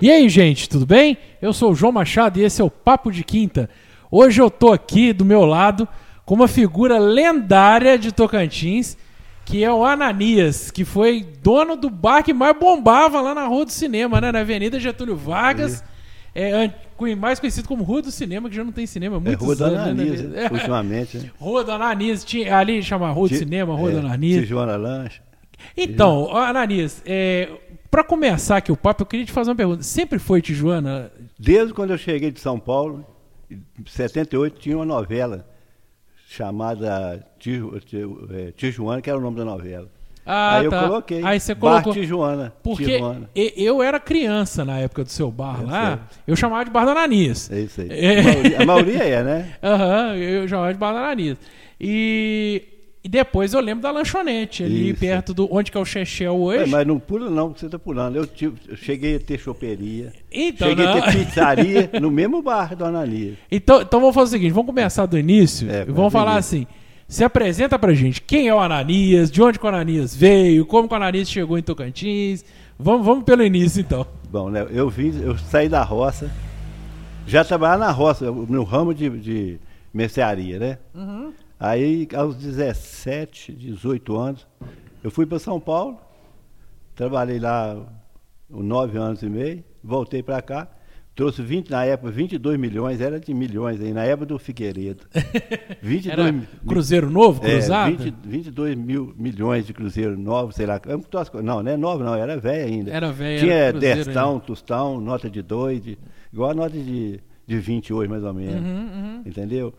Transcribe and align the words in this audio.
E 0.00 0.10
aí, 0.10 0.30
gente, 0.30 0.66
tudo 0.66 0.86
bem? 0.86 1.18
Eu 1.42 1.52
sou 1.52 1.72
o 1.72 1.74
João 1.74 1.92
Machado 1.92 2.38
e 2.38 2.42
esse 2.42 2.62
é 2.62 2.64
o 2.64 2.70
Papo 2.70 3.12
de 3.12 3.22
Quinta. 3.22 3.68
Hoje 4.10 4.40
eu 4.40 4.50
tô 4.50 4.72
aqui 4.72 5.12
do 5.12 5.26
meu 5.26 5.44
lado 5.44 5.86
com 6.24 6.34
uma 6.34 6.48
figura 6.48 6.98
lendária 6.98 7.98
de 7.98 8.10
Tocantins, 8.10 8.96
que 9.44 9.62
é 9.62 9.70
o 9.70 9.84
Ananias, 9.84 10.70
que 10.70 10.86
foi 10.86 11.26
dono 11.42 11.76
do 11.76 11.90
bar 11.90 12.22
que 12.22 12.32
mais 12.32 12.58
bombava 12.58 13.20
lá 13.20 13.34
na 13.34 13.46
Rua 13.46 13.66
do 13.66 13.72
Cinema, 13.72 14.22
né? 14.22 14.32
Na 14.32 14.40
Avenida 14.40 14.80
Getúlio 14.80 15.16
Vargas. 15.16 15.84
É, 16.34 16.72
mais 17.14 17.38
conhecido 17.38 17.68
como 17.68 17.84
Rua 17.84 18.00
do 18.00 18.10
Cinema, 18.10 18.48
que 18.48 18.56
já 18.56 18.64
não 18.64 18.72
tem 18.72 18.86
cinema 18.86 19.20
há 19.22 19.30
É 19.30 19.34
Rua 19.34 19.54
do 19.54 19.70
né, 19.70 19.78
Ananias, 19.78 20.22
né? 20.22 20.48
ultimamente. 20.50 21.18
Né? 21.18 21.30
Rua 21.38 21.62
do 21.62 21.72
Ananias, 21.72 22.24
tinha, 22.24 22.56
ali 22.56 22.82
chama 22.82 23.10
Rua 23.10 23.28
do 23.28 23.34
Cinema, 23.34 23.74
Rua 23.74 23.90
é, 23.90 23.92
do 23.92 23.98
Ananias. 23.98 24.40
Tijuana 24.40 24.76
Lanche. 24.76 25.20
Então, 25.76 26.34
Ananias, 26.34 27.02
é, 27.04 27.50
para 27.90 28.04
começar 28.04 28.56
aqui 28.58 28.70
o 28.70 28.76
papo, 28.76 29.02
eu 29.02 29.06
queria 29.06 29.26
te 29.26 29.32
fazer 29.32 29.50
uma 29.50 29.56
pergunta. 29.56 29.82
Sempre 29.82 30.18
foi 30.18 30.40
Tijuana? 30.40 31.10
Desde 31.38 31.74
quando 31.74 31.90
eu 31.90 31.98
cheguei 31.98 32.30
de 32.30 32.40
São 32.40 32.58
Paulo, 32.58 33.04
em 33.50 33.62
78, 33.84 34.60
tinha 34.60 34.76
uma 34.76 34.84
novela 34.86 35.46
chamada 36.28 37.26
é, 38.30 38.52
Tijuana, 38.52 39.02
que 39.02 39.10
era 39.10 39.18
o 39.18 39.22
nome 39.22 39.36
da 39.36 39.44
novela. 39.44 39.88
Ah, 40.24 40.58
Aí 40.58 40.64
eu 40.66 40.70
tá. 40.70 40.82
coloquei. 40.86 41.24
Aí 41.24 41.40
você 41.40 41.54
Bar 41.54 41.82
colocou. 41.82 41.92
Tijuana. 41.92 42.52
Porque 42.62 42.84
Tijuana. 42.84 43.28
eu 43.34 43.82
era 43.82 43.98
criança 43.98 44.64
na 44.64 44.78
época 44.78 45.02
do 45.02 45.10
seu 45.10 45.30
bar 45.30 45.60
Eu 45.62 45.66
lá, 45.66 45.96
sei. 45.96 46.22
eu 46.28 46.36
chamava 46.36 46.64
de 46.64 46.70
Bar 46.70 46.86
Ananias. 46.86 47.50
É 47.50 47.60
isso 47.60 47.80
aí. 47.80 47.88
É. 47.90 48.20
A, 48.20 48.22
maioria, 48.22 48.62
a 48.62 48.66
maioria 48.66 49.02
é, 49.02 49.24
né? 49.24 49.54
Aham, 49.64 50.14
eu 50.16 50.46
chamava 50.46 50.72
de 50.72 50.78
Bar 50.78 50.90
Ananias. 50.90 51.38
E, 51.80 52.62
e 53.02 53.08
depois 53.08 53.54
eu 53.54 53.60
lembro 53.60 53.82
da 53.82 53.90
lanchonete, 53.90 54.62
ali 54.62 54.90
Isso. 54.90 55.00
perto 55.00 55.32
do. 55.32 55.48
onde 55.50 55.70
que 55.72 55.78
é 55.78 55.80
o 55.80 55.84
Chechel 55.84 56.36
hoje. 56.36 56.64
É, 56.64 56.66
mas 56.66 56.86
não 56.86 56.98
pula 56.98 57.30
não, 57.30 57.52
que 57.52 57.60
você 57.60 57.66
está 57.66 57.78
pulando. 57.78 58.16
Eu, 58.16 58.26
tive- 58.26 58.58
eu 58.68 58.76
cheguei 58.76 59.16
a 59.16 59.20
ter 59.20 59.38
choperia. 59.38 60.12
Então, 60.30 60.68
cheguei 60.68 60.84
não. 60.84 60.92
a 60.98 61.02
ter 61.02 61.12
pizzaria 61.24 61.90
no 62.00 62.10
mesmo 62.10 62.42
bar 62.42 62.76
do 62.76 62.84
Ananias. 62.84 63.36
Então, 63.50 63.80
então 63.82 64.00
vamos 64.00 64.14
fazer 64.14 64.28
o 64.28 64.38
seguinte, 64.38 64.52
vamos 64.52 64.66
começar 64.66 65.06
do 65.06 65.18
início 65.18 65.70
É, 65.70 65.82
e 65.82 65.92
vamos 65.92 66.12
falar 66.12 66.34
início. 66.34 66.58
assim. 66.58 66.66
Se 67.08 67.24
apresenta 67.24 67.76
pra 67.78 67.92
gente 67.92 68.20
quem 68.20 68.46
é 68.48 68.54
o 68.54 68.60
Ananias, 68.60 69.30
de 69.32 69.42
onde 69.42 69.58
o 69.60 69.66
Ananias 69.66 70.14
veio, 70.14 70.64
como 70.66 70.86
o 70.88 70.94
Ananias 70.94 71.28
chegou 71.28 71.58
em 71.58 71.62
Tocantins. 71.62 72.44
Vamos, 72.78 73.04
vamos 73.04 73.24
pelo 73.24 73.42
início 73.42 73.80
então. 73.80 74.06
Bom, 74.30 74.48
né, 74.48 74.64
eu 74.70 74.88
vim, 74.88 75.12
eu 75.22 75.36
saí 75.36 75.68
da 75.68 75.82
roça, 75.82 76.30
já 77.26 77.44
trabalhava 77.44 77.84
na 77.86 77.90
roça, 77.90 78.30
no 78.30 78.62
ramo 78.62 78.94
de, 78.94 79.10
de 79.10 79.58
mercearia, 79.92 80.58
né? 80.60 80.78
Aí, 81.60 82.08
aos 82.14 82.36
17, 82.36 83.52
18 83.52 84.16
anos, 84.16 84.46
eu 85.04 85.10
fui 85.10 85.26
para 85.26 85.38
São 85.38 85.60
Paulo, 85.60 85.98
trabalhei 86.94 87.38
lá 87.38 87.76
9 88.48 88.96
anos 88.96 89.22
e 89.22 89.28
meio, 89.28 89.62
voltei 89.84 90.22
para 90.22 90.40
cá, 90.40 90.68
trouxe 91.14 91.42
20, 91.42 91.68
na 91.68 91.84
época 91.84 92.10
22 92.10 92.58
milhões, 92.58 92.98
era 92.98 93.20
de 93.20 93.34
milhões 93.34 93.78
aí, 93.78 93.92
na 93.92 94.04
época 94.04 94.24
do 94.24 94.38
Figueiredo. 94.38 95.04
22 95.82 96.28
Era 96.28 96.48
Cruzeiro 96.66 97.10
Novo, 97.10 97.46
é, 97.46 97.50
Cruzado? 97.50 97.94
20, 97.94 98.14
22 98.24 98.74
mil 98.74 99.14
milhões 99.18 99.66
de 99.66 99.74
cruzeiro 99.74 100.18
novo, 100.18 100.52
sei 100.52 100.64
lá. 100.64 100.80
eu 100.86 100.98
não 101.42 101.42
Não, 101.42 101.70
é 101.70 101.76
novo, 101.76 102.02
não, 102.02 102.14
era 102.14 102.38
velho 102.38 102.72
ainda. 102.72 102.90
Era 102.90 103.12
velho, 103.12 103.40
Tinha 103.40 103.54
era 103.54 103.78
destão, 103.78 104.32
ainda. 104.32 104.44
tostão, 104.46 104.98
nota 104.98 105.28
de 105.28 105.42
2, 105.42 105.98
igual 106.32 106.52
a 106.52 106.54
nota 106.54 106.70
de, 106.70 107.20
de 107.46 107.58
20 107.58 107.92
hoje, 107.92 108.08
mais 108.08 108.24
ou 108.24 108.32
menos. 108.32 108.62
Uhum, 108.62 109.22
Entendeu? 109.26 109.74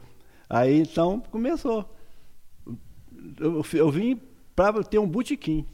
Aí 0.52 0.82
então 0.82 1.24
começou. 1.32 1.90
Eu, 3.40 3.64
eu 3.74 3.90
vim 3.90 4.20
para 4.54 4.84
ter 4.84 5.00
um 5.00 5.08
botequim. 5.08 5.66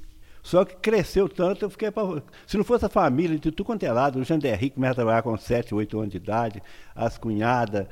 Só 0.44 0.64
que 0.64 0.76
cresceu 0.76 1.28
tanto, 1.28 1.66
eu 1.66 1.70
fiquei 1.70 1.90
pra... 1.90 2.04
Se 2.46 2.56
não 2.56 2.64
fosse 2.64 2.86
a 2.86 2.90
família 2.90 3.36
de 3.38 3.52
tudo 3.52 3.66
quanto 3.66 3.84
é 3.84 3.92
lado, 3.92 4.20
o 4.20 4.24
Janderri 4.24 4.70
começa 4.70 4.94
a 4.94 4.96
trabalhar 4.96 5.24
com 5.24 5.36
7, 5.36 5.74
8 5.74 5.98
anos 5.98 6.12
de 6.12 6.18
idade, 6.18 6.62
as 6.96 7.18
cunhadas, 7.18 7.88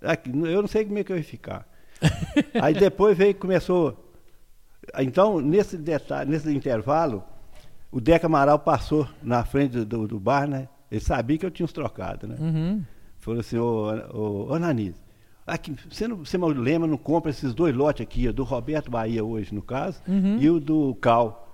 aqui, 0.00 0.30
eu 0.30 0.62
não 0.62 0.68
sei 0.68 0.84
como 0.84 0.98
é 0.98 1.04
que 1.04 1.12
eu 1.12 1.18
ia 1.18 1.24
ficar. 1.24 1.68
Aí 2.62 2.72
depois 2.72 3.18
veio, 3.18 3.34
começou. 3.34 4.14
Então, 5.00 5.40
nesse 5.40 5.76
detalhe, 5.76 6.30
nesse 6.30 6.50
intervalo, 6.50 7.22
o 7.90 8.00
Deca 8.00 8.26
Amaral 8.26 8.60
passou 8.60 9.06
na 9.22 9.44
frente 9.44 9.84
do, 9.84 10.06
do 10.06 10.20
bar, 10.20 10.48
né? 10.48 10.68
Ele 10.90 11.00
sabia 11.00 11.36
que 11.36 11.44
eu 11.44 11.50
tinha 11.50 11.64
uns 11.64 11.72
trocados, 11.72 12.30
né? 12.30 12.36
Uhum. 12.38 12.84
Falou 13.18 13.40
assim, 13.40 13.58
ô, 13.58 13.90
ô, 14.14 14.46
ô 14.48 14.54
Ananias, 14.54 14.96
aqui, 15.52 15.74
você, 15.90 16.06
não, 16.08 16.16
você 16.18 16.38
não 16.38 16.48
lembra, 16.48 16.86
não 16.88 16.96
compra 16.96 17.30
esses 17.30 17.52
dois 17.54 17.74
lotes 17.74 18.02
aqui, 18.02 18.28
ó, 18.28 18.32
do 18.32 18.44
Roberto 18.44 18.90
Bahia 18.90 19.24
hoje, 19.24 19.54
no 19.54 19.62
caso, 19.62 20.00
Uhum. 20.08 20.38
e 20.38 20.48
o 20.50 20.58
do 20.60 20.94
Cal. 20.96 21.46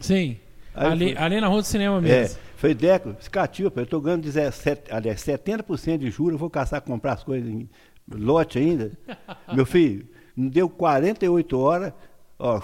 Sim. 0.00 0.36
Aí 0.74 0.86
Ali, 0.90 1.16
ali 1.18 1.40
na 1.40 1.48
Rua 1.48 1.60
do 1.60 1.66
Cinema 1.66 1.98
É, 1.98 2.00
mesmo. 2.00 2.38
foi 2.56 2.72
Deco, 2.74 3.14
escatiu, 3.20 3.70
eu 3.74 3.82
estou 3.82 4.00
ganhando 4.00 4.22
17, 4.22 4.90
aliás, 4.90 5.20
70% 5.20 5.98
de 5.98 6.10
juros, 6.10 6.32
eu 6.32 6.38
vou 6.38 6.48
caçar 6.48 6.80
comprar 6.80 7.12
as 7.12 7.22
coisas 7.22 7.48
em 7.50 7.68
lote 8.10 8.58
ainda. 8.58 8.90
Meu 9.52 9.66
filho, 9.66 10.06
não 10.36 10.48
deu 10.48 10.68
48 10.70 11.58
horas, 11.58 11.92
ó, 12.38 12.60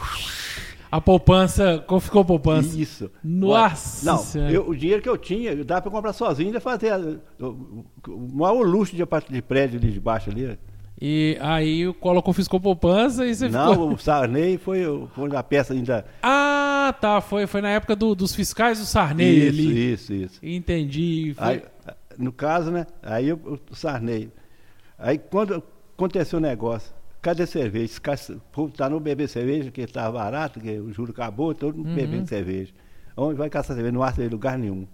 A 0.91 1.03
poupança, 1.03 1.85
como 1.87 2.01
ficou 2.01 2.23
a 2.23 2.25
poupança? 2.25 2.75
Isso. 2.75 3.11
Nossa 3.23 4.07
Não, 4.41 4.49
eu- 4.51 4.67
o 4.71 4.75
dinheiro 4.75 5.03
que 5.03 5.09
eu 5.09 5.19
tinha, 5.19 5.63
dá 5.63 5.79
para 5.83 5.91
comprar 5.91 6.15
sozinho, 6.15 6.49
ainda 6.49 6.61
fazer 6.61 6.95
o, 7.39 7.85
o 8.09 8.29
maior 8.33 8.63
luxo 8.67 8.97
de, 8.97 9.05
de 9.31 9.43
prédio 9.43 9.79
ali 9.79 9.93
de 9.93 10.01
baixo 10.01 10.31
ali. 10.31 10.59
E 11.01 11.37
aí 11.41 11.87
o 11.87 11.95
Collor 11.95 12.23
confiscou 12.23 12.59
a 12.59 12.61
poupança 12.61 13.25
e 13.25 13.35
você 13.35 13.49
Não, 13.49 13.71
ficou... 13.73 13.93
o 13.95 13.99
Sarney 13.99 14.59
foi, 14.59 14.85
o- 14.87 15.09
foi 15.15 15.29
na 15.29 15.43
peça 15.43 15.73
ainda. 15.73 16.05
Ah, 16.23 16.93
tá. 17.01 17.21
Foi, 17.21 17.47
foi 17.47 17.61
na 17.61 17.69
época 17.71 17.95
do- 17.95 18.15
dos 18.17 18.35
fiscais 18.35 18.79
do 18.81 18.85
Sarney 18.85 19.39
isso, 19.39 19.49
ali. 19.49 19.93
isso, 19.93 20.13
isso. 20.13 20.41
Entendi. 20.43 21.35
Foi... 21.37 21.47
Aí, 21.47 21.63
no 22.19 22.33
caso, 22.33 22.71
né? 22.73 22.85
Aí 23.03 23.33
o 23.33 23.61
Sarney. 23.73 24.31
Aí 24.99 25.19
quando 25.19 25.63
aconteceu 25.97 26.39
o 26.39 26.43
negócio, 26.43 26.93
cadê 27.23 27.47
cerveja? 27.47 27.93
O 28.31 28.41
povo 28.51 28.73
tá 28.73 28.91
no 28.91 28.99
beber 28.99 29.29
cerveja, 29.29 29.71
que 29.71 29.83
estava 29.83 30.19
barato, 30.19 30.59
que 30.59 30.81
o 30.81 30.93
juro 30.93 31.13
acabou, 31.13 31.55
todo 31.55 31.77
mundo 31.79 31.95
bebendo 31.95 32.29
cerveja. 32.29 32.73
Onde 33.17 33.37
vai 33.37 33.49
caçar 33.49 33.77
cerveja? 33.77 33.93
Não 33.93 34.03
acha 34.03 34.23
em 34.25 34.29
lugar 34.29 34.59
nenhum. 34.59 34.85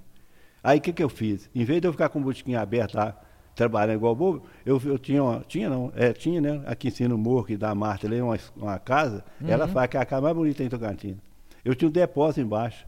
Aí 0.62 0.78
o 0.78 0.80
que, 0.82 0.92
que 0.92 1.02
eu 1.02 1.08
fiz? 1.08 1.48
Em 1.54 1.64
vez 1.64 1.80
de 1.80 1.86
eu 1.88 1.92
ficar 1.92 2.10
com 2.10 2.18
o 2.18 2.22
botiquim 2.22 2.54
aberto 2.54 2.94
lá, 2.94 3.18
trabalhando 3.54 3.96
igual 3.96 4.14
bobo, 4.14 4.42
eu, 4.66 4.80
eu 4.84 4.98
tinha, 4.98 5.22
uma, 5.22 5.40
tinha 5.46 5.68
não, 5.70 5.92
é, 5.94 6.12
tinha, 6.12 6.40
né? 6.40 6.62
Aqui 6.66 6.88
em 6.88 6.90
cima 6.90 7.10
no 7.10 7.18
morro 7.18 7.44
que 7.44 7.56
da 7.56 7.74
Marta, 7.74 8.06
ali, 8.06 8.20
uma, 8.20 8.36
uma 8.56 8.78
casa, 8.78 9.24
ela 9.46 9.66
fala 9.68 9.88
que 9.88 9.96
é 9.96 10.00
a 10.00 10.04
casa 10.04 10.22
mais 10.22 10.34
bonita 10.34 10.62
em 10.62 10.68
Tocantins. 10.68 11.16
Eu 11.64 11.74
tinha 11.74 11.88
um 11.88 11.92
depósito 11.92 12.40
embaixo. 12.40 12.86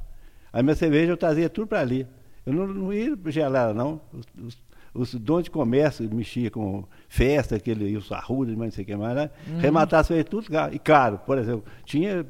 Aí 0.53 0.63
minha 0.63 0.75
cerveja 0.75 1.13
eu 1.13 1.17
trazia 1.17 1.49
tudo 1.49 1.69
para 1.69 1.81
ali. 1.81 2.07
Eu 2.45 2.53
não, 2.53 2.67
não 2.67 2.93
ia 2.93 3.17
gelar 3.27 3.65
ela, 3.65 3.75
não. 3.75 4.01
Os, 4.13 4.27
os, 4.43 4.59
os 4.95 5.15
donos 5.15 5.45
de 5.45 5.51
comércio 5.51 6.09
mexiam 6.13 6.51
com 6.51 6.85
festa, 7.09 7.57
aquele, 7.57 7.97
os 7.97 8.11
arrudas, 8.11 8.55
mas 8.55 8.67
não 8.67 8.73
sei 8.73 8.85
o 8.85 8.87
que 8.87 8.97
mais, 8.97 9.15
né? 9.15 9.31
Rematar 9.59 10.01
as 10.01 10.07
cervejas 10.07 10.31
tudo 10.31 10.51
caro. 10.51 10.75
E 10.75 10.79
caro, 10.79 11.19
por 11.19 11.39
exemplo, 11.39 11.65
tinha, 11.85 12.27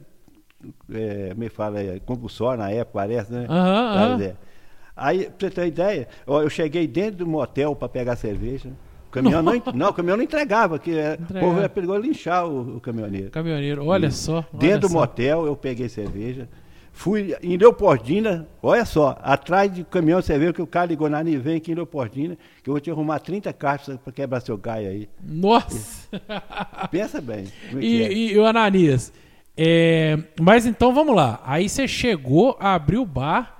é, 0.93 1.35
me 1.35 1.49
fala, 1.49 1.81
é, 1.81 2.01
compulsório 2.01 2.63
na 2.63 2.71
época, 2.71 2.93
parece, 2.95 3.33
né? 3.33 3.47
Aham, 3.49 4.19
aham. 4.19 4.37
Aí, 4.97 5.25
pra 5.25 5.49
você 5.49 5.51
ter 5.51 5.61
uma 5.61 5.67
ideia, 5.67 6.09
eu 6.27 6.49
cheguei 6.49 6.87
dentro 6.87 7.19
do 7.19 7.27
motel 7.27 7.77
para 7.77 7.89
pegar 7.89 8.17
cerveja. 8.17 8.71
O 9.09 9.11
caminhão 9.11 9.43
não, 9.43 9.53
não, 9.75 9.91
o 9.91 9.93
caminhão 9.93 10.17
não 10.17 10.25
entregava, 10.25 10.79
que 10.79 10.97
é, 10.97 11.19
o 11.31 11.35
povo 11.35 11.59
era 11.59 11.69
perigoso 11.69 12.01
linchar 12.01 12.47
o, 12.47 12.77
o 12.77 12.81
caminhoneiro. 12.81 13.31
Caminhoneiro, 13.31 13.85
olha 13.85 14.11
só. 14.11 14.37
olha 14.37 14.47
Dentro 14.53 14.81
do 14.81 14.89
só. 14.89 15.01
motel, 15.01 15.47
eu 15.47 15.55
peguei 15.55 15.89
cerveja. 15.89 16.49
Fui 16.93 17.37
em 17.43 17.59
Leopoldina, 17.59 18.49
olha 18.63 18.87
só, 18.87 19.19
atrás 19.23 19.71
do 19.71 19.85
caminhão 19.85 20.23
você 20.23 20.39
vê 20.39 20.51
que 20.51 20.63
o 20.63 20.67
cara 20.67 20.87
ligou 20.87 21.11
na 21.11 21.23
Nivem 21.23 21.57
aqui 21.57 21.73
em 21.73 21.75
Leopoldina, 21.75 22.39
que 22.63 22.71
eu 22.71 22.73
vou 22.73 22.81
te 22.81 22.91
arrumar 22.91 23.19
30 23.19 23.53
caixas 23.53 23.99
para 24.03 24.13
quebrar 24.15 24.41
seu 24.41 24.57
gaio 24.57 24.89
aí. 24.89 25.09
Nossa! 25.23 26.09
Pensa 26.91 27.21
bem. 27.21 27.45
é 27.75 27.79
e, 27.79 28.03
é. 28.03 28.13
e, 28.13 28.33
e 28.33 28.39
o 28.39 28.47
Ananias? 28.47 29.13
é, 29.55 30.19
mas 30.41 30.65
então 30.65 30.95
vamos 30.95 31.15
lá. 31.15 31.41
Aí 31.45 31.69
você 31.69 31.87
chegou, 31.87 32.57
abriu 32.59 33.03
o 33.03 33.07
bar 33.07 33.56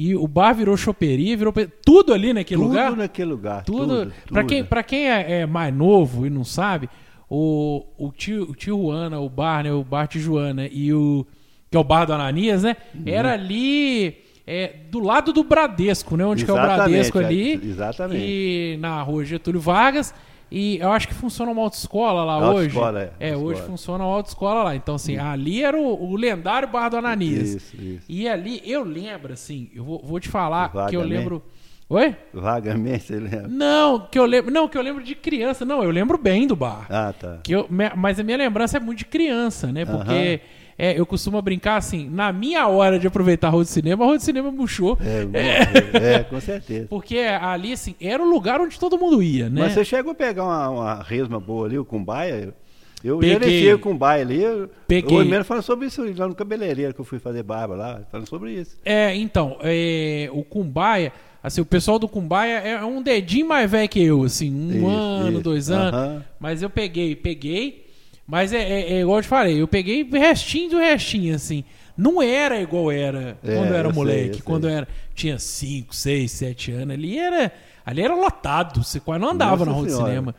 e 0.00 0.14
o 0.14 0.28
bar 0.28 0.52
virou 0.52 0.76
choperia, 0.76 1.36
virou 1.36 1.52
tudo 1.84 2.14
ali 2.14 2.32
naquele 2.32 2.60
tudo 2.60 2.68
lugar. 2.68 2.96
naquele 2.96 3.30
lugar. 3.30 3.64
Tudo. 3.64 4.04
Tudo. 4.04 4.12
Pra 4.28 4.42
tudo. 4.42 4.48
quem, 4.48 4.64
pra 4.64 4.82
quem 4.84 5.10
é, 5.10 5.40
é 5.40 5.46
mais 5.46 5.74
novo 5.74 6.24
e 6.24 6.30
não 6.30 6.44
sabe, 6.44 6.88
o, 7.28 7.84
o, 7.98 8.12
tio, 8.12 8.44
o 8.44 8.54
Tijuana, 8.54 9.18
o 9.18 9.28
bar, 9.28 9.64
né? 9.64 9.72
O 9.72 9.82
bar 9.82 10.06
Tijuana 10.06 10.68
e 10.70 10.94
o. 10.94 11.26
Que 11.68 11.76
é 11.76 11.80
o 11.80 11.84
bar 11.84 12.04
do 12.04 12.12
Ananias, 12.12 12.62
né? 12.62 12.76
Uhum. 12.94 13.02
Era 13.06 13.32
ali. 13.32 14.18
é, 14.46 14.72
do 14.88 15.00
lado 15.00 15.32
do 15.32 15.42
Bradesco, 15.42 16.16
né? 16.16 16.24
Onde 16.24 16.44
que 16.44 16.50
é 16.52 16.54
o 16.54 16.56
Bradesco 16.56 17.18
é, 17.18 17.24
ali. 17.24 17.60
exatamente. 17.60 18.24
E 18.24 18.78
na 18.80 19.02
rua 19.02 19.24
Getúlio 19.24 19.60
Vargas. 19.60 20.14
E 20.50 20.78
eu 20.78 20.90
acho 20.92 21.06
que 21.08 21.14
funciona 21.14 21.52
uma 21.52 21.62
autoescola 21.62 22.24
lá 22.24 22.34
Autoescola, 22.34 23.00
hoje. 23.00 23.10
é, 23.20 23.30
É, 23.30 23.36
hoje 23.36 23.60
funciona 23.62 24.04
uma 24.04 24.14
autoescola 24.14 24.62
lá. 24.62 24.74
Então, 24.76 24.94
assim, 24.94 25.18
ali 25.18 25.62
era 25.62 25.76
o, 25.78 26.10
o 26.12 26.16
lendário 26.16 26.66
bar 26.68 26.88
do 26.88 26.96
Ananias. 26.96 27.48
Isso, 27.50 27.76
isso. 27.76 28.04
E 28.08 28.28
ali, 28.28 28.62
eu 28.64 28.82
lembro, 28.82 29.32
assim, 29.32 29.68
eu 29.74 29.84
vou, 29.84 30.00
vou 30.02 30.18
te 30.18 30.28
falar 30.28 30.70
que 30.70 30.76
eu 30.96 31.00
Vagamente. 31.00 31.08
lembro. 31.18 31.42
Oi? 31.90 32.14
Vagamente, 32.34 33.04
você 33.04 33.18
lembra? 33.18 33.48
Não, 33.48 33.98
que 34.00 34.18
eu 34.18 34.26
lembro. 34.26 34.50
Não, 34.52 34.68
que 34.68 34.76
eu 34.76 34.82
lembro 34.82 35.02
de 35.02 35.14
criança. 35.14 35.64
Não, 35.64 35.82
eu 35.82 35.90
lembro 35.90 36.18
bem 36.18 36.46
do 36.46 36.54
bar. 36.54 36.86
Ah, 36.90 37.14
tá. 37.18 37.38
Que 37.42 37.52
eu, 37.52 37.66
mas 37.96 38.20
a 38.20 38.22
minha 38.22 38.36
lembrança 38.36 38.76
é 38.76 38.80
muito 38.80 38.98
de 38.98 39.04
criança, 39.06 39.72
né? 39.72 39.84
Porque 39.86 40.40
É, 40.78 40.98
eu 40.98 41.04
costumo 41.04 41.42
brincar 41.42 41.76
assim, 41.76 42.08
na 42.08 42.32
minha 42.32 42.68
hora 42.68 42.98
de 43.00 43.06
aproveitar 43.08 43.48
a 43.48 43.50
rua 43.50 43.64
de 43.64 43.70
cinema, 43.70 44.04
a 44.04 44.06
rua 44.06 44.16
de 44.16 44.22
cinema 44.22 44.50
murchou. 44.52 44.96
É, 45.02 46.14
é, 46.20 46.22
com 46.24 46.40
certeza. 46.40 46.86
Porque 46.88 47.18
ali, 47.18 47.72
assim, 47.72 47.96
era 48.00 48.22
o 48.22 48.28
lugar 48.30 48.60
onde 48.60 48.78
todo 48.78 48.96
mundo 48.96 49.20
ia, 49.22 49.48
né? 49.50 49.62
Mas 49.62 49.72
você 49.72 49.84
chegou 49.84 50.12
a 50.12 50.14
pegar 50.14 50.44
uma, 50.44 50.68
uma 50.70 51.02
resma 51.02 51.40
boa 51.40 51.66
ali, 51.66 51.78
o 51.78 51.84
Cumbaia? 51.84 52.54
Eu 53.02 53.20
gerenciei 53.22 53.74
o 53.74 53.78
Cumbaia 53.78 54.22
ali. 54.22 54.42
eu- 54.42 54.68
Peguei. 54.86 55.18
Hoje 55.18 55.28
mesmo 55.28 55.44
falando 55.44 55.62
sobre 55.62 55.86
isso 55.86 56.02
lá 56.16 56.28
no 56.28 56.34
cabeleireiro 56.34 56.94
que 56.94 57.00
eu 57.00 57.04
fui 57.04 57.18
fazer 57.18 57.42
barba 57.42 57.74
lá, 57.74 58.00
falando 58.10 58.28
sobre 58.28 58.52
isso. 58.52 58.76
É, 58.84 59.14
então, 59.16 59.56
é, 59.62 60.28
o 60.32 60.42
Cumbaia, 60.44 61.12
assim, 61.42 61.60
o 61.60 61.66
pessoal 61.66 61.98
do 61.98 62.08
Cumbaia 62.08 62.54
é 62.58 62.84
um 62.84 63.02
dedinho 63.02 63.46
mais 63.48 63.68
velho 63.70 63.88
que 63.88 64.02
eu, 64.02 64.22
assim, 64.24 64.52
um 64.52 64.70
Isso, 64.76 64.86
ano, 64.88 65.32
isso. 65.32 65.40
dois 65.42 65.70
anos. 65.70 65.92
Aham. 65.94 66.24
Mas 66.40 66.62
eu 66.62 66.70
peguei, 66.70 67.14
peguei, 67.16 67.86
mas 68.28 68.52
é, 68.52 68.58
é, 68.58 68.92
é 68.92 69.00
igual 69.00 69.18
eu 69.18 69.22
te 69.22 69.28
falei, 69.28 69.62
eu 69.62 69.66
peguei 69.66 70.04
restinho 70.04 70.70
do 70.72 70.78
restinho, 70.78 71.34
assim. 71.34 71.64
Não 71.96 72.20
era 72.20 72.60
igual 72.60 72.92
era 72.92 73.38
É, 73.42 73.56
quando 73.56 73.68
eu 73.70 73.74
era 73.74 73.88
eu 73.88 73.92
sei, 73.92 74.02
moleque, 74.02 74.38
eu 74.38 74.44
quando 74.44 74.64
eu 74.64 74.70
sei. 74.70 74.76
era, 74.76 74.88
tinha 75.14 75.38
5, 75.38 75.96
6, 75.96 76.30
7 76.30 76.72
anos. 76.72 76.94
Ali 76.94 77.18
era, 77.18 77.50
ali 77.86 78.02
era 78.02 78.14
lotado, 78.14 78.84
você 78.84 79.00
quase 79.00 79.20
não 79.22 79.30
andava 79.30 79.64
Nossa 79.64 79.70
na 79.70 79.72
rua 79.72 79.86
de 79.86 79.92
cinema. 79.94 80.34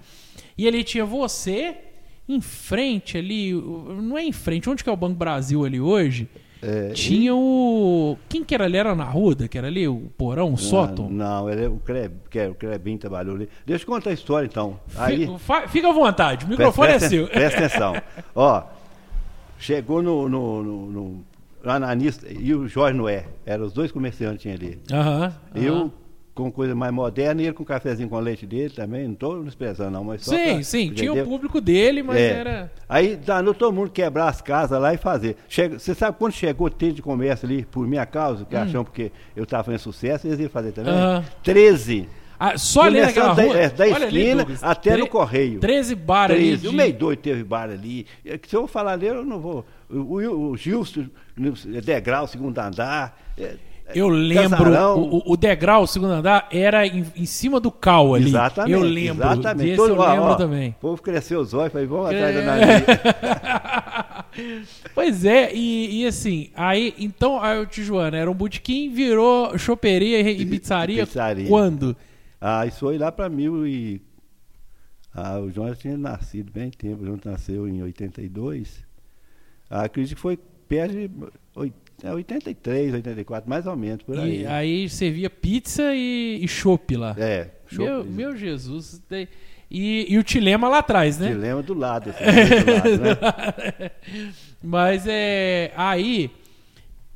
E 0.56 0.68
ali 0.68 0.84
tinha 0.84 1.04
você 1.04 1.78
em 2.30 2.40
frente 2.40 3.18
ali, 3.18 3.54
não 3.54 4.16
é 4.16 4.24
em 4.24 4.32
frente, 4.32 4.70
onde 4.70 4.84
que 4.84 4.90
é 4.90 4.94
o 4.94 4.96
Banco 4.96 5.16
Brasil 5.16 5.66
ali 5.66 5.82
hoje? 5.82 6.30
É, 6.62 6.90
Tinha 6.90 7.34
o. 7.34 8.18
Quem 8.28 8.44
que 8.44 8.54
era 8.54 8.66
ali? 8.66 8.78
Era 8.78 8.94
na 8.94 9.06
Ruda, 9.06 9.48
que 9.48 9.58
era 9.58 9.68
ali? 9.68 9.88
O 9.88 10.12
porão, 10.18 10.54
o 10.54 10.58
sótão? 10.58 11.10
Não, 11.10 11.50
ele, 11.50 11.66
é 11.66 11.68
o, 11.70 11.82
que 12.30 12.40
é, 12.40 12.48
o 12.50 12.56
Crebinho 12.56 12.98
trabalhou 12.98 13.36
ali. 13.36 13.50
Deixa 13.66 13.84
eu 13.84 13.88
contar 13.88 14.10
a 14.10 14.14
história 14.14 14.46
então. 14.46 14.78
Aí, 14.98 15.26
Fica, 15.38 15.68
fica 15.70 15.90
à 15.90 15.94
vontade, 15.94 16.46
o 16.46 16.50
microfone 16.50 16.90
presta, 16.90 17.06
é 17.06 17.10
seu. 17.10 17.28
Presta 17.28 17.66
atenção. 17.66 17.94
Ó, 18.36 18.64
chegou 19.58 20.02
no, 20.02 20.28
no, 20.28 20.64
no, 20.64 20.86
no 20.92 21.26
Ananista 21.64 22.28
e 22.30 22.54
o 22.54 22.68
Jorge 22.68 22.98
Noé. 22.98 23.26
Eram 23.46 23.66
os 23.66 23.72
dois 23.72 23.92
comerciantes 23.92 24.52
ali. 24.52 24.80
Aham. 24.92 25.34
Eu 25.56 25.76
aham. 25.76 25.92
Com 26.40 26.52
coisa 26.52 26.74
mais 26.74 26.92
moderna 26.94 27.42
e 27.42 27.46
ele 27.46 27.54
com 27.54 27.64
cafezinho 27.66 28.08
com 28.10 28.20
leite 28.20 28.46
dele 28.46 28.70
também. 28.74 29.06
Não 29.06 29.14
estou 29.14 29.44
desprezando, 29.44 29.92
não, 29.92 30.04
mas 30.04 30.24
só 30.24 30.32
Sim, 30.36 30.54
pra- 30.56 30.64
sim, 30.64 30.92
tinha 30.94 31.14
o 31.14 31.24
público 31.26 31.60
dele, 31.62 32.02
mas 32.02 32.18
É. 32.18 32.30
era. 32.32 32.72
Aí 32.88 33.16
danou 33.16 33.54
todo 33.54 33.74
mundo 33.74 33.90
quebrar 33.92 34.28
as 34.30 34.42
casas 34.42 34.80
lá 34.82 34.94
e 34.94 34.98
fazer. 34.98 35.36
Chega- 35.48 35.78
Você 35.80 35.94
sabe 35.94 36.18
quando 36.18 36.34
chegou 36.34 36.68
o 36.68 36.70
tempo 36.70 36.94
de 36.94 37.02
comércio 37.02 37.46
ali, 37.48 37.64
por 37.66 37.88
minha 37.88 38.06
causa, 38.06 38.46
que 38.46 38.56
acham 38.56 38.84
porque 38.84 39.12
eu 39.36 39.44
estava 39.44 39.64
fazendo 39.64 39.80
sucesso, 39.82 40.28
eles 40.28 40.40
iam 40.40 40.50
fazer 40.50 40.72
também? 40.72 40.94
Hum. 40.94 40.98
Aham. 40.98 41.26
13. 41.44 42.08
Ah, 42.42 42.58
só 42.58 42.84
ali 42.84 43.02
naquela 43.02 43.34
da- 43.34 43.44
rua. 43.44 43.58
é, 43.58 43.70
da 43.70 43.84
ali, 43.84 43.92
esquina 44.06 44.36
Douglas, 44.38 44.64
até 44.64 44.92
tre- 44.94 45.02
no 45.02 45.08
correio. 45.08 45.60
13 45.60 45.94
bar 45.94 46.32
ali. 46.32 46.40
13. 46.40 46.62
de- 46.62 46.68
O 46.70 46.72
meio 46.74 46.94
doido 46.94 47.20
teve 47.20 47.44
bar 47.44 47.70
ali. 47.70 48.06
É 48.26 48.40
Se 48.48 48.56
eu 48.56 48.66
falar 48.66 48.96
dele, 48.96 49.18
eu 49.18 49.26
não 49.26 49.40
vou. 49.42 49.66
O, 49.90 49.98
o, 49.98 50.52
o 50.52 50.56
Gilson, 50.56 51.08
no 51.36 51.52
degrau, 51.82 52.28
segundo 52.28 52.58
andar. 52.58 53.20
é, 53.38 53.56
Eu 53.94 54.08
lembro, 54.08 54.72
o, 54.98 55.34
o- 55.34 55.38
degrau, 55.38 55.84
o 55.84 55.88
segundo 55.88 56.12
andar, 56.12 56.48
era 56.52 56.86
em, 56.86 57.06
em 57.16 57.26
cima 57.26 57.60
do 57.60 57.72
cal 57.72 58.14
ali. 58.16 58.28
Exatamente. 58.28 58.74
Eu 58.74 58.82
lembro. 58.82 59.26
Exatamente. 59.26 59.76
Todo- 59.76 59.90
eu 59.94 60.00
ó, 60.00 60.10
lembro 60.12 60.26
ó, 60.26 60.36
também. 60.36 60.70
O 60.72 60.82
povo 60.82 61.02
cresceu 61.02 61.40
os 61.40 61.54
olhos, 61.54 61.72
falei, 61.72 61.88
vamos 61.88 62.06
atrás 62.08 62.36
da 62.36 62.42
É. 62.42 62.46
Nani. 62.46 62.86
pois 64.94 65.26
é, 65.26 65.54
e, 65.54 66.02
e 66.02 66.06
assim, 66.08 66.50
aí, 66.56 66.94
então, 66.98 67.40
o 67.62 67.66
Tijuana 67.66 68.18
era 68.18 68.30
um 68.30 68.34
botequim, 68.34 68.92
virou 68.92 69.58
choperia 69.58 70.22
e, 70.22 70.42
e 70.42 70.46
pizzaria. 70.46 71.06
Pizzaria. 71.06 71.48
Quando? 71.48 71.96
Ah, 72.40 72.66
isso 72.66 72.80
foi 72.80 72.98
lá 72.98 73.12
para 73.12 73.28
mil 73.30 73.66
e. 73.68 74.02
Ah, 75.14 75.40
o 75.40 75.50
João 75.52 75.70
já 75.70 75.76
tinha 75.76 75.98
nascido 75.98 76.52
bem 76.52 76.70
tempo. 76.70 77.02
O 77.02 77.06
João 77.06 77.20
nasceu 77.26 77.68
em 77.68 77.82
82. 77.82 78.86
Ah, 79.70 79.84
acredito 79.84 80.16
que 80.16 80.22
foi 80.22 80.38
perto 80.68 80.94
de 80.94 81.10
é, 82.04 82.13
83, 82.13 82.94
84, 82.94 83.50
mais 83.50 83.66
ou 83.66 83.75
menos, 83.75 84.04
por 84.04 84.18
aí. 84.19 84.42
E 84.42 84.46
aí 84.48 84.90
servia 84.90 85.30
pizza 85.30 85.94
e, 85.94 86.40
e 86.42 86.48
chopp 86.48 86.96
lá. 86.96 87.16
É, 87.18 87.50
show. 87.68 87.86
Meu, 87.86 88.04
meu 88.06 88.38
Jesus. 88.38 89.01
E, 89.72 90.06
e 90.10 90.18
o 90.18 90.24
Tilema 90.24 90.68
lá 90.68 90.80
atrás, 90.80 91.19
né? 91.19 91.30
Dilema 91.30 91.62
do 91.62 91.74
lado, 91.74 92.10
assim, 92.10 92.24
do 92.66 92.72
lado, 92.72 93.78
né? 93.80 93.92
Mas 94.63 95.06
é. 95.07 95.72
Aí. 95.75 96.31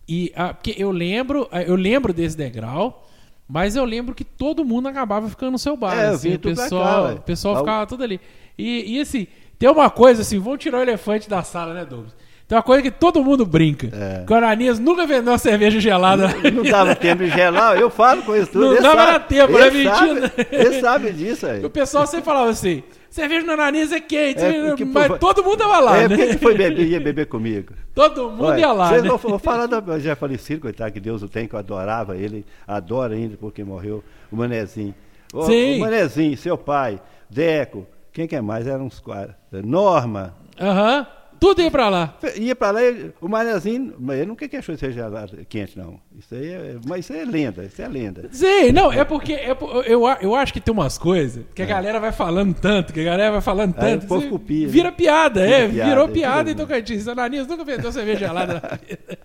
E, 0.08 0.32
ah, 0.36 0.54
porque 0.54 0.76
eu 0.78 0.92
lembro, 0.92 1.50
eu 1.66 1.76
lembro 1.76 2.14
desse 2.14 2.36
degrau, 2.36 3.08
mas 3.48 3.78
eu 3.78 3.86
lembro 3.86 4.14
que 4.14 4.26
todo 4.26 4.66
mundo 4.66 4.90
acabava 4.90 5.30
ficando 5.30 5.54
no 5.54 5.58
seu 5.58 5.78
bar. 5.78 5.98
É, 5.98 6.08
assim, 6.10 6.34
o 6.34 6.40
pessoal, 6.40 7.08
cá, 7.08 7.14
o 7.14 7.22
pessoal 7.22 7.58
ficava 7.60 7.88
tudo 7.88 8.04
ali. 8.04 8.20
E, 8.58 8.98
e 8.98 9.00
assim, 9.00 9.28
tem 9.58 9.70
uma 9.70 9.90
coisa 9.90 10.22
assim, 10.22 10.40
vamos 10.40 10.60
tirar 10.60 10.80
o 10.80 10.82
elefante 10.82 11.30
da 11.30 11.42
sala, 11.42 11.74
né, 11.74 11.86
Douglas? 11.86 12.14
Tem 12.48 12.58
uma 12.58 12.64
coisa 12.64 12.84
que 12.84 12.92
todo 12.92 13.24
mundo 13.24 13.46
brinca. 13.46 13.88
É. 13.88 14.26
Que 14.26 14.34
o 14.34 14.36
Ananias 14.36 14.78
nunca 14.78 15.08
vendeu 15.08 15.32
uma 15.32 15.38
cerveja 15.38 15.80
gelada. 15.80 16.28
Não 16.52 16.96
tempo 16.96 17.24
de 17.24 17.30
gelar, 17.30 17.78
eu 17.78 17.90
falo 17.90 18.22
com 18.24 18.36
isso 18.36 18.52
tudo. 18.52 18.76
Não 18.76 18.82
dava 18.82 19.20
tempo, 19.20 19.58
ele 19.58 19.84
né, 19.84 19.92
sabe, 19.96 20.14
mentira? 20.14 20.34
Ele 20.52 20.82
sabe 20.82 21.12
disso 21.14 21.48
aí. 21.48 21.66
o 21.66 21.70
pessoal 21.70 22.06
sempre 22.06 22.26
falava 22.26 22.50
assim: 22.50 22.84
cerveja 23.10 23.46
no 23.46 23.54
Ananias 23.54 23.92
é 23.92 24.00
quente, 24.00 24.42
É, 24.44 24.68
porque, 24.68 24.84
mas 24.84 25.18
todo 25.20 25.44
mundo 25.44 25.58
tava 25.58 25.80
lá, 25.80 25.98
É, 25.98 26.10
né? 26.10 26.18
quem 26.18 26.30
que 26.30 26.38
foi 26.38 26.56
beber, 26.56 26.86
ia 26.86 27.00
beber 27.00 27.28
comigo? 27.28 27.74
Todo 27.96 28.30
mundo 28.30 28.46
Olha, 28.46 28.60
ia 28.60 28.72
lá. 28.74 28.90
Vocês 28.90 29.04
né? 29.04 29.10
vão, 29.10 29.40
falar 29.40 29.66
do 29.68 30.00
já 30.00 30.16
falecido, 30.16 30.62
coitado, 30.62 30.92
que 30.92 31.00
Deus 31.00 31.24
o 31.24 31.30
tem, 31.30 31.48
que 31.48 31.56
eu 31.56 31.60
adorava 31.60 32.18
ele, 32.18 32.46
adoro 32.68 33.14
ainda 33.14 33.38
porque 33.38 33.64
morreu, 33.64 34.04
o 34.32 34.36
Manezinho. 34.36 34.94
O, 35.34 35.44
Sim. 35.44 35.78
o 35.78 35.80
Manezinho, 35.80 36.38
seu 36.38 36.58
pai, 36.58 37.00
Deco, 37.30 37.88
quem 38.12 38.28
que 38.28 38.36
é 38.36 38.42
mais? 38.42 38.68
Eram 38.68 38.86
uns 38.86 39.00
quatro. 39.00 39.34
Norma. 39.52 40.36
Aham. 40.60 41.08
Tudo 41.44 41.62
ia 41.62 41.70
pra 41.70 41.90
lá. 41.90 42.18
Ia 42.38 42.56
pra 42.56 42.72
lá, 42.72 42.80
o 43.20 43.28
Manezinho, 43.28 43.94
mas 44.00 44.18
ele 44.18 44.28
nunca 44.28 44.46
achou 44.46 44.76
que 44.76 44.80
seja 44.80 45.08
lá 45.08 45.26
quente, 45.50 45.78
não. 45.78 46.00
Isso 46.18 46.34
aí 46.34 46.48
é, 46.54 46.76
mas 46.88 47.02
isso 47.04 47.12
é 47.12 47.26
lenda, 47.26 47.66
isso 47.66 47.82
é 47.82 47.88
lenda. 47.90 48.30
Sim, 48.32 48.72
não, 48.72 48.94
é 48.94 49.04
porque 49.04 49.34
é 49.34 49.52
eu, 49.86 50.08
eu 50.22 50.36
acho 50.36 50.54
que 50.54 50.62
tem 50.62 50.74
umas 50.74 50.98
coisas 50.98 51.44
que 51.54 51.62
a 51.62 51.66
galera 51.66 52.00
vai 52.00 52.14
falando 52.14 52.54
tanto, 52.54 52.94
que 52.94 53.02
a 53.02 53.04
galera 53.04 53.32
vai 53.34 53.42
falando 53.42 53.76
Aí 53.78 53.82
tanto. 53.82 54.06
o 54.06 54.08
povo 54.08 54.30
copia, 54.30 54.70
Vira 54.70 54.90
né? 54.90 54.96
piada, 54.96 55.42
Vira 55.44 55.56
é. 55.58 55.68
piada, 55.68 55.90
virou 55.90 56.06
é, 56.06 56.12
piada 56.12 56.52
em 56.52 56.56
Tocantins. 56.56 57.08
Ananias 57.10 57.46
nunca 57.46 57.66
vendeu 57.66 57.92
cerveja 57.92 58.20
gelada 58.28 58.54
na 58.54 58.78
vida. 58.78 59.18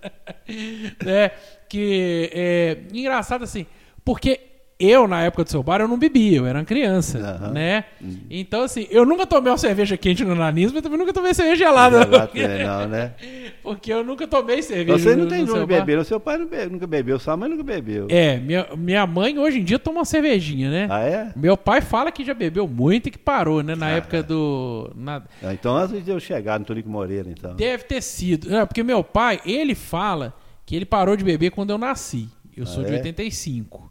né? 1.04 1.30
Que 1.68 2.30
é 2.32 2.78
engraçado 2.94 3.44
assim, 3.44 3.66
porque 4.02 4.40
eu, 4.80 5.08
na 5.08 5.22
época 5.22 5.42
do 5.44 5.50
seu 5.50 5.62
bar, 5.62 5.80
eu 5.80 5.88
não 5.88 5.98
bebia, 5.98 6.38
eu 6.38 6.46
era 6.46 6.58
uma 6.60 6.64
criança. 6.64 7.40
Uhum. 7.42 7.52
né? 7.52 7.84
Então, 8.30 8.62
assim, 8.62 8.86
eu 8.90 9.04
nunca 9.04 9.26
tomei 9.26 9.50
uma 9.50 9.58
cerveja 9.58 9.96
quente 9.96 10.24
no 10.24 10.32
Ananias, 10.32 10.70
mas 10.72 10.82
também 10.82 10.98
nunca 10.98 11.12
tomei 11.12 11.34
cerveja 11.34 11.56
gelada. 11.56 11.98
Gelado 12.04 12.26
porque, 12.28 12.42
também 12.42 12.64
não, 12.64 12.86
né? 12.88 13.12
porque 13.62 13.92
eu 13.92 14.04
nunca 14.04 14.26
tomei 14.28 14.62
cerveja 14.62 14.96
Você 14.98 15.16
não 15.16 15.24
no- 15.24 15.30
tem 15.30 15.44
no 15.44 15.58
de 15.60 15.66
beber, 15.66 15.98
o 15.98 16.04
seu 16.04 16.20
pai 16.20 16.38
não 16.38 16.46
bebe- 16.46 16.72
nunca 16.72 16.86
bebeu, 16.86 17.18
sua 17.18 17.36
mãe 17.36 17.48
nunca 17.48 17.62
bebeu. 17.64 18.06
É, 18.08 18.36
minha, 18.38 18.66
minha 18.76 19.06
mãe 19.06 19.36
hoje 19.38 19.58
em 19.58 19.64
dia 19.64 19.78
toma 19.78 19.98
uma 19.98 20.04
cervejinha, 20.04 20.70
né? 20.70 20.86
Ah, 20.90 21.00
é? 21.00 21.32
Meu 21.34 21.56
pai 21.56 21.80
fala 21.80 22.12
que 22.12 22.24
já 22.24 22.32
bebeu 22.34 22.68
muito 22.68 23.08
e 23.08 23.10
que 23.10 23.18
parou, 23.18 23.62
né? 23.62 23.74
Na 23.74 23.86
Ah, 23.86 23.90
época 23.90 24.18
é. 24.18 24.22
do. 24.22 24.92
na- 24.94 25.22
Ah, 25.42 25.52
Então 25.52 25.76
antes 25.76 26.04
de 26.04 26.10
eu 26.10 26.20
chegar 26.20 26.58
no 26.58 26.64
Tonico 26.64 26.88
Moreira, 26.88 27.28
então. 27.30 27.56
Deve 27.56 27.82
ter 27.84 28.00
sido. 28.02 28.54
É, 28.54 28.64
porque 28.64 28.82
meu 28.84 29.02
pai, 29.02 29.40
ele 29.44 29.74
fala 29.74 30.32
que 30.64 30.76
ele 30.76 30.84
parou 30.86 31.16
de 31.16 31.24
beber 31.24 31.50
quando 31.50 31.70
eu 31.70 31.78
nasci. 31.78 32.28
Eu 32.56 32.64
sou 32.66 32.82
Ah, 32.84 32.86
de 32.86 32.92
é? 32.92 32.96
85. 32.98 33.90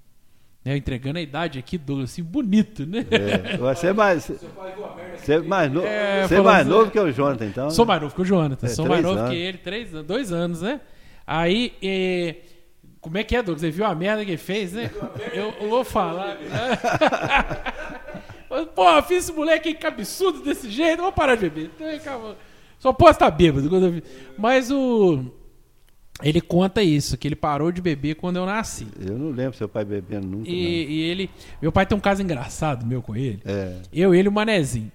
Né, 0.68 0.76
entregando 0.76 1.18
a 1.18 1.22
idade 1.22 1.58
aqui, 1.58 1.78
Douglas, 1.78 2.12
assim, 2.12 2.22
bonito, 2.22 2.86
né? 2.86 3.06
É, 3.10 3.56
você 3.56 3.88
é 3.88 3.94
mais, 3.94 4.26
você 5.16 5.36
é 5.36 5.40
mais, 5.40 5.72
no, 5.72 5.82
É, 5.82 6.28
você 6.28 6.36
é 6.36 6.42
mais 6.42 6.68
assim- 6.68 6.70
novo 6.70 6.92
que 6.92 7.00
o 7.00 7.10
Jonathan, 7.10 7.46
então. 7.46 7.70
Sou 7.70 7.86
mais 7.86 8.02
novo 8.02 8.14
que 8.14 8.22
o 8.22 8.26
Jonathan. 8.26 8.68
É, 8.68 8.70
sou 8.72 8.86
mais 8.86 9.02
novo 9.02 9.16
que 9.16 9.22
anos. 9.22 9.34
ele, 9.34 9.58
três, 9.60 9.94
anos- 9.94 10.06
dois 10.06 10.30
anos, 10.34 10.62
né? 10.62 10.82
Aí, 11.26 11.72
eh, 11.82 12.36
como 13.00 13.18
é 13.18 13.24
que 13.24 13.34
é, 13.34 13.42
Douglas? 13.42 13.62
Você 13.62 13.72
viu 13.72 13.86
a 13.86 13.96
merda 13.96 14.26
que 14.26 14.32
ele 14.32 14.38
fez, 14.38 14.74
né? 14.74 14.92
Eu, 15.34 15.54
eu 15.62 15.70
vou 15.70 15.86
falar. 15.86 16.36
Pô, 18.76 19.02
fiz 19.04 19.24
esse 19.24 19.32
moleque 19.34 19.70
aí 19.70 19.74
cabeçudo 19.74 20.42
desse 20.42 20.70
jeito, 20.70 21.02
vou 21.02 21.14
parar 21.14 21.36
de 21.36 21.50
beber. 21.50 21.72
Então. 21.80 22.36
Só 22.78 22.92
posso 22.92 23.14
estar 23.14 23.32
bêbado. 23.32 23.74
eu 23.74 23.92
vi. 23.92 24.04
Mas 24.38 24.70
o. 24.70 25.32
Ele 26.24 26.42
conta 26.42 26.82
isso, 26.82 27.16
que 27.18 27.28
ele 27.28 27.36
parou 27.36 27.72
de 27.72 27.80
beber 27.82 28.16
quando 28.16 28.38
eu 28.38 28.46
nasci. 28.46 28.88
Eu 29.00 29.18
não 29.18 29.30
lembro 29.30 29.56
seu 29.56 29.70
pai 29.70 29.86
bebendo 29.86 30.26
nunca. 30.28 30.50
E, 30.50 30.86
e 30.86 31.02
ele. 31.02 31.30
Meu 31.62 31.72
pai 31.72 31.86
tem 31.86 31.96
um 31.96 32.02
caso 32.02 32.24
engraçado, 32.24 32.86
meu, 32.86 33.02
com 33.04 33.16
ele. 33.16 33.40
É. 33.46 33.76
Eu, 33.94 34.16
ele 34.16 34.28
e 34.28 34.30
o 34.30 34.32
Manezinho. 34.32 34.92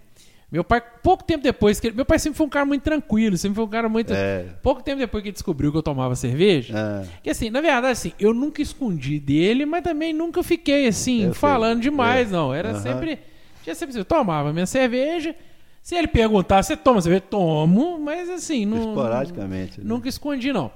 Meu 0.50 0.62
pai, 0.64 0.82
pouco 1.02 1.24
tempo 1.24 1.42
depois 1.42 1.80
que 1.80 1.86
ele, 1.86 1.96
Meu 1.96 2.04
pai 2.04 2.18
sempre 2.18 2.36
foi 2.36 2.44
um 2.46 2.50
cara 2.50 2.66
muito 2.66 2.82
tranquilo, 2.82 3.38
sempre 3.38 3.54
foi 3.54 3.64
um 3.64 3.68
cara 3.68 3.88
muito. 3.88 4.12
É. 4.12 4.46
Pouco 4.62 4.82
tempo 4.82 4.98
depois 4.98 5.22
que 5.22 5.28
ele 5.28 5.32
descobriu 5.32 5.70
que 5.72 5.78
eu 5.78 5.82
tomava 5.82 6.14
cerveja. 6.16 6.74
Ah, 6.76 7.06
Que 7.22 7.30
assim, 7.30 7.48
na 7.48 7.60
verdade, 7.60 7.86
assim, 7.86 8.12
eu 8.20 8.34
nunca 8.34 8.60
escondi 8.60 9.18
dele, 9.18 9.64
mas 9.64 9.82
também 9.82 10.12
nunca 10.12 10.42
fiquei 10.42 10.88
assim, 10.88 11.20
Eu 11.22 11.32
sei. 11.32 11.34
falando 11.40 11.80
demais, 11.80 12.28
É. 12.28 12.32
não. 12.32 12.52
Era 12.52 12.70
Aham. 12.72 12.80
sempre. 12.80 13.18
Tinha 13.62 13.74
sempre 13.74 13.90
assim, 13.90 14.00
eu 14.00 14.04
tomava 14.04 14.52
minha 14.52 14.66
cerveja. 14.66 15.34
Se 15.82 15.94
ele 15.94 16.06
perguntar, 16.08 16.62
você 16.62 16.76
toma 16.76 17.00
cerveja? 17.00 17.22
Tomo, 17.30 17.98
mas 17.98 18.28
assim, 18.28 18.66
não. 18.66 18.76
esporadicamente. 18.90 19.80
né? 19.80 19.86
Nunca 19.88 20.08
escondi, 20.08 20.52
não. 20.52 20.70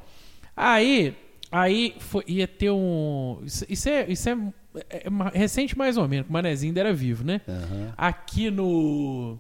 Aí, 0.57 1.15
aí 1.53 1.95
foi- 1.99 2.25
ia 2.27 2.49
ter 2.49 2.71
um. 2.71 3.41
Isso, 3.45 3.65
isso 3.69 3.89
é, 3.89 4.07
isso 4.11 4.29
é, 4.29 4.37
é 4.89 5.11
ma- 5.11 5.29
recente 5.31 5.77
mais 5.77 5.97
ou 5.97 6.09
menos, 6.09 6.29
o 6.29 6.33
Manezinho 6.33 6.71
ainda 6.71 6.81
era 6.81 6.93
vivo, 6.95 7.23
né? 7.25 7.41
Aham. 7.49 7.93
Aqui 7.97 8.51
no. 8.51 9.39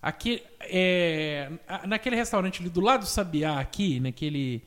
Aqui, 0.00 0.42
é, 0.60 1.48
naquele 1.86 2.14
restaurante 2.14 2.60
ali 2.60 2.68
do 2.68 2.80
lado 2.80 3.00
do 3.00 3.06
Sabiá, 3.06 3.58
aqui, 3.58 3.98
naquele. 4.00 4.62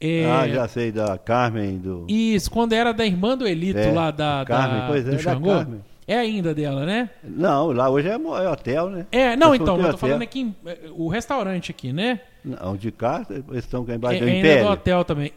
é, 0.00 0.24
Ah, 0.24 0.48
já 0.48 0.66
sei, 0.66 0.90
da 0.90 1.16
Carmen, 1.18 1.78
do... 1.78 2.06
Isso, 2.08 2.50
quando 2.50 2.72
era 2.72 2.90
da 2.92 3.04
irmã 3.06 3.36
do 3.36 3.46
Elito 3.46 3.78
É, 3.78 3.92
lá 3.92 4.10
da, 4.10 4.42
Carmen, 4.46 4.80
da- 4.80 4.86
pois 4.88 5.06
é, 5.06 5.10
do 5.10 5.18
Xangô. 5.18 5.50
Carmen. 5.50 5.84
É 6.06 6.18
ainda 6.18 6.52
dela, 6.54 6.84
né? 6.84 7.10
Não, 7.22 7.70
lá 7.72 7.88
hoje 7.88 8.08
é, 8.08 8.12
é 8.14 8.48
hotel, 8.48 8.90
né? 8.90 9.06
É, 9.12 9.36
não, 9.36 9.54
então, 9.54 9.78
eu 9.80 9.90
tô 9.92 9.98
falando 9.98 10.22
aqui, 10.22 10.40
em- 10.40 10.56
o 10.96 11.08
restaurante 11.08 11.70
aqui, 11.70 11.92
né? 11.92 12.20
Não, 12.44 12.76
de 12.76 12.90
cá, 12.90 13.24
eles 13.30 13.64
estão 13.64 13.84
É, 13.88 13.94
embaixo 13.94 14.16
é 14.16 14.20
do 14.20 14.26
ainda 14.26 14.38
Império. 14.38 14.64
do 14.66 14.70
hotel 14.72 15.04
também. 15.04 15.32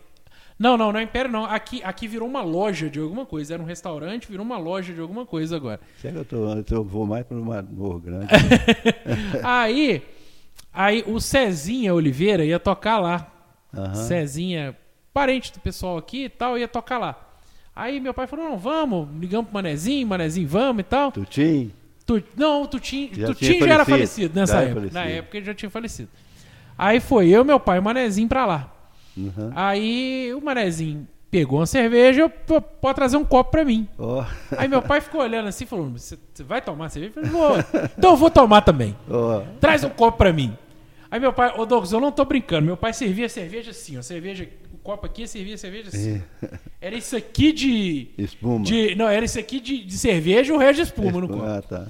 Não, 0.58 0.78
não, 0.78 0.92
não 0.92 1.00
é 1.00 1.04
Império, 1.04 1.30
não. 1.30 1.46
Aqui, 1.46 1.84
aqui 1.84 2.08
virou 2.08 2.28
uma 2.28 2.42
loja 2.42 2.90
de 2.90 3.00
alguma 3.00 3.26
coisa. 3.26 3.54
Era 3.54 3.62
um 3.62 3.66
restaurante, 3.66 4.28
virou 4.28 4.46
uma 4.46 4.58
loja 4.58 4.94
de 4.94 5.02
alguma 5.02 5.26
coisa 5.26 5.56
agora. 5.56 5.82
Será 6.02 6.14
que 6.14 6.20
eu, 6.20 6.26
tô, 6.64 6.76
eu 6.76 6.84
vou 6.84 7.06
mais 7.06 7.26
para 7.26 7.38
uma 7.38 7.62
Morro 7.62 8.00
Grande? 8.00 8.28
aí, 9.44 10.02
aí 10.74 11.04
o 11.08 11.20
Cezinha 11.20 11.94
Oliveira 11.94 12.44
ia 12.46 12.60
tocar 12.60 13.00
lá. 13.00 13.32
Aham. 13.74 13.94
Cezinha, 13.96 14.76
parente 15.14 15.52
do 15.54 15.60
pessoal 15.60 15.98
aqui 15.98 16.24
e 16.26 16.30
tal, 16.30 16.58
ia 16.58 16.68
tocar 16.68 16.98
lá. 16.98 17.22
Aí 17.76 18.00
meu 18.00 18.14
pai 18.14 18.26
falou: 18.28 18.50
não, 18.50 18.58
vamos, 18.58 19.08
ligamos 19.20 19.46
pro 19.48 19.54
Manezinho, 19.56 20.08
Manezinho, 20.08 20.48
vamos 20.48 20.80
e 20.82 20.84
tal. 20.84 21.12
Tutim? 21.12 21.72
Tu, 22.06 22.24
não, 22.38 22.62
o 22.64 22.68
Tutim, 22.68 23.10
Já 23.14 23.28
Tutim 23.28 23.60
já 23.60 23.74
era 23.74 23.84
falecido. 23.86 24.40
nessa 24.40 24.54
Já 24.54 24.62
época. 24.62 24.82
Na 24.82 24.90
falecido. 24.92 25.18
época 25.18 25.38
ele 25.38 25.46
já 25.46 25.54
tinha 25.54 25.70
falecido. 25.70 26.10
Aí 26.78 27.00
foi 27.00 27.30
eu, 27.30 27.44
meu 27.44 27.60
pai 27.60 27.78
e 27.78 27.80
o 27.80 27.84
Manezinho 27.84 28.28
pra 28.30 28.46
lá. 28.46 28.72
Uhum. 29.18 29.52
Aí 29.56 30.32
o 30.34 30.42
Manezinho 30.42 31.08
pegou 31.32 31.60
uma 31.60 31.66
cerveja, 31.66 32.30
pode 32.30 32.96
trazer 32.96 33.18
um 33.18 33.26
copo 33.26 33.52
pra 33.52 33.66
mim. 33.66 33.88
Ó, 33.98 34.24
Aí 34.58 34.68
meu 34.68 34.82
pai 34.82 35.02
ficou 35.02 35.22
olhando 35.22 35.48
assim, 35.48 35.66
falou: 35.66 35.90
Você 35.90 36.18
vai 36.40 36.62
tomar 36.62 36.90
cerveja? 36.90 37.14
Eu 37.20 37.26
falei: 37.26 37.30
Vou. 37.32 37.82
Então 37.98 38.12
eu 38.12 38.18
vou 38.18 38.30
tomar 38.30 38.62
também. 38.62 38.96
ó. 39.10 39.42
Traz 39.60 39.84
um 39.84 39.90
copo 39.90 40.18
pra 40.18 40.32
mim. 40.32 40.56
Aí 41.16 41.20
meu 41.22 41.32
pai, 41.32 41.54
ô 41.58 41.66
Douglas, 41.66 41.94
eu 41.94 42.02
não 42.02 42.12
tô 42.12 42.26
brincando. 42.26 42.66
Meu 42.66 42.76
pai 42.76 42.92
servia 42.92 43.30
cerveja 43.30 43.72
assim, 43.72 43.98
ó. 43.98 44.02
Cerveja, 44.02 44.50
o 44.74 44.78
copo 44.80 45.06
aqui 45.06 45.26
servia 45.26 45.58
cerveja 45.58 45.88
assim. 45.88 46.22
Era 46.82 46.94
isso 46.94 47.16
aqui 47.16 47.54
de. 47.54 48.10
Espuma. 48.18 48.66
de 48.66 48.96
não, 48.96 49.08
era 49.08 49.24
isso 49.24 49.40
aqui 49.40 49.62
de, 49.62 49.82
de 49.82 49.98
cerveja 49.98 50.52
e 50.52 50.54
o 50.54 50.60
resto 50.60 50.76
de 50.76 50.82
espuma 50.82 51.22
no 51.22 51.30
copo. 51.30 51.46
Ah, 51.46 51.62
tá. 51.62 51.88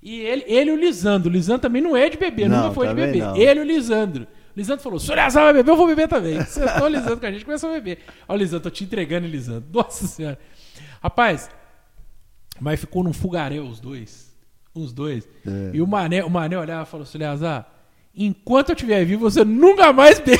E 0.00 0.20
ele, 0.20 0.44
ele 0.46 0.70
e 0.70 0.72
o 0.72 0.76
Lisandro. 0.76 1.28
O 1.28 1.32
Lisandro 1.32 1.62
também 1.62 1.82
não 1.82 1.96
é 1.96 2.08
de 2.08 2.16
beber, 2.16 2.48
Não, 2.48 2.62
nunca 2.62 2.74
foi 2.74 2.86
de 2.86 2.94
beber. 2.94 3.18
não. 3.18 3.36
Ele 3.36 3.58
e 3.58 3.62
o 3.64 3.66
Lisandro. 3.66 4.22
O 4.22 4.26
Lisandro 4.56 4.84
falou: 4.84 5.00
se 5.00 5.10
o 5.10 5.16
vai 5.16 5.52
beber, 5.52 5.72
eu 5.72 5.76
vou 5.76 5.88
beber 5.88 6.06
também. 6.06 6.40
Sentou 6.46 6.84
o 6.84 6.88
Lisandro 6.88 7.18
com 7.18 7.26
a 7.26 7.32
gente 7.32 7.44
começou 7.44 7.70
a 7.70 7.72
beber. 7.72 7.98
Olha, 8.28 8.38
Lisandro, 8.38 8.62
tô 8.62 8.70
te 8.70 8.84
entregando, 8.84 9.26
Lisandro. 9.26 9.64
Nossa 9.74 10.06
Senhora. 10.06 10.38
Rapaz, 11.02 11.50
mas 12.60 12.78
ficou 12.78 13.02
num 13.02 13.12
fugaréu 13.12 13.64
os 13.64 13.80
dois. 13.80 14.32
Os 14.72 14.92
dois. 14.92 15.28
É. 15.44 15.70
E 15.74 15.82
o 15.82 15.88
Mané, 15.88 16.22
o 16.22 16.30
Mané 16.30 16.56
olhava 16.56 16.84
e 16.84 16.86
falou 16.86 17.02
assim: 17.02 17.18
Eleazar, 17.18 17.79
enquanto 18.16 18.70
eu 18.70 18.74
estiver 18.74 19.04
vivo, 19.04 19.30
você 19.30 19.44
nunca 19.44 19.92
mais 19.92 20.18
bebe. 20.20 20.38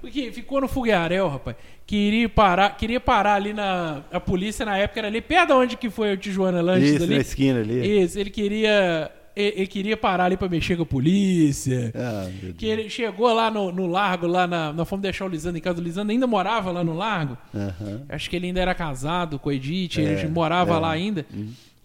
Porque 0.00 0.32
ficou 0.32 0.60
no 0.60 0.68
fogaréu, 0.68 1.28
rapaz. 1.28 1.56
Queria 1.86 2.28
parar, 2.28 2.76
queria 2.76 3.00
parar 3.00 3.34
ali 3.34 3.52
na. 3.52 4.02
A 4.12 4.20
polícia 4.20 4.64
na 4.64 4.76
época 4.76 5.00
era 5.00 5.08
ali 5.08 5.20
perto 5.20 5.48
de 5.48 5.52
onde 5.54 5.76
que 5.76 5.88
foi 5.90 6.12
o 6.12 6.16
Tijuana 6.16 6.60
Lanches 6.60 6.90
Isso, 6.94 7.02
ali. 7.04 7.14
na 7.14 7.20
esquina 7.20 7.60
ali. 7.60 8.02
Isso, 8.02 8.18
ele 8.18 8.30
queria. 8.30 9.10
Ele, 9.34 9.52
ele 9.56 9.66
queria 9.68 9.96
parar 9.96 10.24
ali 10.24 10.36
pra 10.36 10.48
mexer 10.48 10.76
com 10.76 10.82
a 10.82 10.86
polícia. 10.86 11.92
Ah, 11.94 12.24
meu 12.24 12.40
Deus. 12.42 12.54
Que 12.58 12.66
ele 12.66 12.90
chegou 12.90 13.32
lá 13.32 13.50
no, 13.50 13.70
no 13.72 13.86
largo, 13.86 14.26
lá 14.26 14.46
na. 14.46 14.72
Nós 14.72 14.88
fomos 14.88 15.02
deixar 15.02 15.24
o 15.24 15.28
Lisandro 15.28 15.56
em 15.58 15.62
casa. 15.62 15.80
O 15.80 15.82
Lisandro 15.82 16.10
ainda 16.12 16.26
morava 16.26 16.70
lá 16.72 16.82
no 16.84 16.94
largo. 16.94 17.38
Aham. 17.54 18.02
Acho 18.08 18.28
que 18.28 18.36
ele 18.36 18.48
ainda 18.48 18.60
era 18.60 18.74
casado 18.74 19.38
com 19.38 19.48
a 19.48 19.54
Edith, 19.54 19.98
É, 19.98 20.02
ele 20.02 20.28
morava 20.28 20.72
é. 20.72 20.74
Uhum. 20.74 20.80
lá 20.80 20.90
ainda. 20.90 21.26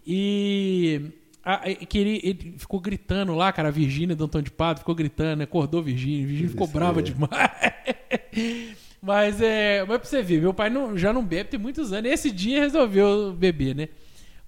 E. 0.06 1.00
a- 1.44 1.68
e 1.70 1.76
queria, 1.86 2.20
ele 2.22 2.54
ficou 2.58 2.80
gritando 2.80 3.34
lá, 3.34 3.52
cara, 3.52 3.68
a 3.68 3.70
Virgínia 3.72 4.16
do 4.16 4.24
Antônio 4.24 4.44
de 4.44 4.50
Pato 4.50 4.80
ficou 4.80 4.94
gritando, 4.94 5.38
né? 5.38 5.44
acordou 5.44 5.82
Virgínia, 5.82 6.26
Virgínia 6.26 6.50
ficou 6.50 6.66
brava 6.66 7.00
é. 7.00 7.02
demais. 7.02 7.30
Mas 9.02 9.40
é. 9.40 9.84
Mas 9.86 9.98
pra 9.98 10.06
você 10.08 10.22
ver, 10.22 10.40
meu 10.40 10.54
pai 10.54 10.70
não- 10.70 10.96
já 10.96 11.12
não 11.12 11.24
bebe 11.24 11.50
tem 11.50 11.60
muitos 11.60 11.92
anos. 11.92 12.10
Esse 12.10 12.30
dia 12.30 12.60
resolveu 12.60 13.32
beber, 13.32 13.74
né? 13.74 13.88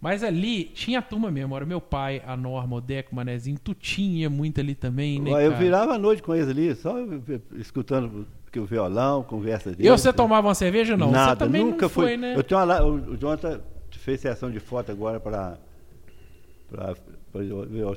Mas 0.00 0.22
ali 0.22 0.64
tinha 0.64 0.98
a 0.98 1.02
turma 1.02 1.30
mesmo. 1.30 1.54
Era 1.56 1.66
meu 1.66 1.80
pai, 1.80 2.22
a 2.26 2.36
Norma, 2.36 2.76
o 2.76 2.80
Deco, 2.80 3.12
o 3.12 3.16
Manezinho, 3.16 3.58
tu 3.62 3.74
tinha 3.74 4.28
muito 4.30 4.60
ali 4.60 4.74
também, 4.74 5.20
né? 5.20 5.30
Eu 5.30 5.50
cara? 5.50 5.54
virava 5.62 5.94
a 5.94 5.98
noite 5.98 6.22
com 6.22 6.34
eles 6.34 6.48
ali, 6.48 6.74
só 6.74 6.94
escutando 7.58 8.26
que 8.52 8.58
o 8.60 8.64
violão, 8.66 9.22
conversa 9.22 9.70
deles. 9.70 9.86
E 9.86 9.90
você 9.90 10.12
tomava 10.12 10.48
uma 10.48 10.54
cerveja? 10.54 10.96
Não. 10.96 11.10
Nada, 11.10 11.32
você 11.32 11.36
também 11.36 11.64
nunca 11.64 11.88
foi, 11.88 12.08
fui. 12.08 12.16
né? 12.16 12.34
Eu 12.36 12.42
tenho 12.42 12.62
uma, 12.62 12.82
o, 12.82 12.94
o 13.12 13.16
Jonathan 13.16 13.60
fez 13.90 14.20
sessão 14.20 14.50
de 14.50 14.60
foto 14.60 14.92
agora 14.92 15.18
para 15.18 15.58
para 16.68 16.94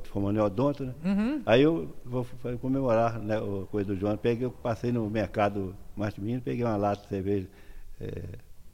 formando 0.06 0.38
em 0.38 0.42
odonto, 0.42 0.84
né? 0.86 0.94
Uhum. 1.04 1.42
Aí 1.46 1.62
eu 1.62 1.96
vou 2.06 2.26
comemorar 2.62 3.20
né, 3.20 3.38
a 3.38 3.66
coisa 3.68 3.94
do 3.94 4.00
Jonathan. 4.00 4.18
Peguei, 4.22 4.46
eu 4.46 4.52
passei 4.52 4.92
no 4.92 5.10
mercado 5.10 5.76
Márcio 5.96 6.22
Menino, 6.22 6.42
peguei 6.42 6.64
uma 6.64 6.78
lata 6.78 7.02
de 7.04 7.08
cerveja. 7.10 7.48
É, 8.00 8.24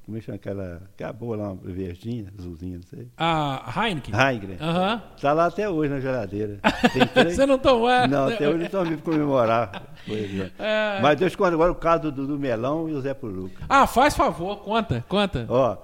como 0.06 0.18
é 0.18 0.20
que 0.20 0.25
chama 0.28 0.36
aquela? 0.36 0.82
Aquela 0.94 1.14
boa 1.14 1.36
lá, 1.38 1.52
uma 1.52 1.56
verdinha, 1.64 2.32
azulzinha, 2.38 2.78
não 2.78 2.84
sei. 2.84 3.08
A 3.18 3.74
Heineken? 3.75 4.14
Heineken. 4.14 4.58
Aham. 4.60 5.02
Tá 5.20 5.34
lá 5.34 5.46
até 5.48 5.68
hoje 5.68 5.92
na 5.92 6.00
geladeira. 6.00 6.60
Três- 7.14 7.36
Você 7.36 7.46
não 7.48 7.58
tomou? 7.58 7.90
Não, 8.08 8.28
até 8.28 8.48
hoje 8.48 8.58
não 8.60 8.66
estão 8.66 8.84
vivos 8.84 9.04
comemorar. 9.04 9.72
É. 10.08 10.52
É. 10.60 11.00
Mas 11.02 11.18
te 11.20 11.36
contar 11.36 11.54
agora 11.54 11.72
o 11.72 11.75
caso 11.75 12.12
do, 12.12 12.28
do 12.28 12.38
Melão 12.38 12.88
e 12.88 12.94
o 12.94 13.02
Zé 13.02 13.14
Puruca. 13.16 13.64
Ah, 13.68 13.88
faz 13.88 14.16
favor, 14.16 14.58
conta, 14.58 15.04
conta. 15.10 15.46
Ó, 15.50 15.75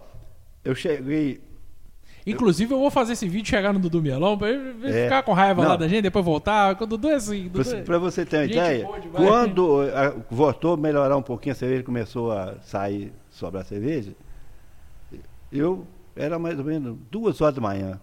eu 0.64 0.76
cheguei. 0.76 1.42
Inclusive, 2.26 2.72
eu 2.74 2.80
vou 2.80 2.92
fazer 2.92 3.14
esse 3.14 3.28
vídeo 3.28 3.50
chegar 3.50 3.74
no 3.74 3.80
Dudu 3.80 4.02
Mielão 4.02 4.38
pra 4.38 4.50
ele 4.50 4.88
É. 4.88 5.04
ficar 5.06 5.24
com 5.24 5.34
raiva 5.34 5.64
lá 5.64 5.70
Não. 5.70 5.78
da 5.78 5.88
gente, 5.88 6.04
depois 6.04 6.24
voltar. 6.24 6.80
O 6.82 6.86
Dudu 6.86 7.10
é 7.10 7.16
assim. 7.16 7.48
Dudu 7.48 7.70
é- 7.76 7.82
Para 7.82 7.98
você 7.98 8.26
ter 8.26 8.38
uma 8.38 8.44
Gente 8.48 8.58
ideia, 8.58 8.88
quando 9.12 9.82
a, 9.82 10.10
voltou 10.30 10.74
a 10.74 10.78
melhorar 10.78 11.18
um 11.18 11.22
pouquinho 11.24 11.54
a 11.54 11.56
cerveja, 11.56 11.84
começou 11.84 12.32
a 12.32 12.56
sair, 12.62 13.12
sobrar 13.30 13.66
cerveja, 13.66 14.14
eu 15.52 15.86
era 16.16 16.38
mais 16.38 16.60
ou 16.60 16.66
menos 16.66 16.98
duas 17.10 17.42
horas 17.42 17.56
da 17.56 17.62
manhã. 17.62 18.00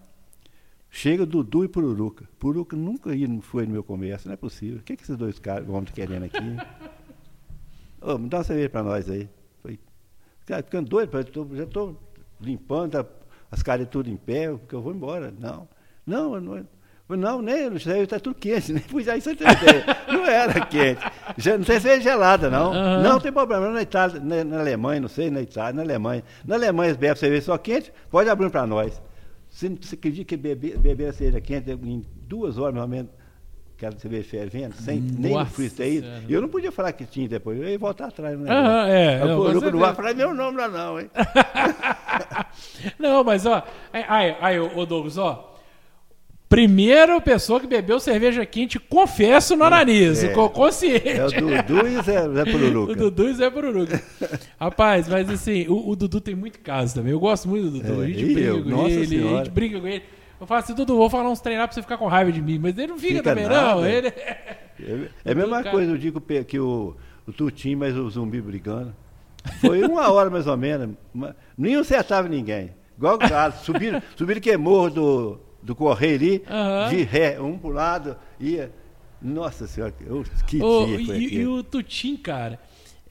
Chega 0.91 1.25
Dudu 1.25 1.63
e 1.63 1.67
Pururuca. 1.67 2.27
Pururuca 2.39 2.75
nunca 2.75 3.11
foi 3.41 3.65
no 3.65 3.73
meu 3.73 3.83
comércio, 3.83 4.27
não 4.27 4.33
é 4.33 4.37
possível. 4.37 4.79
O 4.79 4.81
que, 4.81 4.95
que 4.97 5.03
esses 5.03 5.15
dois 5.15 5.37
caras 5.37 5.65
vão 5.65 5.83
querendo 5.83 6.23
aqui? 6.25 6.37
Ô, 8.01 8.17
me 8.17 8.27
dá 8.27 8.37
uma 8.39 8.43
cerveja 8.43 8.69
para 8.69 8.83
nós 8.83 9.09
aí. 9.09 9.29
Falei, 9.61 9.79
cara, 10.45 10.63
ficando 10.63 10.89
doido, 10.89 11.23
tô- 11.25 11.47
já 11.55 11.63
estou 11.63 11.95
limpando 12.41 12.95
a- 12.97 13.05
as 13.51 13.63
caras 13.63 13.87
tudo 13.89 14.09
em 14.09 14.17
pé, 14.17 14.49
porque 14.49 14.75
eu 14.75 14.81
vou 14.81 14.93
embora. 14.93 15.33
Não, 15.37 15.67
não, 16.05 16.35
eu 16.35 16.41
não. 16.41 16.65
Não, 17.17 17.41
nem, 17.41 17.79
sei, 17.79 18.03
está 18.03 18.19
tudo 18.19 18.35
quente, 18.35 18.69
nem 18.73 18.83
pus 18.83 19.07
aí 19.07 19.19
você 19.19 19.35
tem 19.35 19.47
ideia. 19.47 19.83
Não 20.07 20.25
era 20.27 20.63
quente. 20.63 21.01
Já, 21.37 21.57
não 21.57 21.65
tem 21.65 21.79
cerveja 21.79 22.01
gelada, 22.01 22.51
não. 22.51 22.71
Aham. 22.71 23.01
Não 23.01 23.19
tem 23.19 23.31
problema. 23.31 23.67
Na 23.71 23.81
Itália, 23.81 24.19
na, 24.19 24.43
na 24.43 24.59
Alemanha, 24.59 25.01
não 25.01 25.07
sei, 25.07 25.31
na 25.31 25.41
Itália, 25.41 25.73
na 25.73 25.81
Alemanha. 25.81 26.23
Na 26.45 26.53
Alemanha, 26.53 26.93
bebem 26.93 27.15
cerveja 27.15 27.47
só 27.47 27.57
quente, 27.57 27.91
pode 28.11 28.29
abrir 28.29 28.51
para 28.51 28.67
nós. 28.67 29.01
Você, 29.49 29.69
você 29.69 29.95
acredita 29.95 30.25
que 30.25 30.37
beber, 30.37 30.77
beber 30.77 31.07
a 31.07 31.13
cerveja 31.13 31.41
quente 31.41 31.71
em 31.71 32.05
duas 32.27 32.59
horas, 32.59 32.75
mais 32.75 32.83
ou 32.83 32.89
menos, 32.89 33.11
aquela 33.79 33.97
cerveja 33.97 34.27
fervendo, 34.29 34.75
sem 34.75 34.99
nem 34.99 35.31
no 35.31 35.37
Nossa 35.39 35.69
ter 35.69 35.93
ido? 35.93 36.05
Senhora. 36.05 36.23
E 36.27 36.33
eu 36.33 36.41
não 36.41 36.49
podia 36.49 36.71
falar 36.71 36.91
que 36.91 37.05
tinha 37.05 37.27
depois, 37.29 37.57
eu 37.59 37.67
ia 37.69 37.77
voltar 37.79 38.07
atrás. 38.07 38.37
Né? 38.37 38.51
Aham, 38.51 38.87
é, 38.89 39.21
Aí 39.21 39.27
não, 39.27 39.35
o 39.35 39.37
com 39.37 39.45
Coruca 39.47 39.71
não 39.71 39.79
vai 39.79 39.95
falar 39.95 40.13
meu 40.13 40.33
nome 40.33 40.57
lá 40.57 40.67
não, 40.67 40.99
hein? 40.99 41.09
Não, 42.99 43.23
mas 43.23 43.45
ó. 43.45 43.63
é- 43.93 44.05
Aí, 44.07 44.35
aí, 44.41 44.59
ô 44.59 44.85
Douglas, 44.85 45.17
ó. 45.17 45.45
Primeira 46.47 47.21
pessoa 47.21 47.59
que 47.59 47.67
bebeu 47.67 47.99
cerveja 47.99 48.43
quente, 48.45 48.79
confesso, 48.79 49.55
no 49.55 49.63
Ananias. 49.63 50.23
É. 50.23 50.29
co- 50.29 50.49
Consciente. 50.49 51.07
É 51.07 51.25
o 51.25 51.29
Dudu 51.31 51.87
e 51.87 52.01
Zé, 52.01 52.27
Zé 52.27 52.45
Pururuca. 52.45 52.91
O 52.93 52.95
Dudu 52.95 53.29
e 53.29 53.33
Zé 53.35 53.49
Pururuca. 53.51 54.01
Rapaz, 54.59 55.07
mas 55.07 55.29
assim, 55.29 55.67
o, 55.67 55.89
o 55.91 55.95
Dudu 55.95 56.19
tem 56.19 56.33
muito 56.35 56.59
caso 56.59 56.95
também. 56.95 57.11
Eu 57.11 57.19
gosto 57.19 57.47
muito 57.47 57.65
do 57.69 57.79
Dudu. 57.79 58.01
É, 58.01 58.05
a 58.05 58.09
gente 58.09 58.39
eu? 58.41 58.63
com 58.63 58.87
ele, 58.87 59.27
a 59.27 59.37
gente 59.37 59.49
briga 59.51 59.79
com 59.79 59.87
ele. 59.87 60.03
Eu 60.39 60.47
falo 60.47 60.59
assim, 60.59 60.73
Dudu, 60.73 60.95
vou 60.95 61.09
falar 61.09 61.29
uns 61.29 61.41
treinar 61.41 61.67
pra 61.67 61.75
você 61.75 61.81
ficar 61.81 61.97
com 61.97 62.07
raiva 62.07 62.31
de 62.31 62.41
mim. 62.41 62.57
Mas 62.59 62.77
ele 62.77 62.87
não 62.87 62.97
fica, 62.97 63.15
Fica 63.17 63.23
também, 63.31 63.45
nada. 63.47 63.75
não. 63.75 63.85
Ele... 63.85 64.07
É, 64.07 65.09
é 65.25 65.31
a 65.31 65.35
mesma 65.35 65.63
coisa, 65.63 65.91
eu 65.91 65.97
digo 65.97 66.21
que 66.47 66.59
o, 66.59 66.95
o 67.27 67.33
Tutim, 67.33 67.75
mas 67.75 67.95
o 67.97 68.09
zumbi 68.09 68.39
brigando. 68.41 68.95
Foi 69.59 69.83
uma 69.83 70.09
hora 70.11 70.29
mais 70.29 70.47
ou 70.47 70.55
menos. 70.57 70.95
uma- 71.13 71.35
Nem 71.57 71.75
acertava 71.75 72.27
ninguém. 72.29 72.71
Igual 72.97 73.15
o 73.15 73.17
galo. 73.17 73.53
Subiram, 73.63 74.01
subiram 74.15 74.39
que 74.41 74.55
morro 74.57 74.89
do, 74.89 75.39
do 75.61 75.75
correio 75.75 76.15
ali, 76.15 76.43
Aham. 76.49 76.89
de 76.89 77.03
ré, 77.03 77.39
um 77.39 77.57
pro 77.57 77.69
lado, 77.71 78.15
ia. 78.39 78.71
Nossa 79.21 79.67
senhora, 79.67 79.91
que, 79.91 80.05
oh, 80.09 80.23
que 80.47 80.63
Ô, 80.63 80.85
dia 80.85 80.97
e, 81.17 81.35
e 81.39 81.45
o 81.47 81.61
Tutim, 81.61 82.15
cara, 82.15 82.57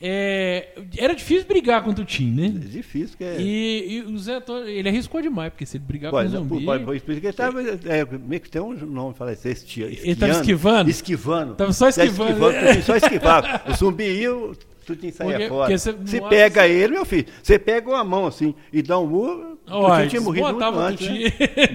é, 0.00 0.68
era 0.96 1.12
difícil 1.12 1.46
brigar 1.48 1.82
com 1.82 1.90
o 1.90 1.94
Tutim, 1.94 2.30
né? 2.30 2.46
É 2.46 2.68
difícil, 2.68 3.16
que 3.18 3.24
é. 3.24 3.36
E, 3.40 3.94
e 3.94 4.00
o 4.02 4.16
Zé 4.16 4.34
Antônio, 4.36 4.68
ele 4.68 4.88
arriscou 4.88 5.20
demais, 5.20 5.50
porque 5.50 5.66
se 5.66 5.76
ele 5.76 5.84
brigar 5.84 6.12
com 6.12 6.16
o 6.18 6.28
zumbi... 6.28 6.64
pode, 6.64 6.84
pode 6.84 7.00
que 7.00 7.10
ele 7.10 7.26
estava. 7.28 7.60
É, 7.62 8.04
meio 8.04 8.40
que 8.40 8.48
tem 8.48 8.62
um 8.62 8.74
nome, 8.74 9.14
fala 9.14 9.32
assim, 9.32 9.48
esti, 9.48 9.82
Ele 9.82 10.14
tava 10.14 10.32
esquivando? 10.32 10.88
Esquivando. 10.88 11.54
Tava 11.56 11.72
só 11.72 11.90
Tá 11.90 12.04
esquivando, 12.04 12.52
né? 12.52 12.66
Tutinho 12.66 12.84
só 12.84 12.96
esquivava. 12.96 13.62
O 13.68 13.74
zumbi 13.74 14.04
ia, 14.04 14.32
o 14.32 14.54
Tutinho 14.86 15.12
saía 15.12 15.32
Porque- 15.32 15.48
fora. 15.48 15.78
você- 15.78 15.94
Se 16.04 16.16
nossa. 16.20 16.28
pega 16.28 16.68
ele, 16.68 16.92
meu 16.92 17.04
filho, 17.04 17.26
você 17.42 17.58
pega 17.58 17.88
uma 17.90 18.04
mão 18.04 18.26
assim 18.26 18.54
e 18.72 18.80
dá 18.82 19.00
um 19.00 19.06
murro, 19.06 19.58
Olha, 19.66 19.94
Tutinho 20.04 20.10
tinha 20.10 20.20
morrido 20.22 20.46
muito 20.48 20.78
antes. 20.78 21.08
Né? 21.08 21.24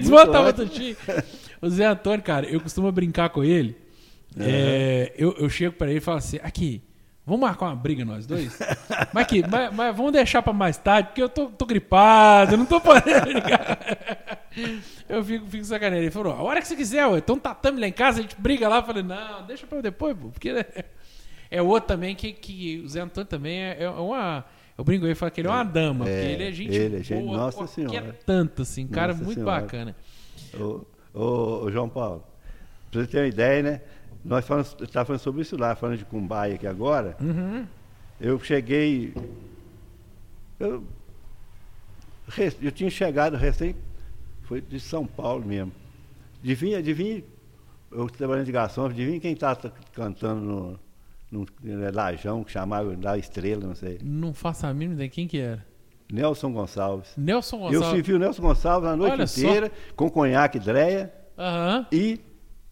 O. 0.48 0.52
Tutim. 0.54 0.96
O 1.60 1.68
Zé 1.68 1.84
Antônio, 1.84 2.22
cara, 2.22 2.46
eu 2.46 2.58
costumo 2.60 2.90
brincar 2.90 3.28
com 3.28 3.44
ele. 3.44 3.76
É, 4.40 5.12
eu, 5.16 5.34
eu 5.38 5.48
chego 5.50 5.74
pra 5.74 5.88
ele 5.88 5.98
e 5.98 6.00
falo 6.00 6.18
assim: 6.18 6.38
aqui, 6.42 6.82
vamos 7.26 7.40
marcar 7.40 7.66
uma 7.66 7.76
briga 7.76 8.04
nós 8.04 8.26
dois? 8.26 8.58
mas 9.12 9.26
mas, 9.50 9.74
mas 9.74 9.96
vamos 9.96 10.12
deixar 10.12 10.42
pra 10.42 10.52
mais 10.52 10.76
tarde, 10.76 11.08
porque 11.08 11.22
eu 11.22 11.28
tô, 11.28 11.46
tô 11.46 11.64
gripado, 11.66 12.52
eu 12.54 12.58
não 12.58 12.66
tô 12.66 12.80
podendo. 12.80 13.30
Eu 15.08 15.24
fico, 15.24 15.46
fico 15.46 15.64
sacaneando. 15.64 16.04
Ele 16.04 16.10
falou: 16.10 16.32
a 16.32 16.42
hora 16.42 16.60
que 16.60 16.68
você 16.68 16.76
quiser, 16.76 17.06
ué, 17.06 17.18
então 17.18 17.38
tatame 17.38 17.80
lá 17.80 17.86
em 17.88 17.92
casa, 17.92 18.18
a 18.20 18.22
gente 18.22 18.36
briga 18.38 18.68
lá. 18.68 18.76
Eu 18.78 18.82
falei: 18.84 19.02
não, 19.02 19.44
deixa 19.46 19.66
pra 19.66 19.80
depois, 19.80 20.16
pô, 20.16 20.28
porque 20.28 20.50
é 21.50 21.60
outro 21.62 21.88
também 21.88 22.14
que, 22.14 22.32
que 22.32 22.80
o 22.84 22.88
Zé 22.88 23.00
Antônio 23.00 23.26
também 23.28 23.60
é, 23.60 23.82
é 23.84 23.88
uma. 23.90 24.44
Eu 24.76 24.82
brinco 24.84 25.04
ele 25.04 25.12
e 25.12 25.14
falo 25.14 25.30
que 25.30 25.40
ele 25.40 25.48
é 25.48 25.50
uma 25.52 25.62
dama, 25.64 26.08
É, 26.08 26.12
porque 26.20 26.32
ele 26.32 26.48
é 26.48 26.52
gente 26.52 26.74
ele 26.74 26.96
é 26.96 27.02
gente- 27.02 27.22
boa, 27.22 27.36
Nossa 27.36 27.66
Senhora. 27.68 28.18
tanto, 28.26 28.62
assim, 28.62 28.86
cara 28.88 29.12
Nossa 29.12 29.24
muito 29.24 29.38
Senhora. 29.40 29.60
bacana. 29.60 29.96
Ô, 30.58 30.80
ô, 31.14 31.64
ô, 31.64 31.70
João 31.70 31.88
Paulo, 31.88 32.24
pra 32.90 33.00
você 33.02 33.06
ter 33.06 33.18
uma 33.20 33.26
ideia, 33.28 33.62
né? 33.62 33.80
Nós 34.24 34.46
falamos, 34.46 34.72
tá 34.90 35.04
falando 35.04 35.20
sobre 35.20 35.42
isso 35.42 35.56
lá, 35.56 35.74
falando 35.74 35.98
de 35.98 36.04
Cumbaia 36.04 36.54
aqui 36.54 36.66
agora. 36.66 37.16
Uhum. 37.20 37.66
Eu 38.20 38.38
cheguei. 38.40 39.12
Eu, 40.58 40.84
eu 42.62 42.72
tinha 42.72 42.90
chegado 42.90 43.36
recém. 43.36 43.74
Foi 44.42 44.60
de 44.60 44.78
São 44.80 45.06
Paulo 45.06 45.44
mesmo. 45.44 45.72
Adivinha, 46.42 46.78
adivinha. 46.78 47.22
Eu 47.90 48.08
trabalhando 48.08 48.46
de 48.46 48.52
garçom, 48.52 48.86
adivinha 48.86 49.20
quem 49.20 49.34
tá 49.36 49.54
t- 49.54 49.70
cantando 49.92 50.40
no, 50.40 50.80
no, 51.30 51.46
no 51.62 51.92
Lajão, 51.94 52.42
que 52.42 52.50
chamava 52.50 52.94
da 52.96 53.16
Estrela, 53.16 53.64
não 53.66 53.74
sei. 53.74 53.98
Não 54.02 54.34
faço 54.34 54.66
a 54.66 54.74
mínima 54.74 54.94
ideia 54.94 55.08
quem 55.10 55.28
que 55.28 55.38
era. 55.38 55.64
Nelson 56.12 56.52
Gonçalves. 56.52 57.12
Nelson 57.16 57.56
Eu 57.56 57.60
Gonçalves. 57.62 57.88
servi 57.90 58.12
o 58.14 58.18
Nelson 58.18 58.42
Gonçalves 58.42 58.88
a 58.90 58.96
noite 58.96 59.12
Olha 59.12 59.26
só. 59.26 59.40
inteira, 59.40 59.72
com 59.96 60.10
conhaque 60.10 60.58
dreia. 60.58 61.12
Aham. 61.38 61.86
e 61.90 62.20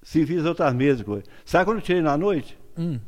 as 0.02 0.44
outras 0.47 0.75
mesas. 0.75 1.02
coisa. 1.02 1.25
Sabe 1.44 1.64
quando 1.64 1.78
eu 1.78 1.82
tirei 1.82 2.02
na 2.02 2.16
noite? 2.16 2.59
Hum. 2.76 2.99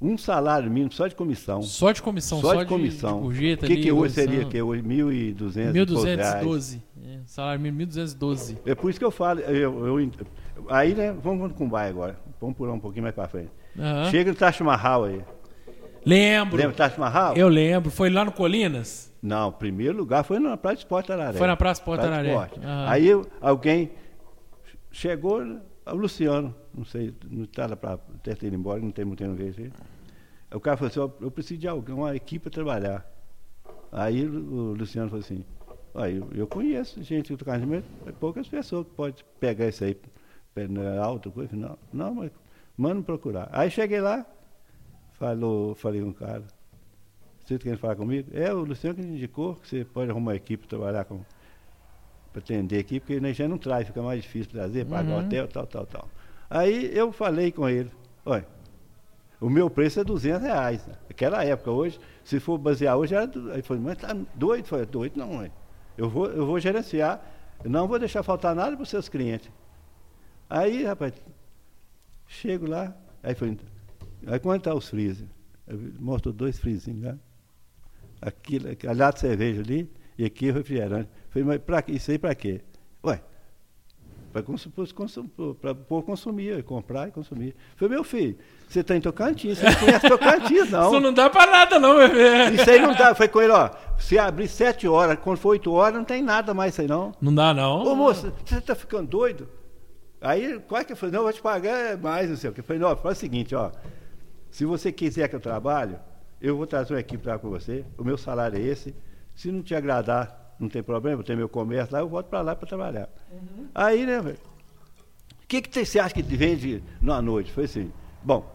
Um 0.00 0.18
salário 0.18 0.68
mínimo 0.68 0.90
só 0.92 1.06
de 1.06 1.14
comissão. 1.14 1.62
Só 1.62 1.92
de 1.92 2.02
comissão, 2.02 2.40
só, 2.40 2.54
só, 2.54 2.62
de 2.62 2.68
comissão. 2.68 3.18
De, 3.18 3.22
gorjeta 3.22 3.64
o 3.64 3.68
que, 3.68 3.72
ali, 3.74 3.82
que 3.82 3.92
hoje 3.92 4.14
comissão. 4.14 4.34
seria? 4.34 4.44
Que 4.50 4.60
hoje 4.62 4.82
1.200 4.82 4.90
e 4.90 5.34
poucos 5.34 5.54
reais. 5.54 5.72
1212. 5.72 6.82
É, 7.04 7.18
salário 7.24 7.60
mínimo 7.60 7.78
1212. 7.78 8.58
É 8.66 8.74
por 8.74 8.90
isso 8.90 8.98
que 8.98 9.04
eu 9.04 9.12
falo. 9.12 9.40
Eu, 9.40 9.86
eu- 9.86 10.10
aí, 10.68 10.92
né? 10.94 11.14
Vamos 11.22 11.40
com 11.48 11.54
o 11.54 11.56
Cumbai 11.56 11.88
agora. 11.88 12.18
Vamos 12.40 12.56
pular 12.56 12.72
um 12.72 12.80
pouquinho 12.80 13.04
mais 13.04 13.14
pra 13.14 13.28
frente. 13.28 13.50
Aham. 13.78 14.10
Chega 14.10 14.32
no 14.32 14.36
Taj 14.36 14.60
Mahal 14.62 15.04
aí. 15.04 15.20
Lembro. 16.04 16.56
Lembra 16.56 16.72
do 16.72 16.76
Taj 16.76 16.98
Mahal? 16.98 17.36
Eu 17.36 17.48
lembro. 17.48 17.88
Foi 17.90 18.10
lá 18.10 18.24
no 18.24 18.32
Colinas? 18.32 19.12
Não, 19.22 19.50
o 19.50 19.52
primeiro 19.52 19.96
lugar 19.96 20.24
foi 20.24 20.40
na 20.40 20.56
Praia 20.56 20.74
de 20.74 20.82
Esporte 20.82 21.12
Araré. 21.12 21.38
Foi 21.38 21.46
na 21.46 21.56
Praça 21.56 21.80
Esporte 21.80 22.00
de 22.00 22.06
Araré. 22.08 22.34
Aham. 22.34 22.86
Aí 22.88 23.08
alguém 23.40 23.92
chegou, 24.90 25.44
o 25.86 25.94
Luciano, 25.94 26.54
não 26.74 26.84
sei, 26.84 27.14
não 27.30 27.44
estava 27.44 27.76
para 27.76 27.98
ter 28.22 28.42
ido 28.42 28.54
embora, 28.54 28.80
não 28.80 28.90
tem 28.90 29.04
muito 29.04 29.18
tempo 29.18 29.34
ver 29.34 29.48
ele. 29.58 29.72
Aí 30.50 30.56
O 30.56 30.60
cara 30.60 30.76
falou 30.76 30.90
assim, 30.90 31.00
"Ó, 31.00 31.10
eu 31.24 31.30
preciso 31.30 31.60
de 31.60 31.68
alguém, 31.68 31.94
uma 31.94 32.14
equipe 32.14 32.44
para 32.44 32.52
trabalhar. 32.52 33.10
Aí 33.90 34.24
o 34.26 34.74
Luciano 34.74 35.08
falou 35.08 35.24
assim, 35.24 35.44
"Ó, 35.94 36.06
eu, 36.06 36.28
eu 36.34 36.46
conheço 36.46 37.02
gente 37.02 37.34
do 37.34 37.44
mas 37.66 37.84
é 38.06 38.12
poucas 38.12 38.48
pessoas 38.48 38.86
que 38.86 38.94
podem 38.94 39.24
pegar 39.40 39.68
isso 39.68 39.84
aí 39.84 39.96
na 40.68 41.02
alta, 41.02 41.30
coisa. 41.30 41.56
Não, 41.56 41.78
não, 41.92 42.14
mas 42.14 42.30
manda 42.76 43.02
procurar. 43.02 43.48
Aí 43.52 43.70
cheguei 43.70 44.00
lá, 44.00 44.26
falou, 45.14 45.74
falei 45.74 46.00
com 46.02 46.10
o 46.10 46.14
cara, 46.14 46.44
você 47.44 47.58
quer 47.58 47.76
falar 47.76 47.96
comigo? 47.96 48.30
É, 48.32 48.52
o 48.52 48.64
Luciano 48.64 48.94
que 48.94 49.02
indicou 49.02 49.56
que 49.56 49.68
você 49.68 49.84
pode 49.84 50.10
arrumar 50.10 50.32
uma 50.32 50.36
equipe 50.36 50.66
para 50.66 50.78
trabalhar 50.78 51.04
com. 51.04 51.20
Para 52.32 52.40
atender 52.40 52.78
aqui, 52.78 52.98
porque 52.98 53.14
a 53.14 53.20
gente 53.20 53.46
não 53.48 53.58
traz, 53.58 53.86
fica 53.86 54.02
mais 54.02 54.22
difícil 54.22 54.50
trazer, 54.50 54.86
pagar 54.86 55.12
Uhum. 55.12 55.26
hotel, 55.26 55.48
tal, 55.48 55.66
tal, 55.66 55.86
tal. 55.86 56.08
Aí 56.48 56.90
eu 56.96 57.12
falei 57.12 57.52
com 57.52 57.68
ele, 57.68 57.90
olha, 58.24 58.46
o 59.40 59.50
meu 59.50 59.68
preço 59.68 60.00
é 60.00 60.04
200 60.04 60.42
reais. 60.42 60.86
Naquela 61.08 61.44
época, 61.44 61.70
hoje, 61.70 61.98
se 62.24 62.38
for 62.38 62.56
basear 62.58 62.96
hoje, 62.96 63.14
era. 63.14 63.24
Aí 63.24 63.54
ele 63.54 63.62
falou, 63.62 63.82
mas 63.82 63.98
tá 63.98 64.16
doido? 64.34 64.66
Falei, 64.66 64.86
doido 64.86 65.16
não, 65.18 65.34
mãe. 65.34 65.52
Eu 65.96 66.08
vou, 66.08 66.26
eu 66.26 66.46
vou 66.46 66.58
gerenciar, 66.60 67.20
não 67.64 67.86
vou 67.88 67.98
deixar 67.98 68.22
faltar 68.22 68.54
nada 68.54 68.76
para 68.76 68.82
os 68.82 68.88
seus 68.88 69.08
clientes. 69.08 69.50
Aí, 70.48 70.84
rapaz, 70.84 71.14
chego 72.26 72.68
lá, 72.68 72.94
aí 73.22 73.34
foi. 73.34 73.58
Aí 74.26 74.38
quanto 74.38 74.58
está 74.60 74.74
os 74.74 74.88
freezer? 74.88 75.26
Mostrou 75.98 76.32
dois 76.32 76.58
freezinhos 76.58 77.02
lá. 77.02 77.16
Aquilo, 78.20 78.68
lado 78.94 79.14
de 79.14 79.20
cerveja 79.20 79.60
ali 79.60 79.90
e 80.16 80.24
aqui 80.24 80.50
o 80.50 80.54
refrigerante. 80.54 81.08
Falei, 81.32 81.48
mas 81.48 81.58
pra, 81.58 81.82
isso 81.88 82.10
aí 82.10 82.18
para 82.18 82.34
quê? 82.34 82.60
Ué, 83.04 83.22
para 84.32 85.74
povo 85.74 86.02
consumir, 86.02 86.62
comprar 86.62 87.08
e 87.08 87.10
consumir. 87.10 87.56
Falei, 87.76 87.94
meu 87.94 88.04
filho, 88.04 88.36
você 88.68 88.80
está 88.80 88.94
em 88.94 89.00
Tocantins, 89.00 89.58
você 89.58 89.64
não 89.64 89.74
conhece 89.76 90.08
Tocantins, 90.08 90.70
não. 90.70 90.90
Isso 90.90 91.00
não 91.00 91.12
dá 91.12 91.30
pra 91.30 91.46
nada, 91.46 91.78
não, 91.78 91.96
bebê. 91.96 92.50
Isso 92.54 92.70
aí 92.70 92.80
não 92.80 92.94
dá. 92.94 93.14
Foi 93.14 93.28
com 93.28 93.40
ele, 93.40 93.52
ó. 93.52 93.70
Se 93.98 94.18
abrir 94.18 94.48
sete 94.48 94.86
horas, 94.86 95.18
quando 95.22 95.38
for 95.38 95.50
oito 95.50 95.72
horas, 95.72 95.94
não 95.94 96.04
tem 96.04 96.22
nada 96.22 96.52
mais 96.52 96.74
isso 96.74 96.82
aí, 96.82 96.86
não. 96.86 97.12
Não 97.20 97.34
dá, 97.34 97.54
não. 97.54 97.82
Ô 97.82 97.94
moço, 97.94 98.32
você 98.44 98.58
está 98.58 98.74
ficando 98.74 99.08
doido? 99.08 99.48
Aí, 100.20 100.60
qual 100.60 100.80
é 100.80 100.84
que 100.84 100.92
eu 100.92 100.96
falei? 100.96 101.12
Não, 101.12 101.20
eu 101.20 101.24
vou 101.24 101.32
te 101.32 101.42
pagar 101.42 101.96
mais, 101.96 102.28
não 102.28 102.36
sei 102.36 102.50
o 102.50 102.52
que. 102.52 102.60
Eu 102.60 102.64
falei, 102.64 102.80
não, 102.80 102.94
faz 102.96 103.16
o 103.16 103.20
seguinte, 103.20 103.54
ó. 103.54 103.70
Se 104.50 104.64
você 104.64 104.92
quiser 104.92 105.28
que 105.28 105.36
eu 105.36 105.40
trabalhe, 105.40 105.96
eu 106.40 106.56
vou 106.56 106.66
trazer 106.66 106.94
uma 106.94 107.00
equipe 107.00 107.22
para 107.22 107.38
com 107.38 107.50
você. 107.50 107.84
O 107.98 108.04
meu 108.04 108.16
salário 108.18 108.58
é 108.58 108.62
esse. 108.62 108.94
Se 109.34 109.50
não 109.50 109.62
te 109.62 109.74
agradar, 109.74 110.41
não 110.62 110.68
tem 110.68 110.82
problema, 110.82 111.20
eu 111.20 111.24
tenho 111.24 111.38
meu 111.38 111.48
comércio 111.48 111.92
lá, 111.92 112.00
eu 112.00 112.08
volto 112.08 112.26
para 112.26 112.40
lá 112.40 112.54
para 112.54 112.68
trabalhar. 112.68 113.08
Aí, 113.74 114.06
né, 114.06 114.20
velho? 114.20 114.38
O 115.42 115.46
que, 115.48 115.60
que 115.60 115.84
você 115.84 115.98
acha 115.98 116.14
que 116.14 116.22
vende 116.22 116.82
na 117.00 117.20
noite? 117.20 117.52
Foi 117.52 117.64
assim. 117.64 117.92
Bom, 118.22 118.54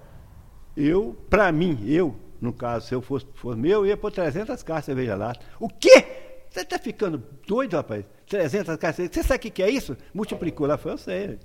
eu, 0.76 1.16
para 1.30 1.52
mim, 1.52 1.84
eu, 1.86 2.16
no 2.40 2.54
caso, 2.54 2.88
se 2.88 2.96
eu 2.96 3.02
fosse, 3.02 3.26
fosse 3.36 3.60
meu, 3.60 3.82
eu 3.82 3.86
ia 3.88 3.98
pôr 3.98 4.12
300 4.12 4.64
caixas 4.64 4.84
de 4.84 4.86
cerveja 4.86 5.16
lá. 5.16 5.36
O 5.60 5.68
quê? 5.68 6.06
Você 6.50 6.62
está 6.62 6.80
ficando 6.80 7.22
doido, 7.46 7.76
rapaz? 7.76 8.06
300 8.28 8.78
caixas. 8.78 9.10
Você 9.12 9.22
sabe 9.22 9.38
o 9.38 9.40
que, 9.42 9.50
que 9.50 9.64
é 9.64 9.70
isso? 9.70 9.96
Multiplicou 10.14 10.66
lá, 10.66 10.78
foi 10.78 10.94
eu 10.94 10.98
sei. 10.98 11.40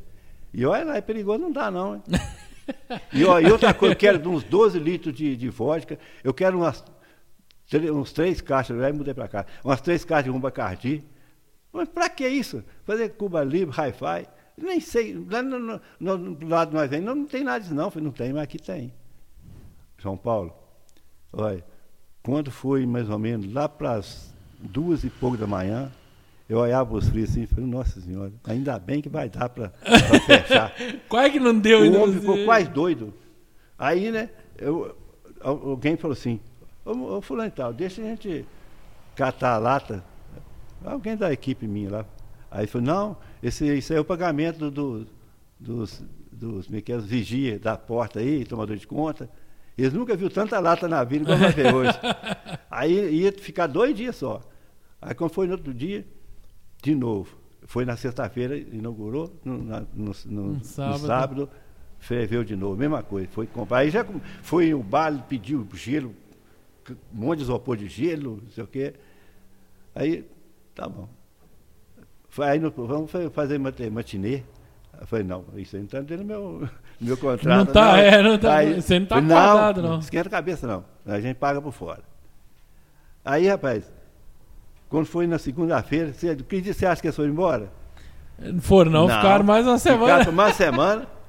E 0.54 0.64
olha 0.64 0.84
lá, 0.84 0.96
é 0.96 1.00
perigoso, 1.00 1.38
não 1.38 1.50
dá 1.52 1.70
não. 1.70 1.96
hein? 1.96 2.02
E, 3.12 3.24
ó, 3.24 3.40
e 3.40 3.50
outra 3.50 3.74
coisa, 3.74 3.92
eu 3.92 3.98
quero 3.98 4.30
uns 4.30 4.44
12 4.44 4.78
litros 4.78 5.12
de, 5.12 5.36
de 5.36 5.48
vodka, 5.48 5.98
eu 6.22 6.32
quero 6.32 6.58
umas, 6.58 6.82
uns 7.92 8.12
três 8.12 8.40
caixas, 8.40 8.80
aí 8.80 8.92
mudei 8.92 9.14
para 9.14 9.28
cá, 9.28 9.46
umas 9.64 9.80
três 9.80 10.04
caixas 10.04 10.24
de 10.24 10.30
rumba 10.30 10.50
cardi. 10.50 11.04
Mas 11.72 11.88
para 11.88 12.08
que 12.08 12.26
isso? 12.28 12.62
Fazer 12.84 13.10
Cuba 13.10 13.42
Libre, 13.42 13.74
Hi-Fi? 13.74 14.26
Nem 14.56 14.78
sei, 14.80 15.14
lá 15.30 15.42
no, 15.42 15.58
no, 15.58 15.80
no, 15.98 16.18
no 16.18 16.48
lado 16.48 16.68
de 16.70 16.74
nós 16.76 16.90
vem, 16.90 17.00
não, 17.00 17.14
não 17.14 17.24
tem 17.26 17.42
nada 17.42 17.60
disso 17.60 17.74
não, 17.74 17.90
não 17.96 18.10
tem, 18.10 18.32
mas 18.32 18.42
aqui 18.42 18.58
tem. 18.58 18.92
São 20.00 20.16
Paulo, 20.16 20.52
olha, 21.32 21.64
quando 22.22 22.50
foi 22.50 22.84
mais 22.84 23.08
ou 23.08 23.18
menos 23.18 23.50
lá 23.52 23.68
para 23.68 23.92
as 23.94 24.34
duas 24.60 25.04
e 25.04 25.10
pouco 25.10 25.36
da 25.38 25.46
manhã, 25.46 25.90
eu 26.48 26.58
olhava 26.58 26.94
os 26.94 27.08
frios 27.08 27.30
assim 27.30 27.42
e 27.42 27.46
falei, 27.46 27.64
nossa 27.64 28.00
senhora, 28.00 28.30
ainda 28.44 28.78
bem 28.78 29.00
que 29.00 29.08
vai 29.08 29.28
dar 29.30 29.48
para 29.48 29.70
fechar. 30.26 30.74
Quase 31.08 31.30
que 31.30 31.40
não 31.40 31.58
deu 31.58 31.80
O 31.80 32.02
homem 32.02 32.20
ficou 32.20 32.44
quase 32.44 32.68
doido. 32.68 33.14
Aí, 33.78 34.10
né, 34.10 34.28
eu, 34.58 34.94
al- 35.40 35.70
alguém 35.70 35.96
falou 35.96 36.12
assim, 36.12 36.38
ô, 36.84 37.16
ô 37.16 37.20
fulano 37.20 37.48
e 37.48 37.52
tal, 37.52 37.72
deixa 37.72 38.00
a 38.02 38.04
gente 38.04 38.44
catar 39.16 39.54
a 39.54 39.58
lata. 39.58 40.04
Alguém 40.84 41.16
da 41.16 41.32
equipe 41.32 41.66
minha 41.66 41.90
lá. 41.90 42.04
Aí 42.50 42.66
falou, 42.66 42.86
não, 42.86 43.16
esse, 43.42 43.66
isso 43.76 43.92
aí 43.92 43.98
é 43.98 44.00
o 44.00 44.04
pagamento 44.04 44.70
do, 44.70 45.06
dos, 45.58 46.02
dos, 46.30 46.66
como 46.66 46.78
é 46.78 46.80
é, 46.92 46.98
vigia 46.98 47.58
da 47.58 47.76
porta 47.76 48.18
aí, 48.20 48.44
tomador 48.44 48.76
de 48.76 48.86
conta. 48.86 49.28
Eles 49.78 49.92
nunca 49.92 50.14
viram 50.14 50.30
tanta 50.30 50.58
lata 50.60 50.86
na 50.86 51.02
vida 51.02 51.24
como 51.24 51.38
vai 51.38 51.50
ver 51.52 51.74
hoje. 51.74 51.98
Aí 52.70 53.20
ia 53.22 53.32
ficar 53.32 53.66
dois 53.66 53.96
dias 53.96 54.16
só. 54.16 54.42
Aí 55.00 55.14
quando 55.14 55.30
foi 55.32 55.46
no 55.46 55.52
outro 55.54 55.72
dia, 55.72 56.06
de 56.82 56.94
novo. 56.94 57.34
Foi 57.64 57.84
na 57.86 57.96
sexta-feira, 57.96 58.54
inaugurou, 58.56 59.34
no, 59.42 59.62
na- 59.64 59.80
no- 59.94 60.12
no- 60.26 60.42
no 60.54 60.64
sábado. 60.64 60.98
sábado. 61.06 61.50
ferveu 61.98 62.44
de 62.44 62.54
novo, 62.54 62.76
mesma 62.76 63.02
coisa. 63.02 63.28
Foi 63.30 63.46
comprar. 63.46 63.78
Aí 63.78 63.88
já 63.90 64.04
foi 64.42 64.74
o 64.74 64.82
baile, 64.82 65.22
pediu 65.26 65.66
gelo, 65.72 66.14
um 66.90 66.96
monte 67.12 67.38
de 67.38 67.44
isopor 67.44 67.76
de 67.76 67.88
gelo, 67.88 68.40
não 68.42 68.50
sei 68.50 68.64
o 68.64 68.66
quê. 68.66 68.94
Aí, 69.94 70.24
tá 70.74 70.88
bom. 70.88 71.08
Aí 72.38 72.58
no- 72.58 72.70
vamos 72.70 73.10
fa- 73.10 73.30
fazer 73.30 73.58
matinê. 73.58 74.42
Eu 75.00 75.06
falei, 75.06 75.24
não, 75.24 75.44
isso 75.56 75.76
aí 75.76 75.80
não 75.82 75.86
está 75.86 75.98
dentro 76.00 76.18
do 76.18 76.24
meu, 76.24 76.68
meu 77.00 77.16
contrato. 77.16 77.48
Não 77.66 77.66
tá, 77.66 77.98
é, 77.98 78.22
não 78.22 78.38
tá- 78.38 78.62
você 78.64 78.98
não 79.00 79.06
tá 79.06 79.16
falei, 79.16 79.36
acordado, 79.36 79.82
não. 79.82 79.98
Esquenta 79.98 80.28
a 80.28 80.30
cabeça, 80.30 80.66
não. 80.66 80.84
A 81.04 81.20
gente 81.20 81.36
paga 81.36 81.60
por 81.60 81.72
fora. 81.72 82.00
Aí, 83.24 83.46
rapaz, 83.48 83.90
quando 84.88 85.06
foi 85.06 85.26
na 85.26 85.38
segunda-feira, 85.38 86.12
você- 86.12 86.34
que 86.36 86.60
dia 86.60 86.72
você 86.74 86.86
acha 86.86 87.00
que 87.00 87.08
eles 87.08 87.16
foram 87.16 87.30
embora? 87.30 87.70
Não 88.38 88.60
foram, 88.60 88.90
não, 88.90 89.08
ficaram 89.08 89.44
mais 89.44 89.66
uma 89.66 89.78
semana. 89.78 90.18
Ficaram 90.18 90.32
mais 90.32 90.50
uma 90.52 90.56
semana. 90.56 91.06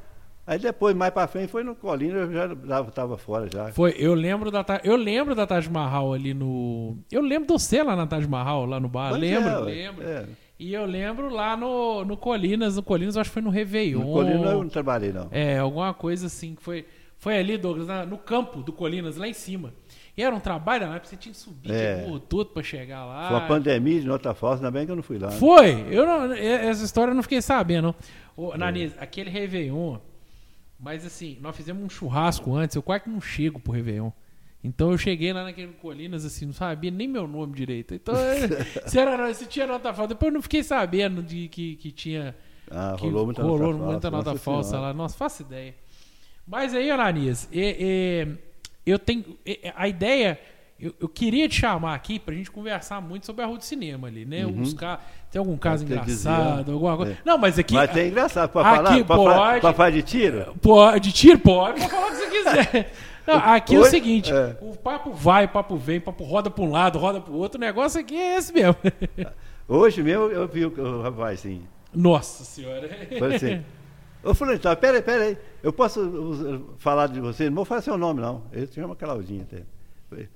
Aí 0.45 0.60
depois, 0.60 0.93
mais 0.93 1.13
pra 1.13 1.25
frente, 1.25 1.49
foi 1.49 1.63
no 1.63 1.73
Colina, 1.73 2.19
eu 2.19 2.32
já 2.67 2.82
estava 2.82 3.17
fora 3.17 3.47
já. 3.51 3.71
Foi, 3.71 3.95
eu 3.97 4.13
lembro 4.13 4.51
da 4.51 4.65
eu 4.84 4.95
lembro 4.97 5.34
da 5.34 5.47
Taj 5.47 5.69
Mahal 5.69 6.13
ali 6.13 6.34
no, 6.34 6.97
eu 7.12 7.21
lembro 7.21 7.47
de 7.47 7.53
você 7.53 7.82
lá 7.82 7.95
na 7.95 8.06
Taj 8.06 8.27
Mahal, 8.27 8.65
lá 8.65 8.77
no 8.79 8.89
bar, 8.89 9.12
Pois 9.12 9.21
lembro, 9.21 9.49
é, 9.49 9.60
lembro. 9.60 10.03
É. 10.08 10.25
E 10.60 10.73
eu 10.73 10.86
lembro 10.86 11.29
lá 11.29 11.56
no, 11.58 12.03
no 12.06 12.17
Colinas, 12.17 12.75
no 12.75 12.84
Colinas, 12.84 13.15
eu 13.15 13.21
acho 13.21 13.29
que 13.29 13.34
foi 13.34 13.41
no 13.41 13.49
Réveillon. 13.49 14.01
No 14.01 14.12
Colina 14.13 14.45
eu 14.51 14.62
não 14.63 14.69
trabalhei, 14.69 15.12
não. 15.13 15.27
É, 15.32 15.58
alguma 15.60 15.93
coisa 15.93 16.27
assim, 16.27 16.56
que 16.56 16.62
foi, 16.62 16.86
foi 17.17 17.38
ali, 17.38 17.58
Douglas, 17.58 17.88
na- 17.88 18.06
no 18.06 18.17
campo 18.17 18.62
do 18.62 18.71
Colinas, 18.73 19.15
lá 19.17 19.27
em 19.27 19.34
cima. 19.34 19.73
E 20.15 20.21
era 20.21 20.34
um 20.36 20.39
trabalho, 20.39 20.88
né? 20.88 21.01
Você 21.03 21.15
tinha 21.17 21.32
que 21.34 21.39
subir 21.39 21.71
É. 21.71 22.03
de 22.03 22.19
todo 22.21 22.47
pra 22.51 22.62
chegar 22.62 23.03
lá. 23.06 23.29
Foi 23.29 23.38
uma 23.38 23.47
pandemia 23.47 23.99
de 23.99 24.06
nota 24.06 24.34
falsa, 24.34 24.58
ainda 24.60 24.69
bem 24.71 24.86
que 24.86 24.91
eu 24.91 24.95
não 24.95 25.03
fui 25.03 25.17
lá. 25.17 25.29
né? 25.29 25.38
Foi! 25.38 25.86
Eu 25.89 26.06
não, 26.06 26.32
essa 26.34 26.84
história 26.86 27.12
eu 27.12 27.15
não 27.15 27.23
fiquei 27.23 27.41
sabendo. 27.41 27.95
Ô, 28.38 28.56
Naniz, 28.56 28.93
aquele 28.99 29.29
Réveillon, 29.32 29.97
mas 30.84 31.06
assim, 31.06 31.38
nós 31.41 31.56
fizemos 31.56 31.82
um 31.84 31.89
churrasco 31.89 32.54
antes, 32.56 32.76
eu 32.76 32.84
quase 32.84 33.06
que 33.06 33.10
não 33.10 33.22
chego 33.22 33.60
pro 33.60 33.72
Réveillon. 33.72 34.12
Então 34.63 34.91
eu 34.91 34.98
cheguei 34.98 35.34
lá 35.34 35.43
naquele 35.43 35.74
Colinas, 35.74 36.24
assim, 36.24 36.46
não 36.46 36.54
sabia 36.54 36.89
nem 36.91 37.08
meu 37.08 37.28
nome 37.28 37.54
direito. 37.54 37.93
Então, 37.96 38.15
eu- 38.15 38.50
se, 38.88 38.98
era, 39.00 39.34
se 39.34 39.46
tinha 39.46 39.65
nota 39.67 39.93
falsa, 39.93 40.10
depois 40.10 40.30
eu 40.30 40.34
não 40.36 40.41
fiquei 40.41 40.63
sabendo 40.63 41.22
de 41.24 41.48
que, 41.50 41.76
que 41.78 41.91
tinha. 41.91 42.36
Ah, 42.72 42.96
que 42.98 43.04
rolou 43.06 43.26
muita 43.26 43.41
rolou 43.43 43.74
nota 43.74 43.84
muita 43.91 44.12
falsa. 44.12 44.30
nota 44.30 44.39
falsa 44.39 44.69
Senhora. 44.69 44.88
lá. 44.88 44.93
Nossa, 44.93 45.17
faço 45.17 45.41
ideia. 45.43 45.76
Mas 46.48 46.74
aí, 46.74 46.89
Ananias, 46.89 47.48
é, 47.52 47.78
é, 47.80 48.28
eu 48.86 48.98
tenho. 49.00 49.38
é, 49.46 49.67
é, 49.67 49.74
a 49.76 49.88
ideia. 49.88 50.39
Eu, 50.84 50.93
eu 51.00 51.08
queria 51.08 51.48
te 51.48 51.62
chamar 51.62 51.93
aqui 51.93 52.19
pra 52.19 52.34
gente 52.36 52.52
conversar 52.52 53.00
muito 53.00 53.26
sobre 53.26 53.41
a 53.43 53.48
rua 53.48 53.58
de 53.58 53.65
cinema 53.65 54.08
ali, 54.10 54.26
né? 54.26 54.46
Uns 54.46 54.74
ca- 54.74 55.00
Tem 55.32 55.39
algum 55.39 55.56
caso 55.56 55.86
que 55.86 55.98
dizer, 55.98 56.30
engraçado, 56.30 56.74
alguma 56.74 56.98
coisa. 56.98 57.13
é. 57.13 57.17
Não, 57.24 57.38
mas 57.38 57.58
aqui. 57.58 57.74
Mas 57.74 57.89
tem 57.91 58.10
engraçado, 58.10 58.46
aqui 58.60 59.04
falar? 59.04 59.06
Pode. 59.06 59.62
pra 59.62 59.74
falar 59.74 59.89
de 59.91 60.02
tiro? 60.02 60.54
Pode, 60.62 61.12
tiro 61.13 61.39
pode, 61.39 61.80
pode 61.80 61.89
falar 61.91 62.08
o 62.08 62.10
que 62.12 62.15
você 62.17 62.28
quiser. 62.30 62.91
Não, 63.26 63.36
aqui 63.36 63.76
é 63.76 63.80
o 63.80 63.84
Oi? 63.84 63.89
seguinte: 63.89 64.34
É. 64.34 64.58
o 64.60 64.76
papo 64.76 65.13
vai, 65.13 65.46
o 65.46 65.50
papo 65.50 65.78
vem, 65.78 66.00
o 66.00 66.02
papo 66.02 66.26
roda 66.26 66.50
pra 66.50 66.62
um 66.65 66.69
lado, 66.69 67.00
roda 67.00 67.22
pro 67.22 67.34
outro. 67.34 67.58
O 67.58 67.62
negócio 67.62 68.02
aqui 68.02 68.17
é 68.17 68.36
esse 68.36 68.52
mesmo. 68.52 68.76
Hoje 69.65 70.04
mesmo 70.04 70.26
eu 70.26 70.46
vi 70.46 70.65
o, 70.65 70.69
o 70.78 71.02
rapaz 71.02 71.39
assim. 71.39 71.62
Nossa 71.93 72.43
senhora. 72.43 72.89
Falei 73.17 73.38
assim. 73.38 73.63
Ô 74.24 74.34
Fulano, 74.34 74.60
peraí, 74.80 75.02
peraí. 75.02 75.38
Eu 75.62 75.72
posso 75.72 76.02
uh, 76.02 76.76
falar 76.78 77.08
de 77.08 77.19
você? 77.19 77.50
Não 77.50 77.56
vou 77.56 77.65
falar 77.65 77.82
seu 77.82 77.98
nome, 77.98 78.22
não. 78.22 78.43
Ele 78.52 78.67
se 78.67 78.76
chama 78.76 78.96
Claudinho 78.96 79.43
até. 79.43 79.63
Falei, 80.10 80.30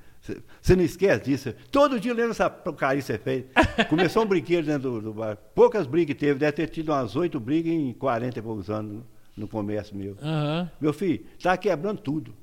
"Você- 0.62 0.76
não 0.76 0.84
esquece 0.84 1.24
disso? 1.26 1.54
Todo 1.72 2.00
dia 2.00 2.14
lendo 2.14 2.32
essa 2.32 2.50
porcaria 2.50 3.02
que 3.02 3.06
você 3.08 3.18
fez. 3.18 3.46
Começou 3.90 4.24
um 4.24 4.28
brinquedo 4.28 4.66
dentro 4.66 4.92
do, 4.92 5.02
do 5.02 5.14
bar. 5.14 5.38
Poucas 5.56 5.86
brigas 5.88 6.16
teve, 6.18 6.40
deve 6.40 6.52
ter 6.54 6.68
tido 6.70 6.90
umas 6.92 7.16
oito 7.16 7.40
brigas 7.40 7.72
em 7.74 7.94
40 7.94 8.40
e 8.40 8.42
poucos 8.42 8.70
anos 8.70 9.04
no 9.36 9.48
comércio 9.48 9.96
meu. 9.96 10.16
Aham. 10.22 10.70
Meu 10.82 10.94
filho, 10.94 11.24
tá 11.42 11.56
quebrando 11.58 12.00
tudo. 12.02 12.34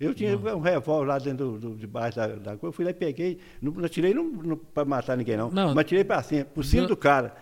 Eu 0.00 0.14
tinha 0.14 0.34
um 0.34 0.60
revólver 0.60 1.06
lá 1.06 1.18
dentro 1.18 1.52
do, 1.52 1.58
do, 1.58 1.76
debaixo 1.76 2.16
da, 2.16 2.26
da 2.28 2.50
coisa, 2.56 2.68
eu 2.68 2.72
fui 2.72 2.86
lá 2.86 2.90
e 2.90 2.94
peguei, 2.94 3.38
não, 3.60 3.70
não 3.70 3.86
tirei 3.86 4.14
não, 4.14 4.56
para 4.56 4.82
matar 4.86 5.14
ninguém 5.14 5.36
não, 5.36 5.50
Não. 5.50 5.74
mas 5.74 5.84
tirei 5.84 6.02
para 6.04 6.22
cima, 6.22 6.42
por 6.46 6.64
cima 6.64 6.82
Não. 6.82 6.88
do 6.88 6.96
cara. 6.96 7.34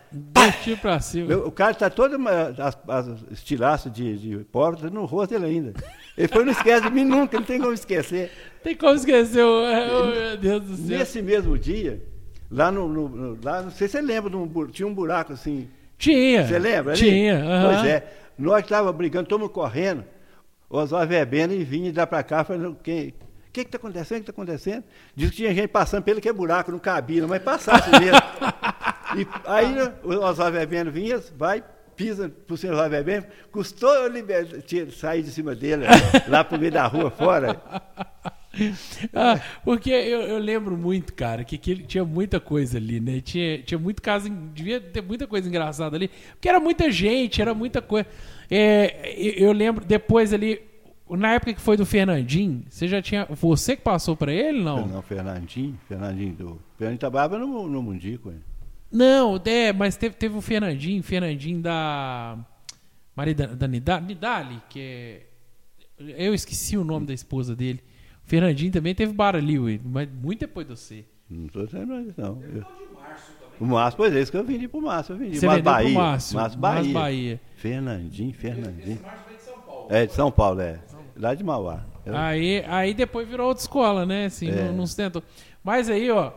Tiros 0.65 0.81
pra 0.81 0.99
cima. 0.99 1.31
Eu- 1.31 1.47
o 1.47 1.53
cara 1.53 1.71
está 1.71 1.89
todo 1.89 2.17
as, 2.29 2.77
as 2.89 3.93
de, 3.93 4.19
de 4.19 4.45
pobre 4.47 4.81
tá 4.81 4.91
no 4.91 5.05
rosto 5.05 5.31
dele 5.39 5.45
ainda. 5.47 5.73
Ele 6.19 6.29
foi, 6.29 6.45
não 6.45 6.53
esquece 6.53 6.83
de 6.83 6.91
mim 6.91 7.05
nunca, 7.05 7.39
não 7.39 7.47
tem 7.47 7.61
como 7.61 7.73
esquecer. 7.73 8.31
Tem 8.63 8.75
como 8.75 8.95
esquecer. 8.95 9.45
o- 9.45 9.63
oh, 9.63 10.07
meu 10.07 10.37
Deus 10.37 10.63
do 10.65 10.77
céu. 10.77 10.99
Nesse 10.99 11.23
mesmo 11.23 11.57
dia, 11.57 12.03
lá 12.51 12.73
no, 12.73 12.89
no- 12.89 13.09
no- 13.09 13.39
lá, 13.43 13.63
não 13.63 13.71
sei 13.71 13.87
se 13.87 13.93
você 13.93 14.01
lembra, 14.03 14.29
de 14.29 14.37
um 14.37 14.67
tinha 14.67 14.89
um 14.89 14.93
buraco 14.95 15.33
assim, 15.33 15.69
Tinha. 15.97 16.47
você 16.47 16.59
lembra? 16.59 16.93
ali? 16.93 17.01
Tinha. 17.01 17.41
Pois 17.65 17.85
é, 17.87 18.07
nós 18.37 18.63
estávamos 18.65 18.97
brigando, 18.97 19.39
mundo 19.39 19.49
correndo, 19.49 20.05
o 20.69 20.77
Oswaldo 20.79 21.09
bebendo 21.09 21.55
e 21.55 21.63
vinha 21.65 21.93
lá 21.97 22.07
para 22.07 22.23
cá, 22.23 22.43
falando, 22.45 22.77
quem... 22.83 23.15
O 23.49 23.51
que 23.51 23.61
está 23.63 23.79
acontecendo? 23.79 24.19
O 24.19 24.25
que 24.25 24.31
está 24.31 24.43
acontecendo? 24.43 24.85
Diz 25.17 25.31
que 25.31 25.37
tinha 25.37 25.55
gente 25.55 25.69
passando 25.69 26.03
pelo 26.03 26.21
que 26.21 26.29
é 26.29 26.33
buraco, 26.33 26.71
não 26.71 26.79
cabia, 26.79 27.27
mas 27.27 27.43
passasse 27.43 27.91
mesmo. 27.91 28.21
e 29.17 29.27
aí 29.47 29.75
o 30.05 30.11
Oswaldo 30.23 30.59
bebendo 30.59 30.91
vinha, 30.93 31.21
vai, 31.37 31.65
pisa 31.99 32.29
pro 32.47 32.57
senhor 32.57 32.75
Oswaldo 32.75 32.95
bebendo, 32.95 33.27
custou 33.51 33.93
eu 33.93 34.09
liber- 34.09 34.63
sair 34.93 35.23
de 35.23 35.31
cima 35.33 35.55
dele, 35.55 35.85
lá 36.29 36.45
pro 36.45 36.59
meio 36.59 36.71
da 36.73 36.87
rua 36.87 37.11
fora. 37.11 37.61
Ah, 39.15 39.41
porque 39.65 39.91
eu, 39.91 40.21
eu 40.23 40.39
lembro 40.39 40.77
muito, 40.77 41.15
cara, 41.15 41.45
que, 41.45 41.57
que 41.57 41.77
tinha 41.77 42.05
muita 42.05 42.41
coisa 42.41 42.77
ali, 42.79 42.99
né? 42.99 43.21
Tinha, 43.21 43.63
tinha 43.63 43.79
muito 43.79 44.03
caso, 44.03 44.29
devia 44.53 44.81
ter 44.81 45.01
muita 45.01 45.29
coisa 45.29 45.49
engraçada 45.49 45.95
ali, 45.97 46.09
porque 46.33 46.49
era 46.49 46.59
muita 46.59 46.91
gente, 46.91 47.41
era 47.41 47.55
muita 47.55 47.81
coisa. 47.81 48.09
É, 48.51 49.15
eu 49.17 49.53
lembro, 49.53 49.85
depois 49.85 50.33
ali, 50.33 50.61
na 51.09 51.35
época 51.35 51.53
que 51.55 51.61
foi 51.61 51.77
do 51.77 51.87
Fernandinho, 51.87 52.65
você 52.69 52.89
já 52.89 53.01
tinha. 53.01 53.27
Você 53.31 53.77
que 53.77 53.83
passou 53.83 54.17
pra 54.17 54.33
ele, 54.33 54.61
não? 54.61 54.87
Não, 54.89 55.03
Fernandinho, 55.03 55.79
Fernandinho 55.87 56.35
do. 56.35 56.61
Fernandinho 56.77 56.99
trabalhava 56.99 57.39
no, 57.39 57.69
no 57.69 57.81
Mundico, 57.83 58.31
hein? 58.31 58.41
Não, 58.91 59.41
é, 59.45 59.73
mas 59.73 59.97
teve, 59.97 60.15
teve 60.15 60.37
o 60.37 60.41
Fernandinho, 60.41 61.03
Fernandinho 61.03 61.61
da. 61.61 62.39
Maria 63.15 63.35
da, 63.35 63.47
da 63.47 63.69
Nida- 63.69 64.01
Nidali, 64.01 64.63
que 64.71 64.81
é. 64.81 65.23
Eu 65.99 66.33
esqueci 66.33 66.77
o 66.77 66.85
nome 66.85 67.07
da 67.07 67.13
esposa 67.13 67.55
dele. 67.57 67.83
O 68.25 68.29
Fernandinho 68.29 68.71
também 68.73 68.95
teve 68.95 69.13
bar 69.13 69.35
ali, 69.35 69.59
ué, 69.59 69.81
mas 69.85 70.09
muito 70.23 70.41
depois 70.41 70.67
de 70.67 70.77
você. 70.77 71.05
Não 71.29 71.47
estou 71.47 71.69
lembrando 71.73 72.07
disso, 72.07 72.21
não. 72.21 72.43
Eu- 72.43 72.65
O 73.61 73.67
Márcio, 73.67 73.97
pois 73.97 74.15
é, 74.15 74.21
isso 74.21 74.31
que 74.31 74.37
eu 74.39 74.45
vendi 74.45 74.69
pro 74.69 74.81
Márcio. 74.81 75.15
Eu 75.15 75.19
vendi. 75.19 75.39
Você 75.41 75.47
Márcio 75.47 75.65
Bahia. 75.65 75.89
pro 75.93 76.03
Márcio. 76.03 76.37
Márcio 76.37 76.61
Márcio 76.61 76.93
Bahia. 76.93 76.95
Bahia. 76.95 77.41
Fernandinho, 77.57 78.33
Fernandinho. 78.33 79.01
É, 79.91 80.07
de 80.07 80.13
São 80.13 80.31
Paulo, 80.31 80.61
é. 80.61 80.79
Lá 81.17 81.35
de 81.35 81.43
Mauá. 81.43 81.85
Eu- 82.07 82.17
Aí, 82.17 82.65
aí 82.69 82.95
depois 82.95 83.29
virou 83.29 83.49
outra 83.49 83.61
escola, 83.63 84.07
né? 84.07 84.27
Assim, 84.27 84.49
É. 84.49 84.67
não, 84.69 84.73
não 84.77 84.87
se 84.87 84.95
tentou. 84.97 85.23
Mas 85.65 85.91
aí, 85.91 86.09
ó. 86.11 86.33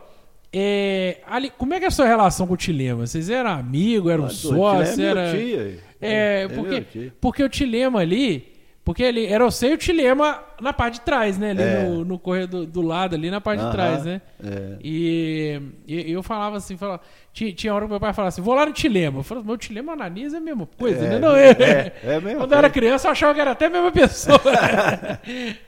É, 0.52 1.18
ali, 1.26 1.50
como 1.50 1.72
é 1.74 1.78
que 1.78 1.84
é 1.84 1.88
a 1.88 1.90
sua 1.90 2.06
relação 2.06 2.46
com 2.46 2.54
o 2.54 2.56
Tilema? 2.56 3.06
Vocês 3.06 3.30
eram 3.30 3.50
amigos, 3.50 4.12
eram 4.12 4.24
Mas, 4.24 4.34
sócios? 4.34 4.98
é 4.98 5.02
meu 5.02 5.10
era... 5.10 5.32
tio, 5.32 5.80
É, 6.00 6.46
meu 6.48 6.56
porque, 6.58 6.80
tio. 6.82 7.12
porque 7.20 7.42
o 7.42 7.48
Tilema 7.48 8.00
ali. 8.00 8.50
Porque 8.84 9.00
ele 9.04 9.24
era 9.26 9.44
você 9.44 9.68
e 9.70 9.74
o 9.74 9.78
Tilema 9.78 10.42
na 10.60 10.72
parte 10.72 10.94
de 10.94 11.02
trás, 11.02 11.38
né? 11.38 11.50
Ali 11.52 11.62
É. 11.62 11.84
no, 11.84 12.04
no 12.04 12.18
corredor 12.18 12.66
do, 12.66 12.72
do 12.72 12.82
lado, 12.82 13.14
ali 13.14 13.30
na 13.30 13.40
parte 13.40 13.60
de 13.60 13.64
Aham, 13.66 13.72
trás, 13.72 14.04
né? 14.04 14.20
é. 14.44 14.76
E, 14.82 15.60
e 15.86 16.10
eu 16.10 16.20
falava 16.20 16.56
assim, 16.56 16.76
falava, 16.76 17.00
tinha, 17.32 17.52
tinha 17.52 17.72
hora 17.72 17.84
que 17.84 17.90
meu 17.92 18.00
pai 18.00 18.12
falava 18.12 18.30
assim, 18.30 18.42
vou 18.42 18.54
lá 18.56 18.66
no 18.66 18.72
Tilema. 18.72 19.20
Eu 19.20 19.22
falava, 19.22 19.46
meu 19.46 19.56
Tilema 19.56 19.92
Ananias 19.92 20.34
é 20.34 20.38
a 20.38 20.40
mesma 20.40 20.66
coisa, 20.66 20.98
É, 21.06 21.10
né? 21.10 21.18
Não, 21.20 21.36
é, 21.36 21.92
é 22.02 22.16
a 22.16 22.20
mesma 22.20 22.40
Quando 22.40 22.52
eu 22.52 22.58
era 22.58 22.68
criança, 22.68 23.06
eu 23.06 23.12
achava 23.12 23.32
que 23.32 23.40
era 23.40 23.52
até 23.52 23.66
a 23.66 23.70
mesma 23.70 23.90
pessoa. 23.92 24.40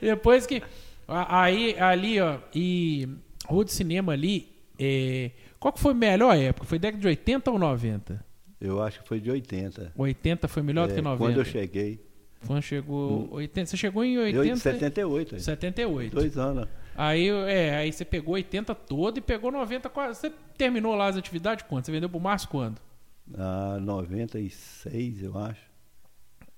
Depois 0.01 0.45
que. 0.45 0.61
Aí, 1.07 1.75
ali, 1.79 2.19
ó, 2.19 2.35
e 2.53 3.07
rua 3.47 3.63
de 3.63 3.71
cinema 3.71 4.13
ali, 4.13 4.47
é, 4.79 5.31
qual 5.59 5.71
que 5.73 5.79
foi 5.79 5.91
a 5.91 5.95
melhor 5.95 6.35
época? 6.35 6.65
Foi 6.67 6.79
década 6.79 7.01
de 7.01 7.07
80 7.07 7.51
ou 7.51 7.59
90? 7.59 8.25
Eu 8.59 8.81
acho 8.81 9.01
que 9.01 9.07
foi 9.07 9.19
de 9.19 9.29
80. 9.29 9.93
80 9.97 10.47
foi 10.47 10.63
melhor 10.63 10.87
do 10.87 10.93
É, 10.93 10.95
que 10.95 11.01
90? 11.01 11.23
Quando 11.23 11.37
eu 11.37 11.45
cheguei. 11.45 12.03
Quando 12.45 12.61
chegou 12.61 13.27
80, 13.33 13.65
você 13.69 13.77
chegou 13.77 14.03
em 14.03 14.13
Eu, 14.15 14.23
80, 14.23 14.47
em 14.47 14.55
78. 14.57 15.39
78. 15.39 16.15
Dois 16.15 16.37
anos. 16.37 16.67
Aí, 16.95 17.27
é, 17.27 17.75
aí 17.75 17.91
você 17.91 18.05
pegou 18.05 18.35
80 18.35 18.73
todo 18.75 19.17
e 19.17 19.21
pegou 19.21 19.51
90 19.51 19.89
quase. 19.89 20.19
Você 20.19 20.31
terminou 20.57 20.95
lá 20.95 21.07
as 21.07 21.17
atividades 21.17 21.65
quando? 21.67 21.85
Você 21.85 21.91
vendeu 21.91 22.09
pro 22.09 22.19
Márcio 22.19 22.47
quando? 22.49 22.79
Ah, 23.37 23.77
96, 23.81 25.23
eu 25.23 25.37
acho. 25.37 25.61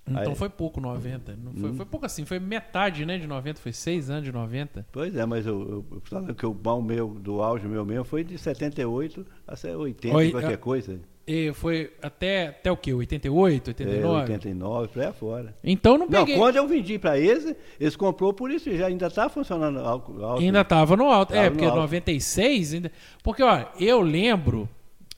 Então 0.10 0.30
Aí- 0.30 0.36
foi 0.36 0.50
pouco 0.50 0.80
90. 0.80 1.38
Não 1.44 1.54
foi, 1.54 1.70
Hum. 1.72 1.74
foi 1.76 1.86
pouco 1.86 2.06
assim, 2.06 2.24
foi 2.26 2.40
metade, 2.40 3.06
né, 3.06 3.18
de 3.18 3.28
90, 3.28 3.60
foi 3.60 3.74
6 3.74 4.10
anos 4.10 4.24
de 4.24 4.32
90. 4.32 4.86
Pois 4.92 5.16
é, 5.16 5.26
mas 5.26 5.46
eu, 5.46 5.86
eu, 5.92 6.02
falando 6.04 6.34
que 6.34 6.46
o 6.46 6.54
bom 6.54 6.82
meu, 6.82 7.10
do 7.10 7.42
auge 7.42 7.68
meu 7.68 7.86
mesmo, 7.86 8.06
foi 8.06 8.24
de 8.24 8.38
78 8.38 9.26
a 9.48 9.54
80, 9.78 10.16
Oi, 10.16 10.32
qualquer 10.32 10.54
ah, 10.54 10.58
coisa. 10.58 11.00
E 11.30 11.52
foi 11.54 11.92
até, 12.02 12.48
até 12.48 12.72
o 12.72 12.78
quê? 12.78 12.94
88, 12.94 13.68
É, 13.68 13.72
89? 13.72 14.32
89, 14.32 14.88
por 14.88 15.02
aí 15.02 15.08
afora. 15.10 15.54
Então 15.62 15.98
não 15.98 16.06
Não, 16.08 16.20
peguei. 16.22 16.38
quando 16.38 16.56
eu 16.56 16.66
vendi 16.66 16.98
para 16.98 17.20
eles, 17.20 17.54
eles 17.78 17.98
comprou 17.98 18.34
por 18.34 18.50
isso, 18.50 18.74
já 18.78 18.88
ainda 18.88 19.08
está 19.08 19.28
funcionando 19.28 19.78
alto. 19.80 20.24
alto. 20.24 20.42
Ainda 20.42 20.64
tava 20.64 20.96
no 20.96 21.12
alto. 21.12 21.34
é, 21.34 21.36
Tava 21.36 21.50
no 21.50 21.52
porque 21.56 21.66
alto. 21.66 21.80
96 21.80 22.74
ainda. 22.76 22.92
Porque, 23.22 23.44
olha, 23.44 23.68
eu 23.78 24.00
lembro 24.00 24.70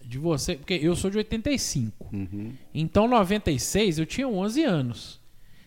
de 0.10 0.18
você. 0.18 0.56
Porque 0.56 0.74
eu 0.82 0.96
sou 0.96 1.10
de 1.12 1.18
85. 1.18 2.10
Uhum. 2.12 2.52
Então, 2.74 3.08
96, 3.08 4.00
eu 4.00 4.06
tinha 4.06 4.28
11 4.28 4.64
anos. 4.64 5.20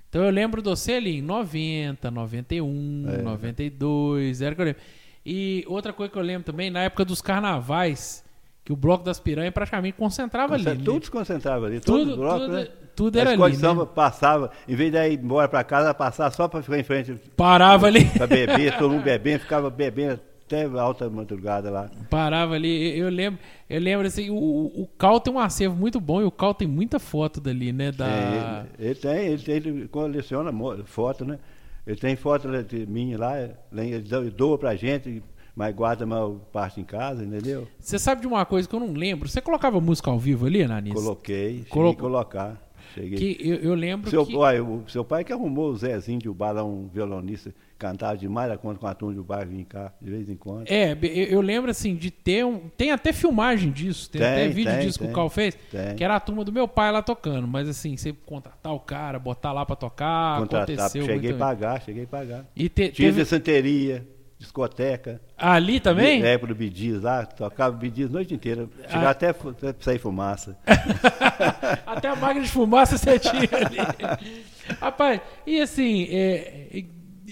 Então, 0.08 0.22
eu 0.24 0.30
lembro 0.30 0.60
de 0.60 0.68
você 0.68 0.94
ali 0.94 1.18
em 1.18 1.22
90, 1.22 2.10
91, 2.10 3.04
É. 3.08 3.22
92. 3.22 4.42
Era 4.42 4.54
que 4.54 4.60
eu 4.60 4.64
lembro. 4.66 4.80
E 5.24 5.64
outra 5.68 5.92
coisa 5.92 6.12
que 6.12 6.18
eu 6.18 6.22
lembro 6.22 6.44
também, 6.44 6.70
na 6.70 6.80
época 6.80 7.04
dos 7.04 7.22
carnavais, 7.22 8.24
que 8.64 8.72
o 8.72 8.76
Bloco 8.76 9.04
das 9.04 9.20
Piranhas 9.20 9.54
praticamente 9.54 9.96
concentrava 9.96 10.54
ali. 10.54 10.64
Conce- 10.64 10.76
né? 10.76 10.84
Tudo 10.84 11.04
se 11.04 11.10
concentrava 11.10 11.66
ali, 11.66 11.80
Tudo- 11.80 12.04
tudo, 12.10 12.16
bloco, 12.16 12.38
tudo- 12.40 12.52
né? 12.52 12.68
tudo 12.94 13.18
era 13.18 13.30
ali, 13.30 13.54
samba 13.56 13.84
né? 13.84 13.90
passava, 13.94 14.50
em 14.68 14.74
vez 14.74 14.90
de 14.92 14.98
ir 15.08 15.18
embora 15.18 15.48
para 15.48 15.62
casa, 15.64 15.94
passava 15.94 16.30
só 16.34 16.46
para 16.48 16.62
ficar 16.62 16.78
em 16.78 16.82
frente 16.84 17.14
Parava 17.36 17.86
ali. 17.86 18.04
para 18.04 18.26
beber, 18.26 18.76
todo 18.76 18.90
mundo 18.92 19.02
bebendo, 19.04 19.40
ficava 19.40 19.70
bebendo 19.70 20.20
até 20.46 20.64
alta 20.64 21.08
madrugada 21.08 21.70
lá. 21.70 21.90
Parava 22.10 22.54
ali. 22.54 22.98
Eu 22.98 23.08
lembro, 23.08 23.40
eu 23.68 23.80
lembro 23.80 24.06
assim, 24.06 24.30
o, 24.30 24.34
o 24.36 24.88
Cal 24.98 25.20
tem 25.20 25.32
um 25.32 25.38
acervo 25.38 25.76
muito 25.76 26.00
bom 26.00 26.20
e 26.20 26.24
o 26.24 26.30
Cal 26.30 26.54
tem 26.54 26.68
muita 26.68 26.98
foto 26.98 27.40
dali, 27.40 27.72
né? 27.72 27.92
Da... 27.92 28.06
É, 28.06 28.66
ele, 28.78 28.88
ele 28.88 28.94
tem, 28.94 29.26
ele, 29.26 29.42
tem, 29.42 29.54
ele 29.56 29.88
coleciona 29.88 30.52
foto, 30.84 31.24
né? 31.24 31.38
Ele 31.86 31.96
tem 31.96 32.14
foto 32.14 32.48
de 32.62 32.86
minha 32.86 33.18
lá, 33.18 33.34
ele 33.40 34.30
doa 34.30 34.56
pra 34.56 34.76
gente, 34.76 35.22
mas 35.54 35.74
guarda 35.74 36.04
a 36.04 36.06
maior 36.06 36.36
parte 36.52 36.80
em 36.80 36.84
casa, 36.84 37.24
entendeu? 37.24 37.66
Você 37.80 37.98
sabe 37.98 38.20
de 38.20 38.26
uma 38.26 38.44
coisa 38.46 38.68
que 38.68 38.74
eu 38.74 38.80
não 38.80 38.92
lembro? 38.92 39.28
Você 39.28 39.40
colocava 39.40 39.80
música 39.80 40.10
ao 40.10 40.18
vivo 40.18 40.46
ali, 40.46 40.62
Ananis? 40.62 40.94
Coloquei, 40.94 41.64
Colo- 41.68 41.96
colocar. 41.96 42.56
Cheguei. 42.94 43.18
Que 43.36 43.48
eu, 43.48 43.56
eu 43.56 43.74
lembro 43.74 44.10
Seu, 44.10 44.26
que... 44.26 44.36
olha, 44.36 44.62
o 44.62 44.84
seu 44.88 45.04
pai 45.04 45.24
que 45.24 45.32
arrumou 45.32 45.70
o 45.70 45.76
Zezinho 45.76 46.18
de 46.18 46.28
Ubala, 46.28 46.62
um 46.62 46.88
violonista, 46.88 47.54
cantava 47.82 48.16
demais 48.16 48.48
da 48.48 48.56
conta 48.56 48.78
com 48.78 48.86
a 48.86 48.94
turma 48.94 49.12
de 49.14 49.18
Ubala, 49.20 49.44
vinha 49.44 49.64
cá, 49.64 49.92
de 50.00 50.08
vez 50.08 50.28
em 50.28 50.36
quando. 50.36 50.70
É, 50.70 50.96
eu, 51.02 51.40
lembro 51.40 51.68
assim 51.68 51.96
de 51.96 52.12
ter 52.12 52.44
um. 52.44 52.68
Tem 52.76 52.92
até 52.92 53.12
filmagem 53.12 53.72
disso, 53.72 54.08
tem, 54.08 54.20
Tem, 54.20 54.30
até 54.30 54.48
vídeo 54.48 54.72
tem, 54.72 54.86
disso 54.86 54.98
que 54.98 55.04
o 55.04 55.08
tem, 55.08 55.14
Cal 55.16 55.28
fez, 55.28 55.56
tem. 55.68 55.96
que 55.96 56.04
era 56.04 56.14
a 56.14 56.20
turma 56.20 56.44
do 56.44 56.52
meu 56.52 56.68
pai 56.68 56.92
lá 56.92 57.02
tocando. 57.02 57.48
Mas 57.48 57.68
assim, 57.68 57.96
você 57.96 58.12
contratar 58.24 58.72
o 58.72 58.78
cara, 58.78 59.18
botar 59.18 59.52
lá 59.52 59.66
pra 59.66 59.74
tocar, 59.74 60.38
Contratar, 60.38 60.76
aconteceu. 60.76 61.04
cheguei 61.04 61.32
a 61.32 61.36
pagar, 61.36 61.82
cheguei 61.82 62.04
a 62.04 62.06
pagar. 62.06 62.44
E 62.54 62.68
te, 62.68 62.88
Tinha 62.90 63.08
teve... 63.12 63.24
santeria, 63.24 64.06
discoteca. 64.38 65.20
Ali 65.36 65.80
também? 65.80 66.22
É, 66.24 66.38
pro 66.38 66.54
Bidiz 66.54 67.02
lá, 67.02 67.26
tocava 67.26 67.76
Bidiz 67.76 68.06
a 68.06 68.12
noite 68.12 68.32
inteira. 68.32 68.68
Chegava 68.86 69.06
Ah. 69.08 69.10
até, 69.10 69.30
até 69.30 69.74
sair 69.80 69.98
fumaça. 69.98 70.56
Até 71.84 72.08
a 72.08 72.16
máquina 72.16 72.44
de 72.44 72.50
fumaça 72.50 72.96
você 72.96 73.18
tinha 73.18 73.42
ali. 73.42 74.30
Rapaz, 74.80 75.20
e 75.46 75.60
assim, 75.60 76.06
é, 76.10 76.84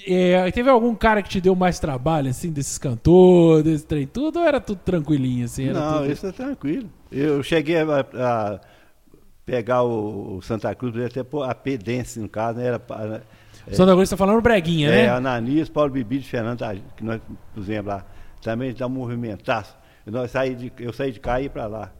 é, 0.07 0.51
teve 0.51 0.69
algum 0.71 0.95
cara 0.95 1.23
que 1.23 1.29
te 1.29 1.41
deu 1.41 1.55
mais 1.55 1.79
trabalho, 1.79 2.31
assim, 2.31 2.51
desses 2.51 2.79
cantores, 2.79 3.65
desse 3.65 3.87
trem 3.87 4.07
tudo, 4.07 4.39
ou 4.39 4.45
era 4.45 4.61
tudo 4.61 4.81
tranquilinho, 4.85 5.45
assim? 5.45 5.69
Era 5.69 5.81
Não, 5.81 5.99
tudo... 5.99 6.13
isso 6.13 6.27
é 6.27 6.33
tranquilo. 6.33 6.91
Eu 7.11 7.43
cheguei 7.43 7.77
a, 7.77 7.85
a 8.15 8.61
pegar 9.45 9.83
o, 9.83 10.37
o 10.37 10.43
Santa 10.43 10.75
Cruz, 10.75 10.97
até 11.05 11.23
pôr 11.23 11.43
a 11.43 11.55
Pedense, 11.55 12.21
no 12.21 12.29
caso, 12.29 12.59
né? 12.59 12.67
Era, 12.67 12.79
pa- 12.79 13.21
Santa 13.73 13.93
Cruz 13.93 14.09
tá 14.09 14.17
falando 14.17 14.41
breguinha, 14.41 14.89
é, 14.89 15.03
né? 15.03 15.09
Ananias, 15.09 15.69
Paulo 15.69 15.91
Bibi, 15.91 16.21
Fernando, 16.23 16.65
que 16.97 17.05
nós 17.05 17.21
pusemos 17.55 17.87
lá. 17.87 18.05
Também 18.43 18.73
dá 18.73 18.87
um 18.87 18.91
movimentaço. 18.91 19.77
Nós 20.07 20.31
saí 20.31 20.55
de, 20.55 20.73
eu 20.79 20.93
saí 20.93 21.13
de 21.13 21.21
cá 21.21 21.41
e 21.41 21.45
ia 21.45 21.51
pra 21.51 21.67
lá. 21.67 21.93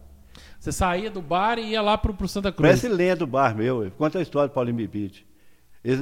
Você 0.59 0.73
saía 0.73 1.11
do 1.11 1.23
bar 1.23 1.59
e 1.59 1.71
ia 1.71 1.83
lá 1.83 1.97
pro, 1.97 2.13
pro 2.15 2.27
Santa 2.27 2.51
Cruz. 2.51 2.69
Parece 2.69 2.89
lenda 2.89 3.25
o 3.25 3.27
bar 3.27 3.55
meu. 3.55 3.91
Conta 3.97 4.19
a 4.19 4.23
história 4.23 4.49
do 4.49 4.53
Paulinho 4.53 4.77
Bibite. 4.77 5.27
Eles 5.83 5.99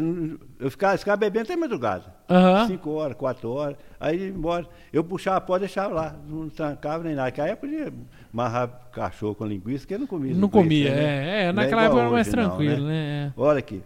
eu 0.59 0.71
ficava, 0.73 0.99
ficava 0.99 1.17
bebendo 1.17 1.45
até 1.45 1.57
madrugada. 1.57 2.13
Aham. 2.29 2.67
Cinco 2.67 2.91
horas, 2.91 3.17
quatro 3.17 3.49
horas. 3.51 3.77
Aí 4.01 4.19
ia 4.19 4.29
embora. 4.29 4.67
Eu 4.93 5.05
puxava 5.05 5.37
a 5.37 5.41
porta 5.41 5.65
e 5.65 5.69
deixava 5.69 5.95
lá. 5.95 6.17
Não 6.29 6.49
trancava 6.49 7.05
nem 7.05 7.15
nada. 7.15 7.31
Que 7.31 7.41
aí 7.41 7.51
eu 7.51 7.57
podia 7.57 7.93
amarrar 8.33 8.69
cachorro 8.93 9.37
com 9.37 9.47
linguiça, 9.47 9.87
que 9.87 9.95
eu 9.95 10.01
não 10.01 10.07
comia. 10.07 10.35
Não 10.35 10.49
comia, 10.49 10.93
né? 10.93 11.05
é. 11.05 11.43
é 11.45 11.47
Não 11.53 11.63
naquela 11.63 11.85
época 11.85 12.01
era 12.01 12.11
mais 12.11 12.27
hoje, 12.27 12.37
não, 12.37 12.49
tranquilo, 12.49 12.87
né? 12.89 13.33
Olha 13.37 13.59
aqui. 13.61 13.81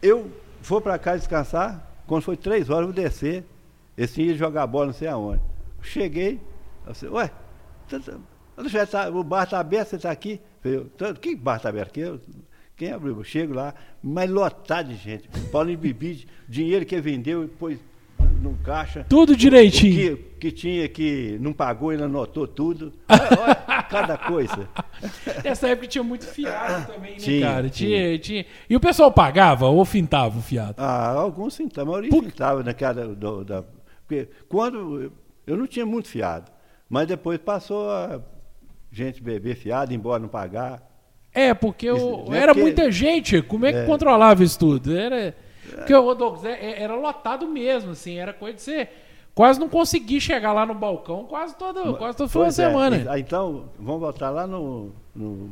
Eu 0.00 0.30
vou 0.62 0.80
pra 0.80 0.98
casa 0.98 1.18
descansar. 1.18 1.90
Quando 2.06 2.22
foi 2.22 2.36
três 2.36 2.70
horas, 2.70 2.86
eu 2.88 2.94
vou 2.94 3.02
descer. 3.02 3.44
Esse 3.96 4.22
ia 4.22 4.36
jogar 4.36 4.66
bola, 4.68 4.86
não 4.86 4.92
sei 4.92 5.08
aonde. 5.08 5.40
Cheguei. 5.82 6.40
Eu 6.86 6.94
falei, 6.94 7.14
ué, 7.14 7.30
tá- 7.88 8.18
já 8.68 9.10
o 9.10 9.24
bar 9.24 9.44
está 9.44 9.58
aberto, 9.58 9.88
você 9.90 9.96
está 9.96 10.10
aqui? 10.10 10.40
Eu 10.62 10.88
falei, 10.96 11.14
"Tá- 11.14 11.20
que 11.20 11.34
bar 11.34 11.56
está 11.56 11.68
aberto 11.70 11.88
aqui? 11.88 12.00
Eu- 12.00 12.20
Quem 12.76 12.90
abriu? 12.92 13.16
Eu 13.16 13.24
chego 13.24 13.54
lá, 13.54 13.72
mas 14.02 14.28
lotado 14.30 14.88
de 14.88 14.96
gente. 14.96 15.28
Paulinho 15.52 15.78
Bibi, 15.78 16.26
dinheiro 16.48 16.84
que 16.84 17.00
vendeu 17.00 17.44
e 17.44 17.48
pôs 17.48 17.78
no 18.42 18.56
caixa. 18.64 19.06
Tudo 19.08 19.36
direitinho. 19.36 20.16
Que, 20.16 20.22
que 20.40 20.52
tinha 20.52 20.88
que 20.88 21.38
não 21.40 21.52
pagou, 21.52 21.92
ele 21.92 22.02
anotou 22.02 22.46
tudo. 22.48 22.92
Olha, 23.08 23.40
olha, 23.40 23.82
cada 23.84 24.18
coisa. 24.18 24.68
Nessa 25.44 25.68
época 25.68 25.86
tinha 25.86 26.02
muito 26.02 26.26
fiado 26.26 26.92
também, 26.92 27.12
né, 27.12 27.18
Tinha, 27.18 27.46
cara? 27.46 27.68
Tinha, 27.70 28.18
tinha. 28.18 28.44
E 28.68 28.74
o 28.74 28.80
pessoal 28.80 29.12
pagava 29.12 29.66
ou 29.68 29.84
fintava 29.84 30.36
o 30.38 30.42
fiado? 30.42 30.74
Ah, 30.78 31.10
alguns 31.10 31.54
sim, 31.54 31.68
a 31.76 31.84
maioria 31.84 32.10
Por- 32.10 32.22
sim 32.24 32.28
estava 32.28 32.62
naquela. 32.64 33.06
Do, 33.14 33.44
da, 33.44 33.62
porque 34.06 34.28
quando. 34.48 35.12
eu- 35.46 35.56
não 35.56 35.66
tinha 35.66 35.86
muito 35.86 36.08
fiado, 36.08 36.50
mas 36.88 37.06
depois 37.06 37.38
passou 37.38 37.88
a 37.90 38.20
gente 38.90 39.22
beber 39.22 39.54
fiado, 39.56 39.94
embora 39.94 40.20
não 40.20 40.28
pagar. 40.28 40.82
É, 41.34 41.52
porque 41.52 41.90
Isso, 41.90 42.24
né, 42.30 42.38
era 42.38 42.48
porque- 42.54 42.62
muita 42.62 42.90
gente. 42.92 43.42
Como 43.42 43.66
é 43.66 43.72
que 43.72 43.78
É. 43.80 43.86
controlava 43.86 44.42
isso 44.44 44.58
tudo? 44.58 44.96
Era, 44.96 45.34
porque 45.76 45.94
o 45.94 46.14
Douglas 46.14 46.44
é- 46.44 46.52
é- 46.64 46.82
era 46.82 46.94
lotado 46.94 47.46
mesmo, 47.48 47.90
assim. 47.92 48.18
Era 48.18 48.32
coisa 48.32 48.54
de 48.56 48.62
você 48.62 48.88
quase 49.34 49.58
não 49.58 49.68
conseguir 49.68 50.20
chegar 50.20 50.52
lá 50.52 50.64
no 50.64 50.74
balcão 50.74 51.24
quase 51.24 51.56
todo, 51.56 51.96
quase 51.96 52.18
Pois 52.32 52.56
é, 52.58 52.68
semana. 52.68 53.04
ah, 53.10 53.18
então, 53.18 53.64
vamos 53.78 54.00
voltar 54.00 54.30
lá 54.30 54.46
no. 54.46 54.92
no 55.14 55.50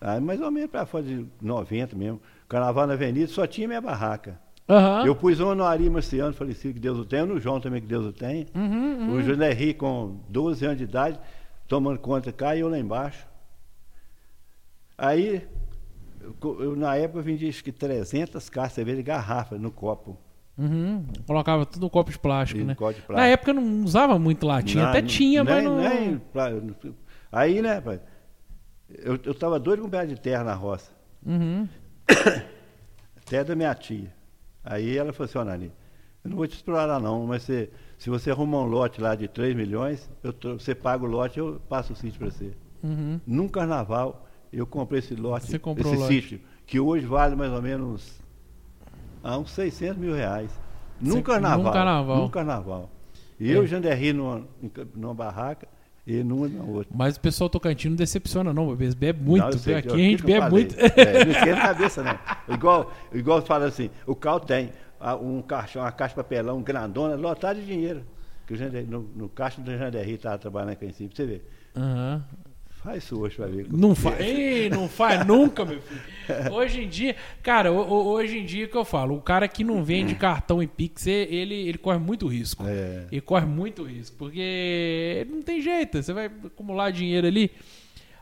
ah, 0.00 0.20
mais 0.20 0.40
ou 0.40 0.50
menos 0.52 0.70
para 0.70 0.86
fora 0.86 1.02
de 1.02 1.26
90 1.42 1.96
mesmo. 1.96 2.20
Carnaval 2.48 2.86
na 2.86 2.92
Avenida 2.94 3.26
só 3.26 3.46
tinha 3.46 3.66
minha 3.66 3.80
barraca. 3.80 4.38
Aham. 4.68 5.04
Eu 5.06 5.16
pus 5.16 5.40
uma 5.40 5.54
no 5.54 5.64
Ari 5.64 5.88
Marciano, 5.90 6.32
falecido, 6.32 6.74
que 6.74 6.80
Deus 6.80 6.96
o 6.98 7.04
tenha, 7.04 7.26
no 7.26 7.40
João 7.40 7.58
também, 7.58 7.80
que 7.80 7.86
Deus 7.88 8.04
o 8.06 8.12
tenha. 8.12 8.46
Uhum, 8.54 9.14
O 9.16 9.22
José 9.22 9.50
Henrique, 9.50 9.74
com 9.80 10.16
12 10.28 10.64
anos 10.64 10.78
de 10.78 10.84
idade, 10.84 11.18
tomando 11.66 11.98
conta 11.98 12.30
cá 12.30 12.54
e 12.54 12.60
eu 12.60 12.68
lá 12.68 12.78
embaixo. 12.78 13.26
Aí, 14.98 15.46
eu, 16.42 16.74
na 16.76 16.96
época, 16.96 17.20
eu 17.20 17.22
vendi 17.22 17.48
acho 17.48 17.62
que 17.62 17.70
300 17.72 18.50
caixas 18.50 18.70
de 18.70 18.74
cerveja 18.74 18.96
de 18.96 19.02
garrafa 19.04 19.56
no 19.56 19.70
copo. 19.70 20.18
Uhum. 20.58 21.04
Colocava 21.24 21.64
tudo 21.64 21.82
no 21.82 21.90
copo 21.90 22.10
de 22.10 22.18
plástico, 22.18 22.60
E 22.60 22.64
né? 22.64 22.74
copo 22.74 22.92
de 22.92 23.00
plástico. 23.02 23.12
Na 23.12 23.26
época 23.26 23.52
não 23.52 23.84
usava 23.84 24.18
muito 24.18 24.44
latinha. 24.44 24.88
Até 24.88 25.00
tinha, 25.02 25.44
mas 25.44 25.54
nem- 25.54 25.64
não. 25.64 25.76
nem 25.78 26.20
aí, 27.30 27.62
né, 27.62 27.80
pai, 27.80 28.00
eu, 28.90 29.16
eu 29.24 29.34
tava 29.34 29.60
doido 29.60 29.80
com 29.82 29.86
um 29.86 29.90
pedaço 29.90 30.08
de 30.08 30.20
terra 30.20 30.42
na 30.42 30.54
roça. 30.54 30.90
Uhum. 31.24 31.68
Até 33.16 33.44
da 33.44 33.54
minha 33.54 33.74
tia. 33.74 34.12
Aí 34.64 34.96
ela 34.96 35.12
falou 35.12 35.26
assim, 35.28 35.38
ó, 35.38 35.44
Nani, 35.44 35.72
eu 36.24 36.30
não 36.30 36.36
vou 36.36 36.46
te 36.46 36.54
explorar 36.56 36.98
não, 37.00 37.26
mas 37.26 37.42
você, 37.44 37.70
se 37.96 38.10
você 38.10 38.30
arrumar 38.30 38.58
um 38.62 38.66
lote 38.66 39.00
lá 39.00 39.14
de 39.14 39.28
3 39.28 39.54
milhões, 39.54 40.10
eu 40.24 40.34
você 40.58 40.74
paga 40.74 41.04
o 41.04 41.08
lote, 41.08 41.38
eu 41.38 41.60
passo 41.68 41.92
o 41.92 41.96
sítio 41.96 42.18
para 42.18 42.30
você. 42.30 42.52
Uhum. 42.82 43.20
Num 43.26 43.48
carnaval, 43.48 44.26
eu 44.52 44.66
comprei 44.66 44.98
esse 45.00 45.14
lote, 45.14 45.46
Você 45.46 45.58
comprou 45.58 45.92
esse 45.94 46.06
sítio, 46.06 46.40
que 46.66 46.78
hoje 46.80 47.06
vale 47.06 47.34
mais 47.36 47.52
ou 47.52 47.62
menos 47.62 48.18
ah, 49.22 49.38
uns 49.38 49.50
600 49.52 49.96
mil 49.98 50.14
reais. 50.14 50.50
Num 51.00 51.12
Você- 51.12 51.22
carnaval. 51.22 51.64
num 51.64 51.70
carnaval. 51.72 52.16
Num 52.18 52.28
carnaval. 52.28 52.90
E 53.38 53.50
É. 53.50 53.54
eu 53.56 53.62
e 53.62 53.64
o 53.64 53.66
Janderri 53.66 54.12
numa, 54.12 54.42
numa 54.94 55.14
barraca, 55.14 55.68
e 56.06 56.22
numa 56.24 56.48
na 56.48 56.64
outra. 56.64 56.88
Mas 56.96 57.16
o 57.16 57.20
pessoal 57.20 57.50
tocantino 57.50 57.90
não 57.92 57.96
decepciona, 57.98 58.52
não. 58.52 58.72
Eles 58.72 58.94
bebem 58.94 59.22
muito. 59.22 59.44
Não, 59.44 59.52
sei, 59.52 59.74
Aqui 59.76 59.88
eu- 59.88 59.94
a 59.94 59.98
gente 59.98 60.22
bebe 60.24 60.50
muito. 60.50 60.74
É, 60.78 61.24
não 61.24 61.30
esquenta 61.32 61.58
a 61.58 61.60
cabeça, 61.60 62.02
não. 62.02 62.18
Igual, 62.54 62.92
igual 63.12 63.42
fala 63.42 63.66
assim, 63.66 63.90
o 64.06 64.14
Cal 64.16 64.40
tem 64.40 64.70
um 65.22 65.42
caixão, 65.42 65.82
uma 65.82 65.92
caixa 65.92 66.12
de 66.14 66.16
papelão 66.16 66.62
grandona, 66.62 67.14
lotada 67.14 67.60
de 67.60 67.66
dinheiro. 67.66 68.02
Que 68.46 68.54
o 68.54 68.56
Jander, 68.56 68.86
no, 68.88 69.02
no 69.14 69.28
caixa 69.28 69.60
do 69.60 69.70
Janderri 69.76 70.14
estava 70.14 70.38
trabalhando 70.38 70.70
aqui 70.70 70.86
em 70.86 70.92
cima, 70.92 71.10
pra 71.10 71.16
você 71.16 71.26
ver. 71.26 71.48
Aham. 71.76 72.24
Faz 72.82 73.02
isso 73.04 73.18
hoje 73.20 73.34
pra 73.36 73.46
ver. 73.46 73.66
Não 73.70 73.94
faz. 73.94 74.20
Ei, 74.20 74.70
não 74.70 74.88
faz 74.88 75.26
nunca, 75.26 75.64
meu 75.64 75.80
filho. 75.80 76.52
Hoje 76.52 76.84
em 76.84 76.88
dia, 76.88 77.16
cara, 77.42 77.72
ho- 77.72 77.80
ho- 77.88 78.06
hoje 78.08 78.38
em 78.38 78.44
dia 78.44 78.68
que 78.68 78.76
eu 78.76 78.84
falo, 78.84 79.16
o 79.16 79.20
cara 79.20 79.48
que 79.48 79.64
não 79.64 79.82
vende 79.82 80.14
cartão 80.14 80.62
em 80.62 80.68
Pix, 80.68 81.06
ele, 81.06 81.54
ele 81.54 81.78
corre 81.78 81.98
muito 81.98 82.26
risco. 82.28 82.64
É. 82.66 83.06
Ele 83.10 83.20
corre 83.20 83.46
muito 83.46 83.82
risco, 83.82 84.16
porque 84.16 85.26
não 85.30 85.42
tem 85.42 85.60
jeito, 85.60 86.00
você 86.02 86.12
vai 86.12 86.26
acumular 86.26 86.90
dinheiro 86.90 87.26
ali. 87.26 87.50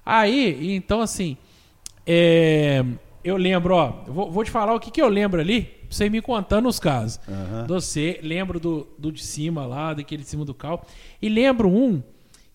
Aí, 0.04 0.74
então 0.74 1.00
assim, 1.00 1.36
é, 2.06 2.84
eu 3.24 3.36
lembro, 3.36 3.74
ó, 3.74 4.04
vou, 4.06 4.30
vou 4.30 4.44
te 4.44 4.50
falar 4.50 4.74
o 4.74 4.80
que, 4.80 4.90
que 4.90 5.02
eu 5.02 5.08
lembro 5.08 5.40
ali, 5.40 5.68
você 5.90 6.08
me 6.08 6.20
contando 6.22 6.68
os 6.68 6.78
casos. 6.80 7.20
Aham. 7.28 7.66
Você, 7.68 8.20
lembro 8.22 8.58
do, 8.60 8.86
do 8.98 9.10
de 9.12 9.22
cima 9.24 9.66
lá, 9.66 9.92
daquele 9.94 10.22
de 10.22 10.28
cima 10.28 10.44
do 10.44 10.54
cal. 10.54 10.86
E 11.20 11.28
lembro 11.28 11.68
um 11.68 12.02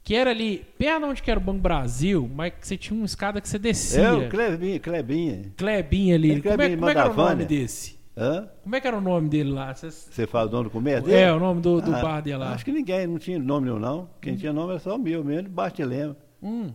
que 0.04 0.16
era 0.16 0.32
ali, 0.32 0.66
perto 0.78 1.06
onde 1.06 1.22
que 1.22 1.30
era 1.30 1.40
o 1.40 1.44
Banco 1.44 1.60
Brasil, 1.60 2.30
mas 2.34 2.54
que 2.54 2.68
você 2.68 2.78
tinha 2.78 2.98
uma 2.98 3.06
escada 3.06 3.40
que 3.40 3.48
você 3.48 3.60
descia. 3.60 4.02
É 4.02 4.12
o 4.12 4.30
Clebinha, 4.30 4.80
Clebinha. 4.80 5.52
Clebinha 5.56 6.16
ali. 6.16 6.32
É, 6.32 6.42
como, 6.42 6.62
é, 6.62 6.76
como 6.76 6.90
é 6.90 6.94
que 6.94 7.00
era 7.00 7.12
o 7.12 7.16
nome 7.16 7.46
desse? 7.46 8.02
Hã? 8.18 8.50
Como 8.62 8.76
é 8.76 8.82
que 8.82 8.88
era 8.88 8.98
o 8.98 9.02
nome 9.02 9.30
dele 9.30 9.52
lá? 9.52 9.74
Você 9.74 10.28
fala 10.28 10.48
o 10.48 10.50
dono 10.50 10.64
do 10.66 10.70
comércio 10.70 11.06
dele? 11.06 11.18
É, 11.18 11.32
o 11.32 11.40
nome 11.40 11.62
do, 11.62 11.82
do 11.82 11.96
Ah, 11.96 12.02
bar 12.02 12.22
dele 12.22 12.38
lá. 12.38 12.54
Acho 12.54 12.66
que 12.66 12.72
ninguém, 12.72 13.08
não 13.08 13.18
tinha 13.18 13.40
nome 13.40 13.68
nenhum, 13.68 13.80
não. 13.80 14.10
Quem 14.20 14.36
tinha 14.36 14.52
nome 14.52 14.72
era 14.72 14.80
só 14.80 14.96
o 14.96 15.00
meu 15.00 15.24
mesmo, 15.24 15.50
Bastilema. 15.50 16.18
Hum. 16.42 16.72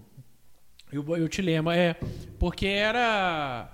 Eu, 0.90 1.04
eu 1.16 1.28
te 1.28 1.42
lembro, 1.42 1.72
é. 1.72 1.96
Porque 2.38 2.66
era. 2.66 3.70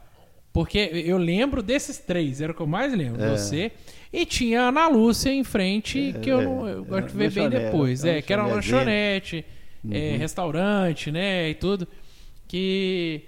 Porque 0.53 0.79
eu 0.79 1.17
lembro 1.19 1.63
desses 1.63 1.99
três, 1.99 2.41
era 2.41 2.53
o 2.53 2.55
que 2.55 2.61
eu 2.61 2.67
mais 2.67 2.93
lembro. 2.93 3.23
É. 3.23 3.31
Você. 3.37 3.73
E 4.13 4.27
tinha 4.27 4.63
a 4.65 4.69
Ana 4.69 4.89
Lúcia 4.89 5.31
em 5.33 5.43
frente, 5.43 6.15
que 6.23 6.29
eu, 6.31 6.41
é, 6.41 6.45
não, 6.45 6.69
eu 6.69 6.83
é, 6.83 6.85
gosto 6.85 7.07
de 7.09 7.17
ver 7.17 7.31
bem 7.31 7.49
depois. 7.49 8.05
É, 8.05 8.21
que 8.21 8.33
era 8.33 8.43
uma 8.45 8.55
lanchonete, 8.57 9.45
é, 9.91 10.17
restaurante, 10.17 11.11
né? 11.11 11.49
E 11.51 11.55
tudo. 11.55 11.89
Que. 12.47 13.23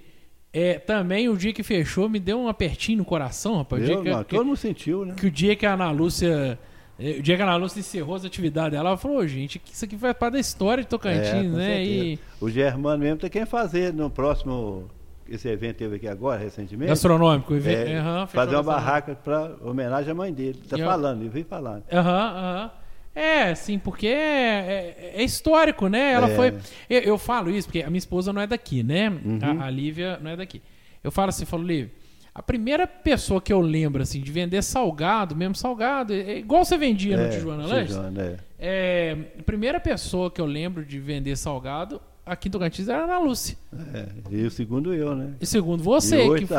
É, 0.53 0.79
também 0.79 1.29
o 1.29 1.37
dia 1.37 1.53
que 1.53 1.63
fechou 1.65 2.09
me 2.09 2.21
deu 2.21 2.39
um 2.39 2.47
apertinho 2.49 2.99
no 2.99 3.05
coração, 3.05 3.57
rapaz. 3.57 3.83
O 3.83 3.87
dia 3.87 3.97
não, 4.03 4.23
que- 4.23 4.37
todo 4.37 4.45
mundo 4.47 4.57
sentiu, 4.57 5.05
né? 5.05 5.15
que 5.19 5.27
o 5.27 5.31
dia 5.31 5.57
que 5.57 5.67
a 5.67 5.75
Ana 5.75 5.91
Lúcia. 5.91 6.57
eh, 6.99 7.17
O 7.19 7.23
dia 7.23 7.35
que 7.35 7.43
a 7.43 7.45
Ana 7.47 7.57
Lúcia 7.57 7.81
encerrou 7.81 8.15
as 8.15 8.25
atividades 8.25 8.71
dela, 8.73 8.91
ela 8.91 8.97
falou, 8.97 9.17
"Ô, 9.19 9.27
gente, 9.27 9.61
isso 9.73 9.85
aqui 9.85 9.97
faz 9.97 10.17
parte 10.17 10.35
da 10.35 10.39
história 10.41 10.85
de 10.85 10.89
Tocantins, 10.89 11.27
É, 11.27 11.57
né? 11.57 11.85
E. 11.85 12.19
O 12.41 12.49
Germano 12.49 13.03
mesmo 13.03 13.19
tem 13.19 13.31
quem 13.31 13.45
fazer 13.47 13.93
no 13.93 14.09
próximo. 14.09 14.89
Esse 15.29 15.49
evento 15.49 15.77
teve 15.77 15.97
aqui 15.97 16.07
agora, 16.09 16.39
recentemente. 16.41 16.89
gastronômico, 16.89 17.55
É, 17.55 17.61
fechou 17.61 18.27
fazer 18.29 18.57
uma 18.57 18.63
barraca 18.63 19.15
para 19.15 19.57
homenagem 19.63 20.11
à 20.11 20.15
mãe 20.15 20.33
dele. 20.33 20.61
Tá 20.69 20.77
E 20.77 20.81
eu- 20.81 20.87
falando, 20.87 21.21
ele 21.23 21.31
veio 21.31 21.47
falando. 21.47 21.83
Aham, 21.93 22.11
aham. 22.37 22.71
É, 23.15 23.55
sim, 23.55 23.79
porque 23.79 24.09
é, 24.09 24.13
é- 24.13 25.13
é 25.17 25.23
histórico, 25.23 25.87
né? 25.89 26.13
Ela 26.13 26.29
É. 26.31 26.35
foi. 26.35 26.55
Eu, 26.91 27.01
eu 27.01 27.19
falo 27.19 27.51
isso 27.51 27.69
porque 27.69 27.83
a 27.83 27.87
minha 27.89 27.99
esposa 27.99 28.33
não 28.33 28.43
é 28.43 28.47
daqui, 28.47 28.83
né? 28.83 29.09
Uhum. 29.09 29.39
A, 29.61 29.67
a 29.67 29.71
Lívia 29.71 30.19
não 30.21 30.31
é 30.33 30.37
daqui. 30.37 30.61
Eu 31.03 31.13
falo 31.13 31.29
assim, 31.29 31.45
falo, 31.45 31.63
Lívia, 31.63 31.93
a 32.35 32.43
primeira 32.43 32.87
pessoa 32.87 33.41
que 33.41 33.53
eu 33.53 33.61
lembro, 33.61 34.03
assim, 34.03 34.21
de 34.21 34.33
vender 34.33 34.63
salgado, 34.63 35.37
mesmo 35.37 35.55
salgado, 35.55 36.13
é 36.13 36.19
é 36.33 36.39
igual 36.39 36.65
você 36.65 36.77
vendia 36.77 37.17
no 37.17 37.23
É, 37.23 37.29
Tijuana 37.29 37.65
Lanches. 37.67 37.95
Tijuana, 37.95 38.23
é. 38.23 38.37
É, 38.59 39.17
a 39.39 39.43
primeira 39.45 39.79
pessoa 39.79 40.29
que 40.31 40.41
eu 40.41 40.47
lembro 40.47 40.85
de 40.85 40.99
vender 40.99 41.37
salgado 41.37 42.01
aqui 42.27 42.49
em 42.49 42.51
Tocantins 42.51 42.89
era 42.89 43.05
Ana 43.05 43.19
Lúcia. 43.19 43.57
É, 43.93 44.07
E 44.31 44.45
o 44.45 44.51
segundo 44.51 44.95
eu, 44.95 45.15
né? 45.15 45.35
E 45.41 45.47
segundo 45.47 45.83
você, 45.83 46.25
E 46.25 46.29
hoje 46.29 46.43
que 46.43 46.49
foi. 46.49 46.57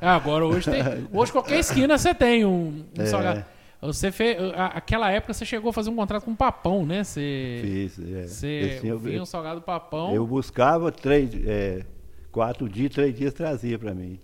Ah, 0.00 0.14
agora 0.16 0.46
hoje 0.46 0.70
tem. 0.70 0.82
Hoje 1.12 1.32
qualquer 1.32 1.58
esquina 1.58 1.96
você 1.98 2.14
tem 2.14 2.44
um, 2.44 2.84
um 2.98 3.02
É. 3.02 3.06
salgado. 3.06 3.44
Você 3.80 4.12
fez. 4.12 4.36
Aquela 4.56 5.10
época 5.10 5.32
você 5.34 5.44
chegou 5.44 5.70
a 5.70 5.72
fazer 5.72 5.90
um 5.90 5.96
contrato 5.96 6.24
com 6.24 6.30
um 6.30 6.36
papão, 6.36 6.86
né? 6.86 7.02
Você. 7.02 7.60
Fiz, 7.62 7.98
é. 7.98 8.26
Você 8.28 8.74
Assim, 8.78 8.88
eu, 8.88 8.98
vinha 8.98 9.20
um 9.22 9.26
salgado 9.26 9.60
papão. 9.60 10.14
eu 10.14 10.24
buscava 10.26 10.92
três, 10.92 11.30
é, 11.46 11.84
quatro 12.30 12.68
dias, 12.68 12.92
três 12.92 13.12
dias 13.16 13.34
trazia 13.34 13.78
pra 13.78 13.92
mim. 13.92 14.20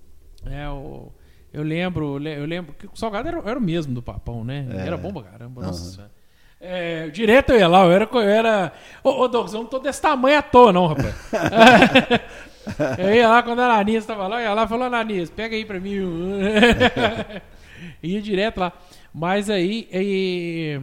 É, 0.47 0.69
o, 0.69 1.11
eu 1.53 1.65
lembro, 1.65 2.25
eu 2.25 2.47
lembro 2.47 2.73
que 2.75 2.87
o 2.87 2.91
salgado 2.95 3.27
era, 3.27 3.39
era 3.45 3.59
o 3.59 3.63
mesmo 3.63 3.93
do 3.93 4.01
papão, 4.03 4.45
né? 4.45 4.69
É. 4.71 4.87
Era 4.87 4.97
bom 4.97 5.13
pra 5.13 5.23
caramba. 5.23 5.63
Nossa 5.63 5.83
Aham. 5.83 5.91
Senhora. 5.93 6.18
É, 6.61 7.09
direto 7.09 7.51
eu 7.53 7.59
ia 7.59 7.69
lá, 7.69 7.85
eu 7.85 7.93
era. 7.93 8.09
Eu 8.13 8.21
era 8.21 8.73
ô, 9.05 9.11
ô 9.23 9.29
Douglas, 9.29 9.55
eu 9.55 9.61
não 9.61 9.67
tô 9.69 9.79
desse 9.79 10.03
tamanho 10.03 10.39
à 10.39 10.43
toa, 10.43 10.73
não, 10.73 10.87
rapaz. 10.89 11.15
eu 12.99 13.15
ia 13.15 13.29
lá 13.29 13.43
quando 13.43 13.61
a 13.61 13.65
Ananias 13.67 14.05
tava 14.05 14.27
lá, 14.27 14.41
eu 14.41 14.45
ia 14.49 14.55
lá 14.55 14.65
e 14.65 14.69
falou: 14.69 14.87
Ananias, 14.87 15.31
pega 15.31 15.55
aí 15.55 15.65
pra 15.65 15.79
mim. 15.79 16.01
um." 16.01 16.39
ia 18.03 18.21
direto 18.21 18.59
lá. 18.59 18.73
Mas 19.15 19.49
aí. 19.49 19.89
aí 19.93 20.81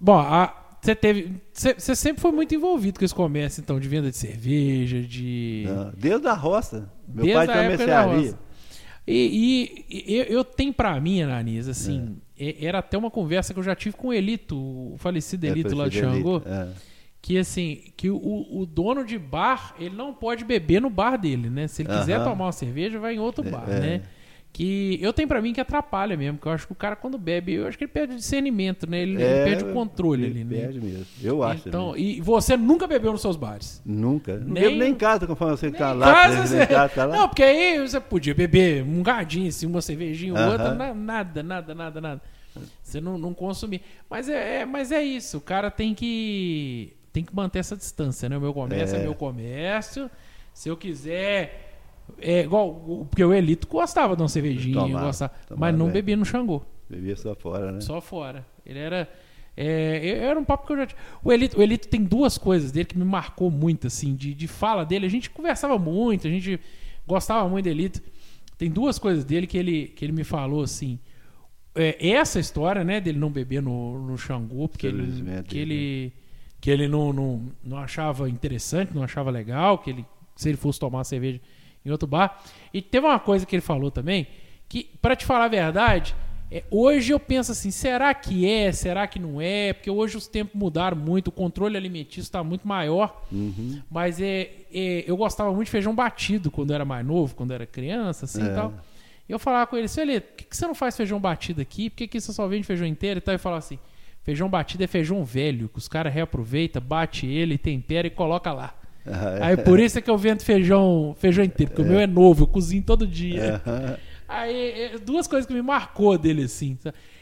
bom, 0.00 0.22
você 0.80 0.94
teve. 0.94 1.34
Você 1.52 1.96
sempre 1.96 2.22
foi 2.22 2.30
muito 2.32 2.54
envolvido 2.54 2.98
com 3.00 3.04
esse 3.04 3.14
comércio, 3.14 3.60
então, 3.60 3.80
de 3.80 3.88
venda 3.88 4.10
de 4.10 4.16
cerveja, 4.16 5.00
de. 5.00 5.64
Não, 5.66 5.92
Desde 5.96 6.28
a 6.28 6.34
roça. 6.34 6.88
Meu 7.06 7.24
Desde 7.24 7.46
pai 7.46 7.46
tinha 7.48 7.68
mercearia. 7.68 8.34
E, 9.06 9.84
e- 9.88 10.12
e 10.12 10.16
eu, 10.18 10.24
eu 10.24 10.44
tenho 10.44 10.72
pra 10.72 11.00
mim, 11.00 11.22
Ananias, 11.22 11.66
assim, 11.66 11.98
É. 11.98 12.02
e- 12.04 12.27
era 12.60 12.78
até 12.78 12.96
uma 12.96 13.10
conversa 13.10 13.52
que 13.52 13.58
eu 13.60 13.64
já 13.64 13.74
tive 13.74 13.96
com 13.96 14.08
o 14.08 14.12
Elito, 14.12 14.56
o 14.56 14.96
falecido 14.98 15.46
É, 15.46 15.50
Elito 15.50 15.74
lá 15.74 15.88
de 15.88 15.98
Xangô, 16.00 16.42
é. 16.46 16.68
que 17.20 17.36
assim, 17.38 17.82
que 17.96 18.10
o, 18.10 18.46
o 18.50 18.64
dono 18.66 19.04
de 19.04 19.18
bar, 19.18 19.74
ele 19.78 19.94
não 19.94 20.14
pode 20.14 20.44
beber 20.44 20.80
no 20.80 20.88
bar 20.90 21.16
dele, 21.16 21.50
né? 21.50 21.66
Se 21.66 21.82
ele 21.82 21.88
quiser 21.98 22.16
Aham. 22.16 22.24
tomar 22.30 22.44
uma 22.46 22.52
cerveja, 22.52 22.98
vai 22.98 23.14
em 23.14 23.18
outro 23.18 23.46
É, 23.46 23.50
bar, 23.50 23.68
é. 23.68 23.80
né? 23.80 24.02
Que 24.52 24.98
eu 25.00 25.12
tenho 25.12 25.28
pra 25.28 25.40
mim 25.42 25.52
que 25.52 25.60
atrapalha 25.60 26.16
mesmo, 26.16 26.38
que 26.38 26.46
eu 26.46 26.52
acho 26.52 26.66
que 26.66 26.72
o 26.72 26.74
cara 26.76 26.96
quando 26.96 27.16
bebe, 27.16 27.52
eu 27.54 27.66
acho 27.68 27.76
que 27.78 27.84
ele 27.84 27.92
perde 27.92 28.14
o 28.14 28.16
discernimento, 28.16 28.88
né? 28.90 29.00
Ele, 29.02 29.12
ele 29.12 29.22
É, 29.22 29.44
perde 29.44 29.64
o 29.64 29.72
controle 29.72 30.24
ele 30.24 30.40
ali, 30.40 30.44
né? 30.44 30.60
Perde 30.62 30.80
mesmo. 30.80 31.06
Eu 31.22 31.42
acho. 31.44 31.68
Então, 31.68 31.96
e 31.96 32.20
você 32.20 32.56
nunca 32.56 32.86
bebeu 32.86 33.12
nos 33.12 33.20
seus 33.20 33.36
bares? 33.36 33.80
Nunca. 33.86 34.36
Nem- 34.38 34.76
nem 34.76 34.90
em 34.92 34.94
casa, 34.96 35.26
conforme 35.26 35.56
você 35.56 35.70
tá 35.70 35.92
lá. 35.92 36.12
casa 36.12 36.34
nem 36.38 36.46
você- 36.46 36.66
casa, 36.66 36.92
tá 36.94 37.04
lá. 37.04 37.16
Não, 37.18 37.28
porque 37.28 37.42
aí 37.42 37.78
você 37.78 38.00
podia 38.00 38.34
beber 38.34 38.82
um 38.82 39.02
gadinho, 39.02 39.48
assim, 39.48 39.66
uma 39.66 39.80
cervejinha 39.82 40.32
ou 40.32 40.38
Aham. 40.38 40.50
outra, 40.52 40.74
na- 40.74 40.94
nada, 40.94 41.42
nada, 41.42 41.74
nada, 41.74 42.00
nada. 42.00 42.22
Você 42.82 43.00
não, 43.00 43.16
não 43.16 43.32
consumir. 43.34 43.82
Mas 44.10 44.28
é, 44.28 44.62
é- 44.62 44.66
mas 44.66 44.90
é 44.90 45.00
isso, 45.02 45.36
o 45.38 45.40
cara 45.40 45.70
tem 45.70 45.94
que 45.94 46.94
tem 47.12 47.24
que 47.24 47.34
manter 47.34 47.58
essa 47.60 47.76
distância, 47.76 48.28
né? 48.28 48.36
O 48.36 48.40
meu 48.40 48.52
comércio 48.54 48.96
é, 48.96 49.00
É. 49.00 49.02
meu 49.02 49.14
comércio. 49.14 50.10
Se 50.54 50.68
eu 50.68 50.76
quiser. 50.76 51.66
É 52.20 52.40
igual. 52.42 53.06
Porque 53.10 53.24
o 53.24 53.32
Elito 53.32 53.66
gostava 53.66 54.16
de 54.16 54.22
uma 54.22 54.28
cervejinha, 54.28 54.74
Tomava, 54.74 55.06
gostava, 55.06 55.32
tomava 55.46 55.60
mas 55.60 55.78
não 55.78 55.86
bem. 55.86 55.94
bebia 55.94 56.16
no 56.16 56.24
Xangô. 56.24 56.62
Bebia 56.88 57.16
só 57.16 57.34
fora, 57.34 57.72
né? 57.72 57.80
Só 57.80 58.00
fora. 58.00 58.46
Ele 58.64 58.78
era. 58.78 59.08
É, 59.56 60.18
era 60.18 60.38
um 60.38 60.44
papo 60.44 60.66
que 60.66 60.72
eu 60.72 60.76
já 60.76 60.86
tinha. 60.86 61.00
O 61.22 61.32
Elito, 61.32 61.58
o 61.58 61.62
Elito 61.62 61.88
tem 61.88 62.02
duas 62.02 62.38
coisas 62.38 62.70
dele 62.70 62.84
que 62.86 62.96
me 62.96 63.04
marcou 63.04 63.50
muito, 63.50 63.88
assim, 63.88 64.14
de, 64.14 64.32
de 64.32 64.46
fala 64.46 64.84
dele. 64.84 65.06
A 65.06 65.10
gente 65.10 65.28
conversava 65.30 65.76
muito, 65.78 66.26
a 66.26 66.30
gente 66.30 66.60
gostava 67.06 67.48
muito 67.48 67.64
do 67.64 67.70
Elito. 67.70 68.00
Tem 68.56 68.70
duas 68.70 68.98
coisas 68.98 69.24
dele 69.24 69.46
que 69.46 69.58
ele, 69.58 69.88
que 69.88 70.04
ele 70.04 70.12
me 70.12 70.24
falou, 70.24 70.62
assim. 70.62 70.98
É, 71.74 72.08
essa 72.10 72.40
história, 72.40 72.82
né, 72.82 73.00
dele 73.00 73.18
não 73.18 73.30
beber 73.30 73.62
no, 73.62 74.00
no 74.04 74.18
Xangô, 74.18 74.68
porque 74.68 74.86
ele, 74.86 75.42
que 75.44 75.58
ele, 75.58 76.12
que 76.60 76.70
ele 76.70 76.88
não, 76.88 77.12
não, 77.12 77.52
não 77.62 77.76
achava 77.76 78.28
interessante, 78.28 78.92
não 78.94 79.04
achava 79.04 79.30
legal, 79.30 79.78
que 79.78 79.90
ele, 79.90 80.04
se 80.34 80.48
ele 80.48 80.56
fosse 80.56 80.80
tomar 80.80 81.04
cerveja 81.04 81.40
em 81.84 81.90
outro 81.90 82.06
bar. 82.06 82.42
E 82.72 82.80
teve 82.82 83.06
uma 83.06 83.18
coisa 83.18 83.44
que 83.46 83.54
ele 83.56 83.60
falou 83.62 83.90
também, 83.90 84.26
que, 84.68 84.90
para 85.00 85.16
te 85.16 85.24
falar 85.24 85.46
a 85.46 85.48
verdade, 85.48 86.14
é, 86.50 86.64
hoje 86.70 87.12
eu 87.12 87.20
penso 87.20 87.52
assim, 87.52 87.70
será 87.70 88.12
que 88.14 88.48
é, 88.48 88.72
será 88.72 89.06
que 89.06 89.18
não 89.18 89.40
é? 89.40 89.72
Porque 89.74 89.90
hoje 89.90 90.16
os 90.16 90.26
tempos 90.26 90.54
mudaram 90.58 90.96
muito, 90.96 91.28
o 91.28 91.32
controle 91.32 91.76
alimentício 91.76 92.22
está 92.22 92.42
muito 92.42 92.66
maior. 92.66 93.22
Uhum. 93.30 93.82
Mas 93.90 94.20
é, 94.20 94.50
é, 94.72 95.04
eu 95.06 95.16
gostava 95.16 95.50
muito 95.52 95.66
de 95.66 95.70
feijão 95.72 95.94
batido 95.94 96.50
quando 96.50 96.70
eu 96.70 96.74
era 96.74 96.84
mais 96.84 97.04
novo, 97.06 97.34
quando 97.34 97.50
eu 97.50 97.56
era 97.56 97.66
criança, 97.66 98.24
assim 98.24 98.42
e 98.42 98.48
É. 98.48 98.54
tal. 98.54 98.72
E 99.28 99.32
eu 99.32 99.38
falava 99.38 99.66
com 99.66 99.76
ele, 99.76 99.88
seu 99.88 100.02
Elito, 100.04 100.26
por 100.28 100.36
que, 100.36 100.44
que 100.44 100.56
você 100.56 100.66
não 100.66 100.74
faz 100.74 100.96
feijão 100.96 101.20
batido 101.20 101.60
aqui? 101.60 101.90
Por 101.90 101.96
que, 101.96 102.08
que 102.08 102.18
você 102.18 102.32
só 102.32 102.48
vende 102.48 102.66
feijão 102.66 102.86
inteiro 102.86 103.18
e 103.18 103.20
tal? 103.20 103.34
E 103.34 103.38
falava 103.38 103.58
assim, 103.58 103.78
feijão 104.22 104.48
batido 104.48 104.82
é 104.84 104.86
feijão 104.86 105.22
velho, 105.22 105.68
que 105.68 105.76
os 105.76 105.86
caras 105.86 106.14
reaproveitam, 106.14 106.80
bate 106.80 107.26
ele, 107.26 107.58
tempera 107.58 108.06
e 108.06 108.10
coloca 108.10 108.50
lá. 108.54 108.74
Ah, 109.06 109.46
Aí 109.46 109.56
por 109.56 109.80
isso 109.80 109.98
é 109.98 110.02
que 110.02 110.10
eu 110.10 110.18
vendo 110.18 110.42
feijão, 110.42 111.14
feijão 111.18 111.44
inteiro, 111.44 111.72
porque 111.72 111.82
o 111.82 111.90
meu 111.90 111.98
é 112.00 112.06
novo, 112.06 112.42
eu 112.44 112.46
cozinho 112.46 112.82
todo 112.82 113.06
dia. 113.06 113.62
Aham. 113.66 113.96
Aí, 114.28 114.70
é, 114.94 114.98
duas 114.98 115.26
coisas 115.26 115.46
que 115.46 115.54
me 115.54 115.62
marcou 115.62 116.18
dele, 116.18 116.42
assim. 116.44 116.76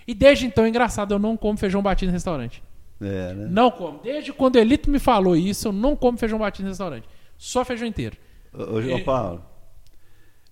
E 0.08 0.12
desde 0.14 0.44
então, 0.46 0.66
engraçado, 0.66 1.14
eu 1.14 1.18
não 1.18 1.36
como 1.36 1.56
feijão 1.56 1.80
batido 1.80 2.10
em 2.10 2.12
restaurante. 2.12 2.60
É, 3.00 3.32
né? 3.34 3.46
Não 3.50 3.70
como. 3.70 4.00
Desde 4.02 4.32
quando 4.32 4.56
o 4.56 4.58
Elito 4.58 4.90
me 4.90 4.98
falou 4.98 5.36
isso, 5.36 5.68
eu 5.68 5.72
não 5.72 5.94
como 5.94 6.18
feijão 6.18 6.38
batido 6.38 6.66
em 6.66 6.70
restaurante. 6.70 7.08
Só 7.38 7.64
feijão 7.64 7.86
inteiro. 7.86 8.16
Ô, 8.52 8.96
ô, 8.96 9.00
Paulo, 9.04 9.44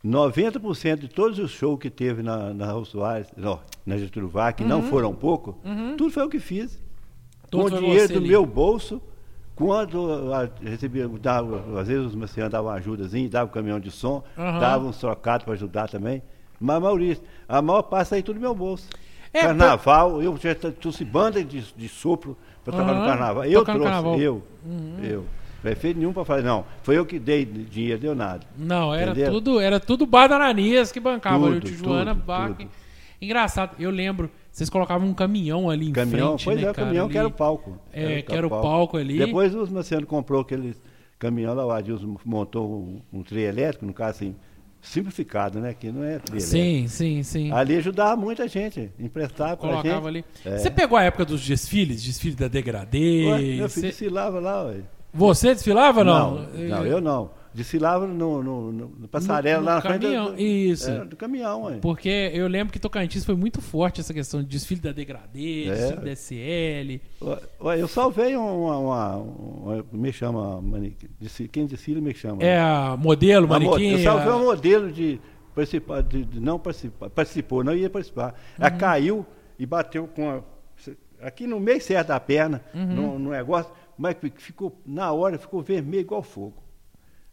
90% 0.04 0.98
de 0.98 1.08
todos 1.08 1.38
os 1.38 1.50
shows 1.50 1.78
que 1.80 1.88
teve 1.90 2.22
na, 2.22 2.52
na 2.52 2.66
Raul 2.66 2.84
Soares, 2.84 3.28
não, 3.36 3.60
na 3.86 3.96
Getúlio 3.96 4.28
Vargas, 4.28 4.56
que 4.58 4.62
Uhum. 4.62 4.68
não 4.68 4.82
foram 4.82 5.14
pouco, 5.14 5.58
tudo 5.96 6.10
foi 6.12 6.22
eu 6.22 6.28
que 6.28 6.38
fiz. 6.38 6.78
Tudo 7.50 7.70
com 7.70 7.76
o 7.76 7.80
dinheiro 7.80 8.12
do 8.12 8.18
ali. 8.18 8.28
meu 8.28 8.44
bolso, 8.44 9.00
quando 9.54 10.30
recebia, 10.62 11.08
dava, 11.08 11.80
às 11.80 11.88
vezes 11.88 12.06
os 12.06 12.14
mercenários 12.14 12.52
davam 12.52 12.70
uma 12.70 12.76
ajudazinha, 12.76 13.28
davam 13.28 13.48
um 13.48 13.52
caminhão 13.52 13.78
de 13.80 13.90
som, 13.90 14.22
Aham. 14.36 14.58
davam 14.58 14.88
uns 14.88 14.98
trocados 14.98 15.44
para 15.44 15.54
ajudar 15.54 15.88
também. 15.88 16.22
Mas, 16.60 16.80
Maurício, 16.82 17.22
a 17.48 17.60
maior 17.62 17.82
parte 17.82 18.14
aí 18.14 18.22
tudo 18.22 18.36
do 18.36 18.40
meu 18.40 18.54
bolso. 18.54 18.88
É, 19.32 19.42
carnaval, 19.42 20.22
eu 20.22 20.36
já 20.36 20.54
trouxe 20.54 21.04
banda 21.04 21.42
de, 21.42 21.60
de 21.76 21.88
sopro 21.88 22.36
para 22.64 22.72
tocar 22.76 22.94
no 22.94 23.06
carnaval. 23.06 23.44
Eu 23.44 23.60
tocar 23.60 23.74
no 23.74 23.80
trouxe, 23.80 23.92
carnaval. 23.94 24.18
Uhum. 24.18 24.98
eu, 25.02 25.04
eu. 25.04 25.24
Prefeito 25.62 25.98
nenhum 25.98 26.12
para 26.12 26.24
falar, 26.26 26.42
não, 26.42 26.64
foi 26.82 26.98
eu 26.98 27.06
que 27.06 27.18
dei 27.18 27.44
dinheiro, 27.44 27.98
deu 27.98 28.14
nada. 28.14 28.46
Não, 28.56 28.94
era 28.94 29.12
Entendeu? 29.12 29.32
tudo, 29.32 29.60
era 29.60 29.80
tudo 29.80 30.04
bar 30.04 30.28
da 30.28 30.36
Ananias 30.36 30.92
que 30.92 31.00
bancava 31.00 31.46
o 31.46 31.54
Tudo, 31.54 31.66
Tijuana, 31.66 32.14
tudo, 32.14 32.24
bar. 32.24 32.54
tudo. 32.54 32.68
Engraçado, 33.20 33.70
eu 33.78 33.90
lembro, 33.90 34.30
vocês 34.54 34.70
colocavam 34.70 35.08
um 35.08 35.12
caminhão 35.12 35.68
ali 35.68 35.88
em 35.88 35.92
Caminhão, 35.92 36.38
frente, 36.38 36.44
pois 36.44 36.60
né, 36.60 36.68
é, 36.68 36.70
o 36.70 36.74
caminhão 36.74 37.04
ali. 37.06 37.12
que 37.12 37.18
era 37.18 37.26
o 37.26 37.30
palco. 37.32 37.76
É, 37.92 38.22
que 38.22 38.32
era 38.32 38.46
o 38.46 38.50
palco 38.50 38.96
ali. 38.96 39.18
Depois 39.18 39.52
o 39.52 39.66
Marciano 39.66 40.06
comprou 40.06 40.42
aquele 40.42 40.76
caminhão 41.18 41.54
lá, 41.54 41.66
o 41.66 41.72
Adilson 41.72 42.16
montou 42.24 42.70
um, 42.72 43.18
um 43.18 43.22
trio 43.24 43.40
elétrico, 43.40 43.84
no 43.84 43.92
caso 43.92 44.10
assim, 44.18 44.36
simplificado, 44.80 45.58
né? 45.58 45.74
Que 45.74 45.90
não 45.90 46.04
é 46.04 46.10
elétrico. 46.10 46.40
Sim, 46.40 46.86
sim, 46.86 47.24
sim. 47.24 47.50
Ali 47.50 47.74
ajudava 47.78 48.14
muita 48.14 48.46
gente, 48.46 48.92
emprestava 48.96 49.56
pra 49.56 49.70
gente. 49.72 49.80
Colocava 49.82 50.06
ali. 50.06 50.24
É. 50.44 50.58
Você 50.58 50.70
pegou 50.70 50.96
a 50.96 51.02
época 51.02 51.24
dos 51.24 51.44
desfiles, 51.44 52.00
desfile 52.00 52.36
da 52.36 52.46
Degradê? 52.46 53.24
Ué, 53.26 53.38
meu 53.38 53.40
filho 53.40 53.68
Você- 53.68 53.80
desfilava 53.88 54.38
lá, 54.38 54.66
ué. 54.66 54.76
Você 55.12 55.52
desfilava 55.52 55.98
ou 55.98 56.04
não? 56.04 56.46
não, 56.54 56.86
eu 56.86 57.00
não. 57.00 57.30
Desfilava 57.54 58.04
no, 58.06 58.42
no, 58.42 58.72
no, 58.72 59.08
passarela 59.08 59.60
No- 59.60 59.66
lá 59.66 59.70
no 59.72 59.76
na 59.76 59.80
frente 59.82 60.00
do- 60.00 60.06
caminhão, 60.08 60.34
isso. 60.36 60.90
é, 60.90 61.04
do 61.04 61.16
caminhão, 61.16 61.62
ué. 61.62 61.78
Porque 61.80 62.30
eu 62.34 62.48
lembro 62.48 62.72
que 62.72 62.80
Tocantins 62.80 63.24
foi 63.24 63.36
muito 63.36 63.60
forte 63.62 64.00
essa 64.00 64.12
questão 64.12 64.42
de 64.42 64.48
desfile 64.48 64.80
da 64.80 64.90
Degradê, 64.90 65.66
É. 65.68 65.74
desfile 65.74 66.00
da 66.04 66.10
SL. 66.10 67.00
Eu 67.78 67.86
salvei 67.86 68.34
uma, 68.34 68.76
uma, 68.78 69.16
uma- 69.18 69.84
me 69.92 70.12
chama, 70.12 70.60
manequim, 70.60 71.06
quem 71.52 71.64
desfila 71.66 72.00
me 72.00 72.12
chama. 72.12 72.42
É 72.42 72.58
a 72.58 72.96
modelo, 72.98 73.46
manequim. 73.46 73.92
Eu 73.92 73.98
salvei 74.00 74.28
a- 74.32 74.36
um 74.36 74.44
modelo 74.44 74.90
de 74.90 75.20
participar, 75.54 76.02
de, 76.02 76.24
de 76.24 76.40
não 76.40 76.58
participar, 76.58 77.08
participou, 77.10 77.62
não 77.62 77.74
ia 77.74 77.88
participar. 77.88 78.34
Ela 78.58 78.72
Uhum. 78.72 78.78
caiu 78.78 79.26
e 79.56 79.64
bateu 79.64 80.08
com 80.08 80.28
a, 80.28 80.40
aqui 81.22 81.46
no 81.46 81.60
meio 81.60 81.80
certo 81.80 82.08
da 82.08 82.18
perna, 82.18 82.60
Uhum. 82.74 82.86
no, 82.86 83.18
no 83.20 83.30
negócio, 83.30 83.70
mas 83.96 84.16
fi- 84.20 84.32
ficou, 84.36 84.76
na 84.84 85.12
hora, 85.12 85.38
ficou 85.38 85.62
vermelho 85.62 86.00
igual 86.00 86.20
fogo. 86.20 86.64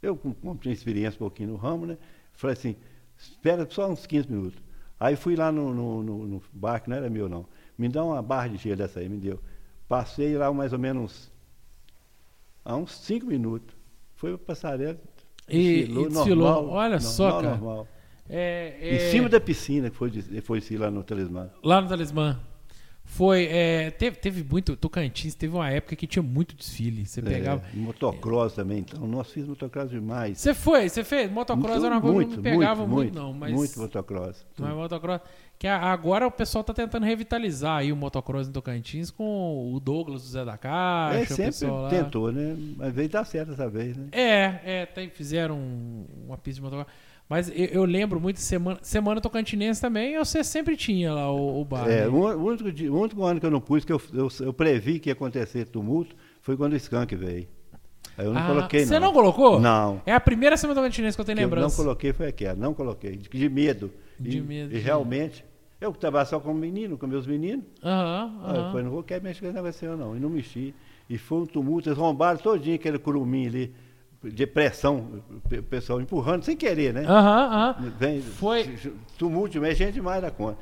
Eu, 0.01 0.15
com- 0.15 0.33
como 0.33 0.55
tinha 0.57 0.73
experiência 0.73 1.15
um 1.17 1.19
pouquinho 1.19 1.49
no 1.49 1.55
ramo, 1.55 1.85
né? 1.85 1.97
Falei 2.33 2.53
assim, 2.53 2.75
espera 3.17 3.67
só 3.69 3.89
uns 3.89 4.05
15 4.05 4.29
minutos. 4.31 4.59
Aí 4.99 5.15
fui 5.15 5.35
lá 5.35 5.51
no, 5.51 5.73
no, 5.73 6.03
no, 6.03 6.27
no 6.27 6.43
bar, 6.53 6.79
que 6.81 6.89
não 6.89 6.97
era 6.97 7.09
meu 7.09 7.27
não. 7.29 7.45
Me 7.77 7.87
dá 7.89 8.03
uma 8.03 8.21
barra 8.21 8.47
de 8.49 8.57
gelo 8.57 8.75
dessa 8.77 8.99
aí, 8.99 9.09
me 9.09 9.17
deu. 9.17 9.39
Passei 9.87 10.37
lá 10.37 10.51
mais 10.53 10.73
ou 10.73 10.79
menos 10.79 11.31
há 12.63 12.75
uns 12.75 12.91
5 12.97 13.25
minutos. 13.25 13.75
Foi 14.15 14.37
para 14.37 14.45
passarela. 14.47 14.97
E- 15.49 15.81
e 15.83 16.07
desfilou. 16.09 16.69
Olha 16.69 16.99
só, 16.99 17.23
normal, 17.23 17.41
cara. 17.41 17.57
normal. 17.57 17.87
É, 18.29 18.77
é, 18.79 18.95
Em 18.95 19.11
cima 19.11 19.27
da 19.27 19.41
piscina 19.41 19.89
que 19.89 19.95
foi, 19.97 20.11
foi 20.41 20.61
lá 20.77 20.89
no 20.89 21.03
talismã. 21.03 21.49
Lá 21.63 21.81
no 21.81 21.89
Talismã. 21.89 22.39
Foi, 23.13 23.43
é, 23.51 23.91
teve, 23.91 24.15
teve 24.15 24.41
muito, 24.41 24.73
Tocantins 24.77 25.35
teve 25.35 25.53
uma 25.53 25.69
época 25.69 25.97
que 25.97 26.07
tinha 26.07 26.23
muito 26.23 26.55
desfile. 26.55 27.05
Você 27.05 27.21
pegava. 27.21 27.61
É, 27.67 27.77
motocross 27.77 28.53
também, 28.53 28.79
então. 28.79 29.05
Nós 29.05 29.27
fizemos 29.27 29.49
motocross 29.49 29.89
demais. 29.89 30.37
Você 30.37 30.53
foi, 30.53 30.87
você 30.87 31.03
fez? 31.03 31.29
Motocross 31.29 31.83
era 31.83 31.95
uma 31.95 32.01
coisa 32.01 32.29
que 32.29 32.35
não 32.37 32.41
pegava 32.43 32.87
muito, 32.87 32.93
muito, 32.93 33.15
não. 33.15 33.33
Mas, 33.33 33.51
muito 33.51 33.77
motocross. 33.81 34.45
Mas 34.57 34.73
motocross. 34.73 35.19
Que 35.59 35.67
agora 35.67 36.25
o 36.25 36.31
pessoal 36.31 36.63
tá 36.63 36.73
tentando 36.73 37.05
revitalizar 37.05 37.79
aí 37.79 37.91
o 37.91 37.97
motocross 37.97 38.47
em 38.47 38.51
Tocantins 38.53 39.11
com 39.11 39.73
o 39.75 39.79
Douglas 39.81 40.21
do 40.23 40.29
Zé 40.29 40.45
da 40.45 40.57
Caixa. 40.57 41.17
É, 41.19 41.23
o 41.23 41.27
sempre 41.27 41.45
pessoal 41.47 41.81
lá. 41.81 41.89
tentou, 41.89 42.31
né? 42.31 42.55
Mas 42.77 42.93
veio 42.93 43.09
dar 43.09 43.25
certo 43.25 43.49
dessa 43.49 43.69
vez, 43.69 43.97
né? 43.97 44.07
É, 44.13 44.59
é, 44.63 44.85
tem, 44.85 45.09
fizeram 45.09 45.57
um- 45.57 46.05
uma 46.27 46.37
pista 46.37 46.61
de 46.61 46.61
motocross. 46.61 46.87
Mas 47.31 47.47
eu, 47.47 47.65
eu 47.67 47.85
lembro 47.85 48.19
muito, 48.19 48.41
semana, 48.41 48.77
semana 48.81 49.21
Tocantinense 49.21 49.79
também, 49.79 50.17
você 50.17 50.43
sempre 50.43 50.75
tinha 50.75 51.13
lá 51.13 51.31
o, 51.31 51.61
o 51.61 51.63
bar. 51.63 51.89
É, 51.89 52.01
né? 52.01 52.07
o, 52.09 52.13
o 52.15 52.45
único, 52.45 52.65
o 52.65 52.99
único 52.99 53.23
ano 53.23 53.39
que 53.39 53.45
eu 53.45 53.49
não 53.49 53.61
pus, 53.61 53.85
que 53.85 53.93
eu, 53.93 54.01
eu, 54.13 54.27
eu 54.41 54.51
previ 54.51 54.99
que 54.99 55.07
ia 55.07 55.13
acontecer 55.13 55.63
tumulto, 55.63 56.13
foi 56.41 56.57
quando 56.57 56.73
o 56.73 56.75
Skank 56.75 57.15
veio. 57.15 57.47
Aí 58.17 58.25
eu 58.25 58.33
não 58.33 58.41
Ah, 58.41 58.47
coloquei, 58.47 58.81
não. 58.81 58.87
Você 58.89 58.99
não 58.99 59.13
colocou? 59.13 59.61
Não. 59.61 60.01
É 60.05 60.13
a 60.13 60.19
primeira 60.19 60.57
semana 60.57 60.77
Tocantinense 60.81 61.15
que 61.15 61.21
eu 61.21 61.25
tenho 61.25 61.37
que 61.37 61.41
eu 61.41 61.47
não 61.47 61.55
lembrança. 61.55 61.77
coloquei 61.81 62.11
foi 62.11 62.27
aquela, 62.27 62.53
não 62.55 62.73
coloquei, 62.73 63.15
de, 63.15 63.29
de 63.29 63.49
medo. 63.49 63.89
De 64.19 64.37
e, 64.39 64.41
medo, 64.41 64.71
E 64.73 64.75
de 64.75 64.81
realmente, 64.81 65.45
eu 65.79 65.91
estava 65.91 66.25
só 66.25 66.37
com 66.37 66.53
menino, 66.53 66.97
com 66.97 67.07
meus 67.07 67.25
meninos, 67.25 67.63
Aham, 67.81 68.41
Aí 68.43 68.55
eu 68.55 68.61
aham. 68.61 68.71
falei, 68.71 68.83
não 68.83 68.91
vou 68.91 69.03
querer 69.03 69.23
mexer 69.23 69.39
com 69.39 69.45
esse 69.47 69.55
negócio 69.55 69.95
não. 69.95 70.17
E 70.17 70.19
não 70.19 70.29
mexi. 70.29 70.73
E 71.09 71.17
foi 71.17 71.39
um 71.39 71.45
tumulto, 71.45 71.87
eles 71.87 71.97
rombaram 71.97 72.37
todinho 72.39 72.75
aquele 72.75 72.99
curumim 72.99 73.47
ali, 73.47 73.73
de 74.23 74.45
pressão, 74.45 75.21
o 75.51 75.63
pessoal 75.63 75.99
empurrando 75.99 76.43
sem 76.43 76.55
querer, 76.55 76.93
né? 76.93 77.05
Aham, 77.05 77.45
aham. 77.45 77.93
Vem, 77.99 78.21
Foi- 78.21 78.77
Tumulto, 79.17 79.59
mas 79.59 79.77
gente 79.77 79.93
demais 79.95 80.21
da 80.21 80.29
conta. 80.31 80.57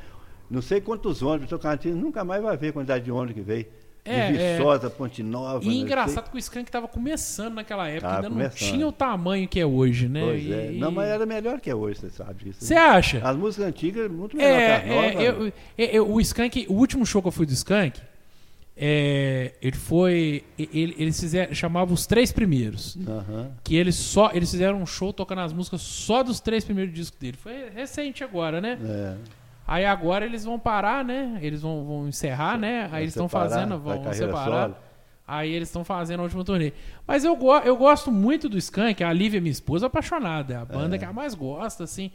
Não 0.50 0.62
sei 0.62 0.82
quantos 0.82 1.22
ônibus, 1.22 1.50
Tocantins 1.50 1.94
nunca 1.96 2.24
mais 2.24 2.42
vai 2.42 2.56
ver 2.58 2.70
a 2.70 2.74
quantidade 2.74 3.04
de 3.06 3.12
ônibus 3.12 3.36
que 3.36 3.42
veio. 3.42 3.66
É, 4.06 4.32
de 4.32 4.38
é. 4.40 4.58
Viçosa, 4.58 4.90
Ponte 4.90 5.22
Nova. 5.22 5.64
E 5.64 5.68
né? 5.68 5.74
engraçado 5.76 6.32
que 6.32 6.38
o 6.38 6.40
Skank 6.40 6.72
tava 6.72 6.88
começando 6.88 7.56
naquela 7.56 7.88
época, 7.90 8.08
ainda 8.16 8.30
não 8.30 8.38
começando. 8.38 8.58
tinha 8.58 8.88
o 8.88 8.92
tamanho 8.94 9.48
que 9.48 9.60
é 9.60 9.66
hoje, 9.66 10.08
né? 10.08 10.22
Pois 10.24 10.44
E- 10.46 10.54
é. 10.54 10.72
Não, 10.72 10.90
mas 10.90 11.10
era 11.10 11.26
melhor 11.26 11.60
que 11.60 11.70
é 11.70 11.76
hoje, 11.76 12.00
você 12.00 12.10
sabe 12.10 12.46
disso. 12.46 12.60
Você 12.64 12.74
né? 12.74 12.80
acha? 12.82 13.20
As 13.24 13.36
músicas 13.36 13.68
antigas, 13.68 14.10
muito 14.10 14.36
melhor 14.38 14.58
que 14.58 14.66
as 14.66 14.84
É, 14.84 14.88
novas. 14.96 15.16
é, 15.16 15.28
eu, 15.28 15.46
eu- 15.78 15.88
eu- 16.08 16.12
o 16.14 16.22
Skank, 16.22 16.66
o 16.70 16.74
último 16.74 17.06
show 17.06 17.22
que 17.22 17.28
eu 17.28 17.32
fui 17.32 17.46
do 17.46 17.52
Skank, 17.52 18.02
é, 18.82 19.54
ele 19.62 19.76
foi. 19.76 20.44
ele- 20.58 20.96
eles 20.98 21.20
fizeram, 21.20 21.54
chamava 21.54 21.94
os 21.94 22.06
três 22.06 22.32
primeiros. 22.32 22.98
Aham. 23.06 23.52
Que 23.64 23.76
eles 23.76 23.96
só. 23.96 24.32
Eles 24.34 24.50
fizeram 24.50 24.82
um 24.82 24.86
show 24.86 25.12
tocando 25.12 25.42
as 25.42 25.52
músicas 25.52 25.82
só 25.82 26.24
dos 26.24 26.40
três 26.40 26.64
primeiros 26.64 26.94
discos 26.94 27.20
dele. 27.20 27.36
Foi 27.36 27.70
recente 27.70 28.24
agora, 28.24 28.62
né? 28.62 28.78
É. 28.82 29.16
Aí 29.68 29.86
agora 29.86 30.26
eles 30.26 30.46
vão 30.46 30.58
parar, 30.58 31.04
né? 31.04 31.38
Eles 31.42 31.62
vão, 31.62 31.86
vão 31.86 32.08
encerrar, 32.08 32.58
né? 32.58 32.84
Aí 32.86 32.90
Vai 32.90 33.02
eles 33.02 33.14
estão 33.14 33.28
fazendo, 33.28 33.78
vão 33.78 33.98
carreira 34.02 34.28
separar. 34.28 34.62
solo. 34.70 34.76
Aí 35.28 35.52
eles 35.54 35.68
estão 35.68 35.84
fazendo 35.84 36.22
a 36.22 36.24
última 36.24 36.44
turnê. 36.44 36.72
Mas 37.06 37.24
eu, 37.26 37.36
go 37.36 37.56
eu 37.58 37.76
gosto 37.78 38.12
muito 38.12 38.48
do 38.50 38.58
Skank, 38.58 39.04
a 39.04 39.12
Lívia, 39.14 39.40
minha 39.42 39.52
esposa, 39.52 39.86
é 39.86 39.88
apaixonada. 39.88 40.54
É 40.54 40.58
a 40.58 40.66
banda 40.66 40.98
que 40.98 41.04
ela 41.04 41.14
mais 41.14 41.36
gosta, 41.36 41.84
assim. 41.84 42.10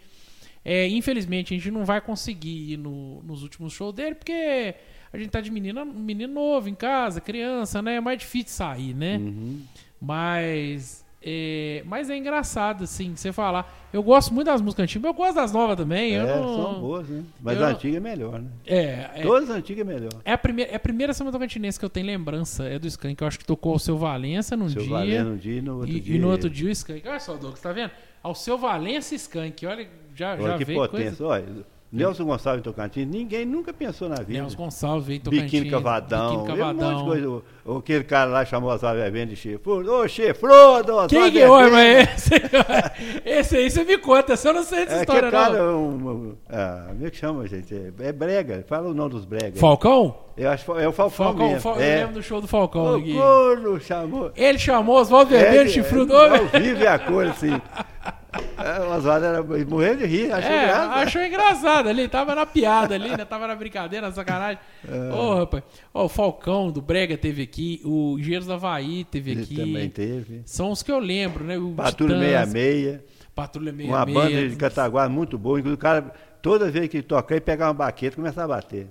É, 0.64 0.88
infelizmente, 0.88 1.52
a 1.54 1.56
gente 1.58 1.70
não 1.70 1.84
vai 1.84 2.00
conseguir 2.00 2.72
ir 2.72 2.76
no- 2.78 3.22
nos 3.22 3.42
últimos 3.42 3.72
shows 3.74 3.94
dele, 3.94 4.14
porque 4.16 4.74
a 5.14 5.18
gente 5.18 5.30
tá 5.30 5.40
de 5.40 5.50
menina, 5.50 5.84
menino 5.84 6.32
novo 6.34 6.68
em 6.68 6.74
casa, 6.74 7.20
criança, 7.20 7.80
né? 7.80 7.94
É 7.96 8.00
mais 8.00 8.18
difícil 8.18 8.50
sair, 8.56 8.92
né? 8.94 9.16
Uhum. 9.18 9.60
Mas. 10.00 11.02
É, 11.26 11.82
mas 11.86 12.10
é 12.10 12.16
engraçado, 12.18 12.84
assim, 12.84 13.16
você 13.16 13.32
falar. 13.32 13.88
Eu 13.90 14.02
gosto 14.02 14.34
muito 14.34 14.44
das 14.48 14.60
músicas 14.60 14.84
antigas, 14.84 15.02
mas 15.04 15.10
eu 15.10 15.16
gosto 15.16 15.34
das 15.36 15.52
novas 15.52 15.74
também. 15.74 16.12
eu 16.12 16.26
É, 16.28 16.36
não- 16.38 16.54
são 16.62 16.80
boas, 16.80 17.08
né? 17.08 17.24
Mas 17.40 17.56
eu 17.58 17.64
a 17.64 17.68
antiga 17.70 17.96
é 17.96 18.00
melhor, 18.00 18.42
né? 18.42 18.48
É, 18.66 19.10
é, 19.14 19.22
Todas 19.22 19.48
as 19.48 19.56
antigas 19.56 19.88
é 19.88 19.90
melhor. 19.90 20.10
é 20.22 20.32
a 20.32 20.36
primeira, 20.36 20.70
é 20.72 20.74
a 20.76 20.80
primeira 20.80 21.14
semana 21.14 21.32
tocantinense 21.32 21.78
que 21.78 21.84
eu 21.84 21.88
tenho 21.88 22.04
lembrança. 22.06 22.64
É 22.64 22.78
do 22.78 22.86
Skank. 22.86 23.22
Eu 23.22 23.26
acho 23.26 23.38
que 23.38 23.44
tocou 23.46 23.74
o 23.74 23.78
seu 23.78 23.96
Valença 23.96 24.54
num 24.54 24.68
Seu 24.68 24.82
dia. 24.82 24.90
Valendo 24.90 25.30
um 25.30 25.36
dia 25.38 25.58
e 25.58 25.62
no 25.62 25.76
outro 25.78 25.90
e, 25.96 26.00
dia. 26.00 26.14
e 26.14 26.18
no 26.18 26.30
outro 26.30 26.50
dia 26.50 26.68
o 26.68 26.70
Skank. 26.72 27.08
Olha 27.08 27.20
só, 27.20 27.32
Douglas, 27.32 27.60
tá 27.62 27.72
vendo? 27.72 27.90
Ao 28.22 28.34
seu 28.34 28.58
Valença 28.58 29.14
e 29.14 29.16
Skank. 29.16 29.64
Olha, 29.64 29.88
já, 30.14 30.32
Olha 30.34 30.42
já 30.42 30.58
que 30.58 30.64
veio 30.66 30.78
potência. 30.80 31.16
coisa. 31.16 31.26
Olha, 31.26 31.66
Nelson 31.96 32.24
Gonçalves 32.24 32.60
em 32.60 32.62
Tocantins, 32.64 33.06
ninguém 33.06 33.44
nunca 33.46 33.72
pensou 33.72 34.08
na 34.08 34.16
vida. 34.16 34.32
Nelson 34.40 34.56
Gonçalves 34.56 35.08
em 35.08 35.20
Tocantins. 35.20 35.44
Biquíni 35.50 35.70
Cavadão, 35.70 36.30
Biquíni 36.30 36.42
um 36.42 36.56
Cavadão. 36.58 36.90
monte 36.90 36.98
de 36.98 37.04
coisa. 37.04 37.28
O- 37.64 37.76
Aquele 37.78 38.04
cara 38.04 38.30
lá 38.30 38.44
chamou 38.44 38.70
Oswaldo 38.70 39.00
Bebendo 39.00 39.30
de 39.30 39.36
chifrudo. 39.36 39.90
Ô, 39.90 40.06
chifrudo, 40.06 41.06
Quem 41.08 41.30
que 41.32 41.40
é? 41.40 41.48
Mas 41.48 42.08
esse, 42.26 42.34
esse 43.24 43.56
aí 43.56 43.70
você 43.70 43.84
me 43.84 43.96
conta, 43.96 44.36
você 44.36 44.52
não 44.52 44.62
sei 44.62 44.84
dessa 44.84 44.98
É 44.98 45.00
história, 45.00 45.28
aquele 45.28 45.42
cara, 45.42 45.62
não. 45.62 45.84
um, 45.88 46.10
um, 46.10 46.34
ah, 46.50 46.86
como 46.88 47.06
é 47.06 47.10
que 47.10 47.16
chama, 47.16 47.46
gente? 47.46 47.74
É, 47.74 48.08
é 48.08 48.12
brega, 48.12 48.62
fala 48.68 48.88
o 48.90 48.94
nome 48.94 49.10
dos 49.10 49.24
bregas. 49.24 49.58
Falcão? 49.58 50.14
Eu 50.36 50.50
acho 50.50 50.64
que 50.64 50.70
é 50.72 50.88
o 50.88 50.92
Falcão, 50.92 51.10
Falcão, 51.26 51.46
mesmo. 51.46 51.60
Fal- 51.60 51.80
é. 51.80 51.94
eu 51.94 51.98
lembro 52.00 52.14
do 52.14 52.22
show 52.22 52.40
do 52.40 52.48
Falcão 52.48 52.96
O 52.98 53.14
corno 53.14 53.80
chamou. 53.80 54.32
Ele 54.36 54.58
chamou 54.58 54.96
Oswaldo 54.96 55.34
É, 55.34 55.38
Bebendo 55.38 55.62
é, 55.62 55.68
chifrudo. 55.68 56.14
Ao 56.16 56.46
vivo 56.60 56.82
é 56.82 56.88
a 56.88 56.98
cor, 56.98 57.24
assim. 57.26 57.50
É, 58.58 58.80
O 58.80 58.96
Oswaldo 58.96 59.26
era, 59.26 59.42
morreu 59.64 59.96
de 59.96 60.04
rir, 60.06 60.32
achou 60.32 60.50
É, 60.50 60.66
graça. 60.66 60.92
achou 60.94 61.22
engraçado 61.22 61.88
ali, 61.88 62.08
tava 62.08 62.34
na 62.34 62.44
piada 62.46 62.94
ali, 62.94 63.10
né? 63.10 63.24
Tava 63.24 63.46
na 63.46 63.54
brincadeira, 63.54 64.06
na 64.08 64.12
sacanagem. 64.12 64.58
É. 64.88 65.12
Ô, 65.12 65.34
rapaz. 65.34 65.62
Ó, 65.92 66.04
o 66.04 66.08
Falcão 66.08 66.70
do 66.70 66.80
Brega 66.82 67.16
teve 67.16 67.42
aqui, 67.42 67.80
o 67.84 68.16
Engenheiros 68.18 68.46
da 68.46 68.54
Havaí 68.54 69.04
teve 69.04 69.30
Ele 69.32 69.42
aqui. 69.42 69.56
também 69.56 69.88
teve. 69.90 70.42
São 70.46 70.70
os 70.70 70.82
que 70.82 70.90
eu 70.92 70.98
lembro, 70.98 71.44
né? 71.44 71.58
O 71.58 71.72
Patrulha 71.72 72.14
Titãs, 72.16 72.50
66. 72.52 73.00
Patrulha 73.34 73.72
66. 73.72 73.88
Uma 73.88 74.06
banda 74.06 74.48
de 74.48 74.56
Cataguá 74.56 75.08
muito 75.08 75.36
boa. 75.38 75.58
Inclusive, 75.58 75.74
o 75.78 75.80
cara, 75.82 76.12
toda 76.40 76.70
vez 76.70 76.88
que 76.88 77.02
toca, 77.02 77.34
ele 77.34 77.40
pegava 77.40 77.70
uma 77.70 77.74
baqueta 77.86 78.14
e 78.14 78.16
começava 78.16 78.52
a 78.52 78.56
bater. 78.56 78.88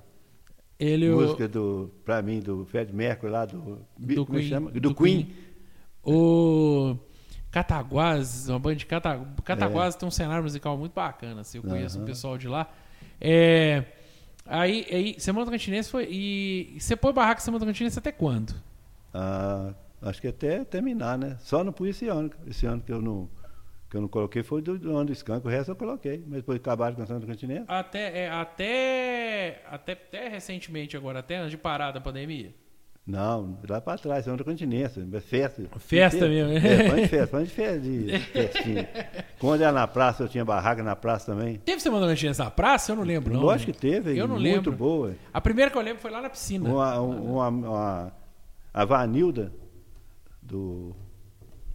Ele, 0.79 1.09
o, 1.09 1.21
Música 1.21 1.47
do, 1.47 1.91
pra 2.03 2.21
mim, 2.21 2.39
do 2.39 2.65
Fred 2.65 2.93
Mercury 2.93 3.31
lá, 3.31 3.45
do, 3.45 3.79
do 3.97 4.25
como 4.25 4.37
é 4.37 4.41
que 4.41 4.47
Queen. 4.47 4.49
chama? 4.49 4.71
Do, 4.71 4.93
Queen. 4.93 5.29
O 6.03 6.97
Cataguás, 7.53 8.49
uma 8.49 8.57
banda 8.57 8.77
de 8.77 8.85
Cata... 8.87 9.21
Cataguás 9.45 9.95
tem 9.95 10.07
um 10.07 10.11
cenário 10.11 10.41
musical 10.41 10.75
muito 10.75 10.93
bacana, 10.93 11.41
assim, 11.41 11.59
eu 11.59 11.63
conheço 11.63 11.97
o 11.97 11.99
Aham. 11.99 12.07
pessoal 12.07 12.35
de 12.35 12.47
lá. 12.47 12.67
É... 13.21 13.83
Aí, 14.43 14.87
aí, 14.91 15.15
Semana 15.19 15.45
Tocantinense 15.45 15.87
foi. 15.87 16.07
E 16.09 16.75
você 16.79 16.95
põe 16.95 17.13
barraca 17.13 17.39
Semana 17.41 17.59
Tocantinense 17.59 17.99
até 17.99 18.11
quando? 18.11 18.55
Ah, 19.13 19.71
acho 20.01 20.19
que 20.19 20.27
até 20.27 20.65
terminar, 20.65 21.15
né? 21.15 21.37
Só 21.41 21.63
não 21.63 21.71
pus 21.71 21.89
esse 21.89 22.07
ano. 22.07 22.31
Esse 22.47 22.65
ano 22.65 22.81
que 22.81 22.91
eu 22.91 22.99
não, 22.99 23.29
que 23.87 23.95
eu 23.95 24.01
não 24.01 24.07
coloquei 24.07 24.41
foi 24.41 24.59
do, 24.59 24.79
do 24.79 24.97
ano 24.97 25.05
do 25.05 25.13
Skank, 25.13 25.45
o 25.45 25.49
resto 25.49 25.71
eu 25.71 25.75
coloquei. 25.75 26.23
Mas 26.27 26.37
depois 26.37 26.59
acabaram 26.59 26.95
com 26.95 27.03
a 27.03 27.05
Santa 27.05 27.27
Continente. 27.27 27.65
Até, 27.67 28.23
é, 28.23 28.29
até, 28.31 29.61
até, 29.69 29.91
até 29.91 30.27
recentemente 30.27 30.97
agora, 30.97 31.19
até 31.19 31.37
antes 31.37 31.51
de 31.51 31.57
parar 31.57 31.91
da 31.91 32.01
pandemia. 32.01 32.51
Não, 33.05 33.59
lá 33.67 33.81
pra 33.81 33.97
trás, 33.97 34.23
Santa 34.23 34.45
Continente, 34.45 34.97
mas 35.11 35.25
festa. 35.25 35.61
Festa 35.77 36.25
mesmo, 36.25 36.53
né? 36.53 36.57
É, 36.57 36.89
fã 36.89 36.95
de 37.01 37.07
festa, 37.09 37.43
de 37.43 37.49
festa, 37.49 37.79
de 37.81 38.19
festinha. 38.19 38.89
Quando 39.39 39.61
era 39.61 39.73
na 39.73 39.85
praça, 39.85 40.23
eu 40.23 40.29
tinha 40.29 40.45
barraca 40.45 40.81
na 40.81 40.95
praça 40.95 41.33
também. 41.33 41.57
Teve 41.65 41.81
Semana 41.81 42.03
Tocantinense 42.05 42.39
na 42.39 42.49
praça? 42.49 42.93
Eu 42.93 42.95
não 42.95 43.03
lembro, 43.03 43.33
não. 43.33 43.41
Lógico 43.41 43.73
que 43.73 43.77
teve, 43.77 44.17
Eu 44.17 44.25
não 44.25 44.35
muito 44.35 44.43
lembro. 44.69 44.71
boa. 44.71 45.15
A 45.33 45.41
primeira 45.41 45.69
que 45.69 45.77
eu 45.77 45.81
lembro 45.81 46.01
foi 46.01 46.11
lá 46.11 46.21
na 46.21 46.29
piscina. 46.29 46.69
Uma, 46.69 46.99
uma, 47.01 47.47
uma- 47.49 48.11
a 48.73 48.85
Vanilda, 48.85 49.51
do, 50.41 50.95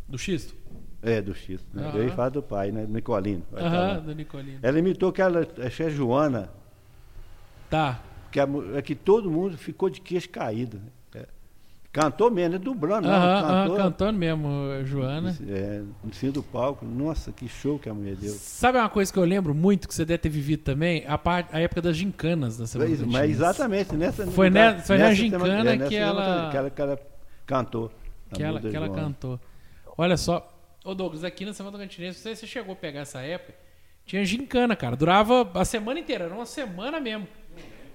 Do 0.09 0.17
Xisto? 0.17 0.55
é, 1.03 1.21
do 1.21 1.35
X, 1.35 1.61
né? 1.75 1.89
Aham. 1.89 1.99
eu 1.99 2.05
ia 2.05 2.11
falar 2.13 2.31
do 2.31 2.43
pai, 2.43 2.73
né? 2.73 2.87
Nicolino. 2.89 3.43
vai 3.53 3.63
Aham, 3.63 3.71
falar. 3.71 4.01
do 4.01 4.15
Nicolino. 4.15 4.59
Ela 4.63 4.79
imitou 4.79 5.13
que 5.13 5.21
é 5.21 5.91
Joana, 5.91 6.49
Tá. 7.69 8.01
que, 8.33 8.41
a 8.41 8.49
é 8.77 8.81
que 8.83 8.95
todo 8.95 9.31
mundo 9.31 9.59
ficou 9.59 9.91
de 9.91 10.01
queixo 10.01 10.31
caído. 10.31 10.81
Cantou 11.91 12.31
mesmo, 12.31 12.51
não 12.51 12.57
é 12.57 12.59
dublando, 12.59 13.09
não. 13.09 13.15
Aham, 13.15 13.35
aham, 13.41 13.63
cantou. 13.63 13.77
cantando 13.77 14.19
mesmo, 14.19 14.49
Joana. 14.85 15.37
É, 15.49 15.83
no 16.05 16.13
cima 16.13 16.33
do 16.33 16.43
palco. 16.43 16.85
Nossa, 16.85 17.33
que 17.33 17.49
show 17.49 17.79
que 17.79 17.89
a 17.89 17.95
mulher 17.95 18.15
deu. 18.15 18.31
Sabe 18.31 18.79
uma 18.79 18.91
coisa 18.91 19.11
que 19.13 19.19
eu 19.19 19.25
lembro 19.25 19.55
muito 19.55 19.89
que 19.89 19.95
você 19.95 20.05
deve 20.05 20.19
ter 20.19 20.29
vivido 20.29 20.63
também? 20.63 21.03
A, 21.09 21.17
parte, 21.17 21.49
a 21.51 21.59
época 21.61 21.81
das 21.81 21.97
gincanas 21.97 22.59
da 22.59 22.67
Semana 22.67 22.91
Mas, 22.91 22.99
Tocantinense. 23.01 23.27
mas 23.29 23.37
exatamente, 23.37 23.97
nessa. 23.97 24.27
Foi 24.31 24.51
nessa- 24.51 24.77
ne- 24.77 24.83
foi 24.83 24.99
na 24.99 25.15
gincana 25.15 25.45
semana- 25.47 25.71
é, 25.71 25.73
que 25.73 25.79
nessa 25.79 25.95
ela- 25.95 26.23
semana 26.25 26.51
que 26.51 26.57
ela, 26.57 26.71
que 26.71 26.83
ela 26.83 26.99
cantou. 27.47 27.91
que 28.35 28.43
ela, 28.43 28.61
que 28.61 28.77
ela 28.77 28.89
cantou. 28.91 29.41
Olha 29.97 30.17
só, 30.19 30.47
ô 30.85 30.95
Douglas, 30.95 31.25
aqui 31.25 31.47
na 31.47 31.55
Semana 31.55 31.73
Tocantinense, 31.79 32.19
não 32.19 32.23
sei 32.23 32.35
se 32.35 32.41
você 32.43 32.47
chegou 32.47 32.75
a 32.75 32.77
pegar 32.77 33.01
essa 33.01 33.21
época, 33.23 33.55
tinha 34.05 34.23
gincana, 34.27 34.77
cara. 34.77 34.95
Durava 34.95 35.51
a 35.55 35.65
semana 35.65 35.99
inteira, 35.99 36.27
era 36.27 36.35
uma 36.35 36.47
semana 36.47 37.01
mesmo. 37.01 37.27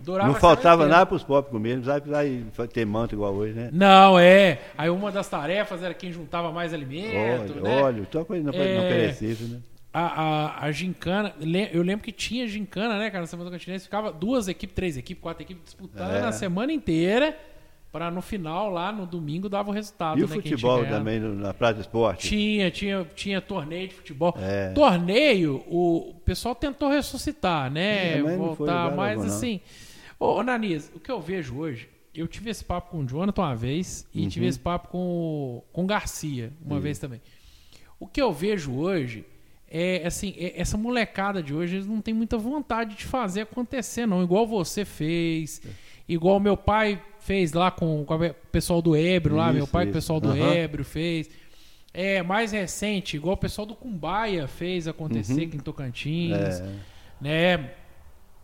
Durava 0.03 0.31
Não 0.31 0.35
faltava 0.39 0.87
nada 0.87 1.05
para 1.05 1.15
os 1.15 1.23
pobres 1.23 1.51
comer, 1.51 1.77
não 1.77 1.83
precisava 1.83 2.67
ter 2.67 2.85
manto 2.85 3.15
igual 3.15 3.33
hoje, 3.33 3.53
né? 3.53 3.69
Não, 3.71 4.19
é. 4.19 4.59
Aí 4.77 4.89
uma 4.89 5.11
das 5.11 5.27
tarefas 5.29 5.81
era 5.81 5.93
quem 5.93 6.11
juntava 6.11 6.51
mais 6.51 6.73
alimento, 6.73 7.53
Óleo, 7.53 7.61
né? 7.63 7.81
óleo, 7.81 8.07
toda 8.09 8.25
coisa 8.25 8.43
não, 8.43 8.53
É. 8.53 8.75
não 8.75 8.83
perecível, 8.83 9.47
né? 9.47 9.59
A, 9.93 10.01
a, 10.61 10.65
a 10.65 10.71
gincana, 10.71 11.33
eu 11.71 11.83
lembro 11.83 12.03
que 12.03 12.11
tinha 12.11 12.47
gincana, 12.47 12.97
né, 12.97 13.11
cara, 13.11 13.21
na 13.21 13.27
Semana 13.27 13.51
Continense, 13.51 13.85
ficava 13.85 14.11
duas 14.11 14.47
equipes, 14.47 14.73
três 14.75 14.97
equipes, 14.97 15.21
quatro 15.21 15.43
equipes 15.43 15.63
disputando 15.65 16.15
É. 16.15 16.21
na 16.21 16.31
semana 16.31 16.73
inteira, 16.73 17.37
pra 17.91 18.09
no 18.09 18.23
final, 18.23 18.71
lá 18.71 18.91
no 18.91 19.05
domingo, 19.05 19.47
dava 19.47 19.69
o 19.69 19.71
resultado. 19.71 20.19
E 20.19 20.23
o 20.23 20.27
né, 20.27 20.33
futebol 20.33 20.83
também 20.83 21.19
na 21.19 21.53
Praça 21.53 21.75
do 21.75 21.81
Esporte? 21.81 22.27
Tinha, 22.27 22.71
tinha, 22.71 23.05
tinha 23.15 23.39
torneio 23.39 23.87
de 23.87 23.93
futebol. 23.93 24.35
É. 24.41 24.71
Torneio, 24.71 25.63
o, 25.67 26.15
pessoal 26.25 26.55
tentou 26.55 26.89
ressuscitar, 26.89 27.69
né? 27.69 28.17
É, 28.17 28.21
mas 28.23 28.37
não 28.37 28.55
foi 28.55 28.65
voltar, 28.65 28.95
mas 28.95 29.17
algum, 29.19 29.29
não. 29.29 29.39
Ô, 30.25 30.39
Ananias, 30.39 30.89
o 30.95 30.99
que 31.01 31.11
eu 31.11 31.19
vejo 31.19 31.57
hoje, 31.57 31.89
eu 32.15 32.27
tive 32.29 32.49
esse 32.49 32.63
papo 32.63 32.91
com 32.91 32.99
o 32.99 33.05
Jonathan 33.05 33.41
uma 33.41 33.55
vez 33.55 34.07
e 34.13 34.21
Uhum. 34.21 34.29
tive 34.29 34.45
esse 34.45 34.57
papo 34.59 34.87
com, 34.87 34.97
o- 34.97 35.63
com 35.73 35.83
o 35.83 35.85
Garcia 35.85 36.53
uma 36.65 36.75
Uhum. 36.75 36.81
vez 36.81 36.97
também. 36.97 37.19
O 37.99 38.07
que 38.07 38.21
eu 38.21 38.31
vejo 38.31 38.71
hoje 38.73 39.25
é 39.69 40.05
assim, 40.07 40.33
é- 40.37 40.53
essa 40.61 40.77
molecada 40.77 41.43
de 41.43 41.53
hoje, 41.53 41.75
eles 41.75 41.87
não 41.87 41.99
tem 41.99 42.13
muita 42.13 42.37
vontade 42.37 42.95
de 42.95 43.03
fazer 43.03 43.41
acontecer, 43.41 44.05
não. 44.05 44.23
Igual 44.23 44.47
você 44.47 44.85
fez, 44.85 45.61
igual 46.07 46.39
meu 46.39 46.55
pai 46.55 47.01
fez 47.19 47.51
lá 47.51 47.69
com, 47.69 48.05
com 48.05 48.13
o 48.15 48.33
pessoal 48.49 48.81
do 48.81 48.95
Ébrio 48.95 49.35
lá, 49.35 49.51
meu 49.51 49.63
Isso, 49.63 49.71
pai 49.73 49.85
com 49.85 49.87
o 49.87 49.91
isso. 49.91 49.97
pessoal 49.97 50.19
do 50.21 50.29
Aham. 50.29 50.53
Ébrio 50.53 50.85
fez. 50.85 51.29
É, 51.93 52.23
mais 52.23 52.53
recente, 52.53 53.17
igual 53.17 53.33
o 53.33 53.37
pessoal 53.37 53.65
do 53.67 53.75
Cumbaia 53.75 54.47
fez 54.47 54.87
acontecer 54.87 55.33
Uhum. 55.41 55.47
aqui 55.47 55.57
em 55.57 55.59
Tocantins, 55.59 56.31
É. 56.59 56.69
né? 57.19 57.71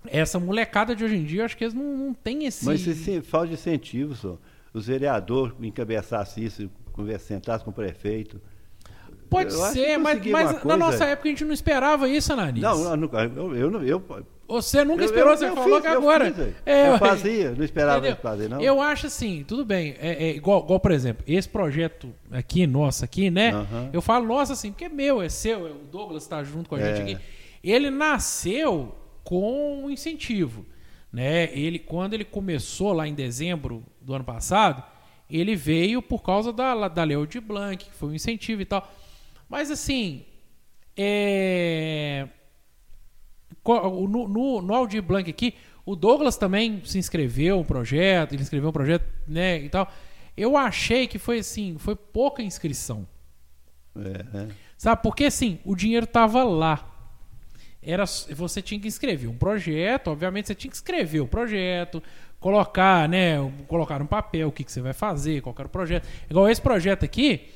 Essa 0.08 0.40
molecada 0.40 0.96
de 0.96 1.04
hoje 1.04 1.16
em 1.18 1.24
dia, 1.24 1.42
eu 1.42 1.46
acho 1.46 1.58
que 1.58 1.64
eles 1.64 1.74
não, 1.74 1.98
não 1.98 2.14
têm 2.14 2.46
esse... 2.46 2.66
Mas 2.66 2.86
isso 2.86 3.04
sim, 3.04 3.22
falta 3.22 3.48
de 3.48 3.54
incentivo, 3.54 4.16
só. 4.16 4.38
Os 4.74 4.88
vereadores 4.88 5.54
encabeçassem 5.62 6.44
isso, 6.46 6.70
conversa- 6.94 7.26
sentassem 7.28 7.66
com 7.66 7.72
o 7.72 7.74
prefeito. 7.74 8.40
Pode 9.30 9.54
eu 9.54 9.60
ser, 9.68 9.98
mas, 9.98 10.26
mas 10.26 10.54
na 10.54 10.60
coisa- 10.60 10.78
nossa 10.78 11.06
época 11.06 11.28
a 11.28 11.32
gente 11.32 11.46
não 11.46 11.54
esperava 11.54 12.08
isso, 12.10 12.34
Ananis. 12.34 12.62
Não, 12.62 12.96
eu, 12.96 13.56
eu, 13.56 13.84
eu, 13.84 14.26
Você 14.48 14.84
nunca 14.84 15.04
esperou, 15.06 15.34
eu- 15.34 15.38
você 15.38 15.52
falou 15.52 15.74
fiz, 15.76 15.82
que 15.82 15.88
agora. 15.88 16.34
fiz. 16.34 16.54
É, 16.66 16.90
eu 16.90 16.98
fazia, 16.98 17.52
não 17.52 17.64
esperava 17.64 18.00
Entendeu? 18.00 18.18
fazer, 18.24 18.50
não. 18.50 18.60
Eu 18.60 18.82
acho 18.82 19.06
assim, 19.06 19.44
tudo 19.48 19.64
bem. 19.64 19.96
É, 20.00 20.30
é 20.30 20.36
igual, 20.36 20.64
igual, 20.64 20.80
por 20.80 20.92
exemplo, 20.92 21.24
esse 21.28 21.48
projeto 21.48 22.12
aqui, 22.32 22.66
nosso 22.66 23.06
aqui, 23.06 23.30
né? 23.30 23.52
Eu 23.94 24.02
falo 24.02 24.26
nosso 24.26 24.54
assim, 24.54 24.72
porque 24.72 24.86
é 24.86 24.90
meu, 24.90 25.22
é 25.22 25.30
seu, 25.30 25.68
é 25.68 25.72
o 25.72 25.76
Douglas 25.92 26.24
está 26.24 26.44
junto 26.44 26.68
com 26.70 26.76
a 26.76 26.80
É. 26.80 26.96
gente 26.96 27.12
aqui. 27.16 27.22
Ele 27.64 27.92
nasceu 27.92 28.96
com 29.30 29.84
um 29.84 29.92
incentivo. 29.92 30.66
Né? 31.14 31.56
Ele, 31.56 31.78
quando 31.78 32.16
ele 32.16 32.26
começou 32.26 32.94
lá 32.94 33.08
em 33.08 33.14
dezembro 33.14 33.86
do 34.02 34.16
ano 34.16 34.26
passado, 34.26 34.84
ele 35.30 35.56
veio 35.56 36.02
por 36.02 36.24
causa 36.24 36.52
da, 36.52 36.88
da 36.88 37.04
Leo 37.04 37.28
de 37.28 37.40
Blanc, 37.40 37.86
que 37.86 37.94
foi 37.94 38.10
um 38.10 38.16
incentivo 38.16 38.64
e 38.64 38.66
tal. 38.66 38.92
Mas 39.48 39.70
assim, 39.70 40.26
é, 40.98 42.28
no, 43.64 44.28
no, 44.28 44.62
no 44.64 44.74
Aldir 44.74 45.04
Blanc 45.04 45.30
aqui, 45.30 45.54
o 45.86 45.96
Douglas 45.96 46.36
também 46.36 46.82
se 46.84 46.98
inscreveu 46.98 47.60
um 47.60 47.64
projeto, 47.64 48.34
ele 48.34 48.42
escreveu 48.42 48.70
um 48.70 48.74
projeto, 48.74 49.06
né, 49.28 49.60
e 49.60 49.70
tal. 49.70 49.94
Eu 50.36 50.58
achei 50.58 51.06
que 51.06 51.20
foi 51.20 51.38
assim, 51.38 51.78
foi 51.78 51.96
pouca 51.96 52.42
inscrição. 52.42 53.08
É, 53.96 54.40
é. 54.40 54.48
Sabe? 54.76 55.04
Porque 55.04 55.26
assim, 55.26 55.60
o 55.64 55.76
dinheiro 55.76 56.08
tava 56.08 56.44
lá. 56.44 56.89
Era, 57.82 58.06
você 58.06 58.62
tinha 58.62 58.80
que 58.80 58.88
escrever 58.88 59.28
um 59.28 59.38
projeto, 59.38 60.10
obviamente 60.10 60.48
você 60.48 60.56
tinha 60.56 60.70
que 60.70 60.76
escrever 60.76 61.22
o 61.22 61.28
projeto, 61.28 62.04
colocar, 62.40 63.08
né, 63.08 63.36
colocar 63.68 64.00
no 64.00 64.06
papel 64.08 64.50
o 64.50 64.52
que, 64.52 64.64
que 64.64 64.72
você 64.72 64.82
vai 64.82 64.94
fazer, 64.94 65.42
qual 65.42 65.56
era 65.58 65.68
o 65.68 65.72
projeto. 65.72 66.08
Igual 66.30 66.50
esse 66.50 66.62
projeto 66.62 67.06
aqui, 67.06 67.48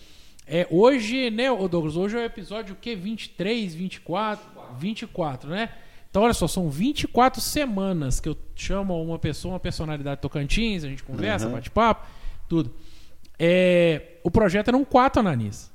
é, 0.47 0.65
hoje, 0.69 1.29
né, 1.29 1.45
Douglas, 1.67 1.95
hoje 1.97 2.17
é 2.17 2.21
o 2.21 2.23
episódio 2.23 2.73
o 2.73 2.77
quê? 2.77 2.95
23, 2.95 3.75
24, 3.75 4.45
24, 4.77 5.49
né? 5.49 5.69
Então, 6.09 6.21
olha 6.21 6.33
só, 6.33 6.47
são 6.47 6.69
24 6.69 7.41
semanas 7.41 8.19
que 8.19 8.29
eu 8.29 8.37
chamo 8.55 9.01
uma 9.03 9.17
pessoa, 9.17 9.53
uma 9.55 9.59
personalidade 9.59 10.21
Tocantins, 10.21 10.83
a 10.83 10.87
gente 10.87 11.03
conversa, 11.03 11.47
Uhum. 11.47 11.53
bate 11.53 11.71
papo, 11.71 12.05
tudo. 12.47 12.71
É, 13.39 14.19
o 14.23 14.29
projeto 14.29 14.67
eram 14.67 14.85
quatro 14.85 15.21
ananis. 15.21 15.72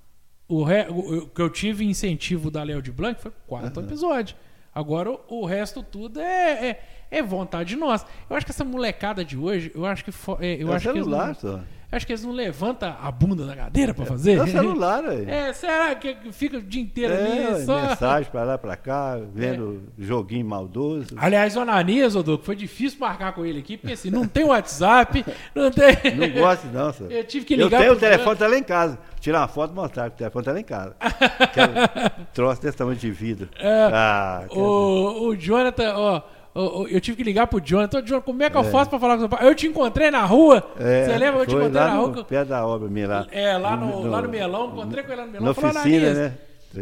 O, 0.49 0.65
re, 0.65 0.87
o, 0.89 1.27
que 1.29 1.43
eu 1.43 1.51
tive 1.51 1.85
incentivo 1.85 2.51
da 2.51 2.63
Léo 2.63 2.81
de 2.81 2.91
Blanc 2.91 3.21
foi 3.21 3.33
quatro 3.47 3.83
episódios. 3.83 4.35
Agora 4.75 5.11
o, 5.11 5.21
o 5.29 5.45
resto 5.45 5.83
tudo 5.83 6.21
é, 6.21 6.69
é, 6.69 6.81
é 7.11 7.23
vontade 7.23 7.77
nossa. 7.77 8.07
Eu 8.29 8.37
acho 8.37 8.45
que 8.47 8.53
essa 8.53 8.65
molecada 8.65 9.25
de 9.25 9.37
hoje, 9.37 9.71
eu 9.75 9.85
acho 9.87 10.05
que 10.05 10.11
é, 10.41 10.63
eu 10.63 10.69
É 10.69 10.71
o 10.71 10.75
acho 10.75 10.89
que 10.89 10.95
celular, 10.95 11.27
não, 11.29 11.35
só. 11.35 11.61
acho 11.91 12.07
que 12.07 12.13
eles 12.13 12.23
não 12.25 12.33
levantam 12.33 12.95
a 13.03 13.11
bunda 13.11 13.47
da 13.47 13.57
cadeira 13.57 13.95
pra 13.95 14.05
fazer. 14.05 14.39
É 14.39 14.43
o 14.43 14.47
celular, 14.47 15.03
velho. 15.03 15.29
É, 15.31 15.53
será 15.55 15.95
que 15.95 16.17
fica 16.33 16.59
o 16.59 16.63
dia 16.63 16.83
inteiro 16.83 17.15
É, 17.15 17.47
ali 17.57 17.65
só 17.65 17.81
mensagem 17.81 18.31
pra 18.31 18.45
lá, 18.45 18.59
pra 18.59 18.77
cá, 18.77 19.19
vendo 19.35 19.83
joguinho 19.99 20.45
maldoso. 20.47 21.15
Aliás, 21.17 21.57
o 21.57 21.61
Ananias, 21.61 22.13
Doug, 22.15 22.43
foi 22.43 22.55
difícil 22.57 22.99
marcar 23.01 23.33
com 23.33 23.45
ele 23.47 23.61
aqui, 23.61 23.77
porque 23.79 23.95
assim, 23.95 24.11
não 24.11 24.27
tem 24.29 24.45
WhatsApp, 24.45 25.25
não 25.55 25.71
tem. 25.71 25.97
Não 26.15 26.43
gosto, 26.43 26.67
não, 26.67 26.93
senhor. 26.93 27.11
Eu 27.11 27.25
tive 27.25 27.47
que 27.47 27.55
Eu 27.55 27.65
ligar 27.65 27.81
tenho 27.81 27.93
o 27.95 27.97
telefone, 27.97 28.37
tá 28.37 28.47
lá 28.47 28.59
em 28.59 28.63
casa. 28.63 28.99
Tirar 29.21 29.41
uma 29.41 29.49
foto 29.49 29.73
e 29.73 29.75
mostrar 29.75 30.11
que 30.11 30.15
o 30.15 30.19
telefone 30.19 30.45
tá 30.45 30.53
lá 30.53 30.61
em 30.61 30.65
casa. 30.65 30.95
Troço 32.35 32.63
desse 32.63 32.77
tamanho 32.77 32.97
de 32.99 33.11
vidro. 33.11 33.49
ah, 33.61 34.45
quero- 34.49 34.61
O, 34.61 35.29
o 35.29 35.37
Jonathan, 35.37 35.95
ó, 35.97 36.23
eu 36.91 37.01
tive 37.01 37.17
que 37.17 37.23
ligar 37.23 37.47
pro 37.47 37.61
Jonathan. 37.61 37.99
Ô, 37.99 38.03
Jonathan, 38.03 38.25
como 38.25 38.43
é 38.43 38.51
que 38.51 38.57
eu 38.57 38.65
faço 38.65 38.91
pra 38.91 38.99
falar 38.99 39.15
com 39.15 39.21
seu 39.21 39.29
pai? 39.29 39.47
Eu 39.47 39.55
te 39.55 39.67
encontrei 39.67 40.11
na 40.11 40.25
rua. 40.25 40.63
É, 40.79 41.05
Você 41.05 41.19
lembra? 41.19 41.41
Eu 41.43 41.47
te 41.47 41.55
encontrei 41.55 41.81
na 41.83 41.95
no 41.95 42.07
rua. 42.07 42.25
pé 42.25 42.45
da 42.45 42.67
obra 42.67 42.89
minha 42.89 43.07
lá. 43.09 43.27
É, 43.31 43.57
lá 43.57 43.77
no, 43.77 44.03
lá 44.09 44.23
no 44.23 44.29
Melão, 44.29 44.69
encontrei 44.69 45.03
com 45.05 45.13
ele 45.13 45.21
lá 45.21 45.27
no 45.27 45.33
Melão. 45.33 45.47
Na 45.49 45.55
falou, 45.55 45.71
oficina, 45.71 45.97
"Ananias, 46.11 46.17
né? 46.19 46.35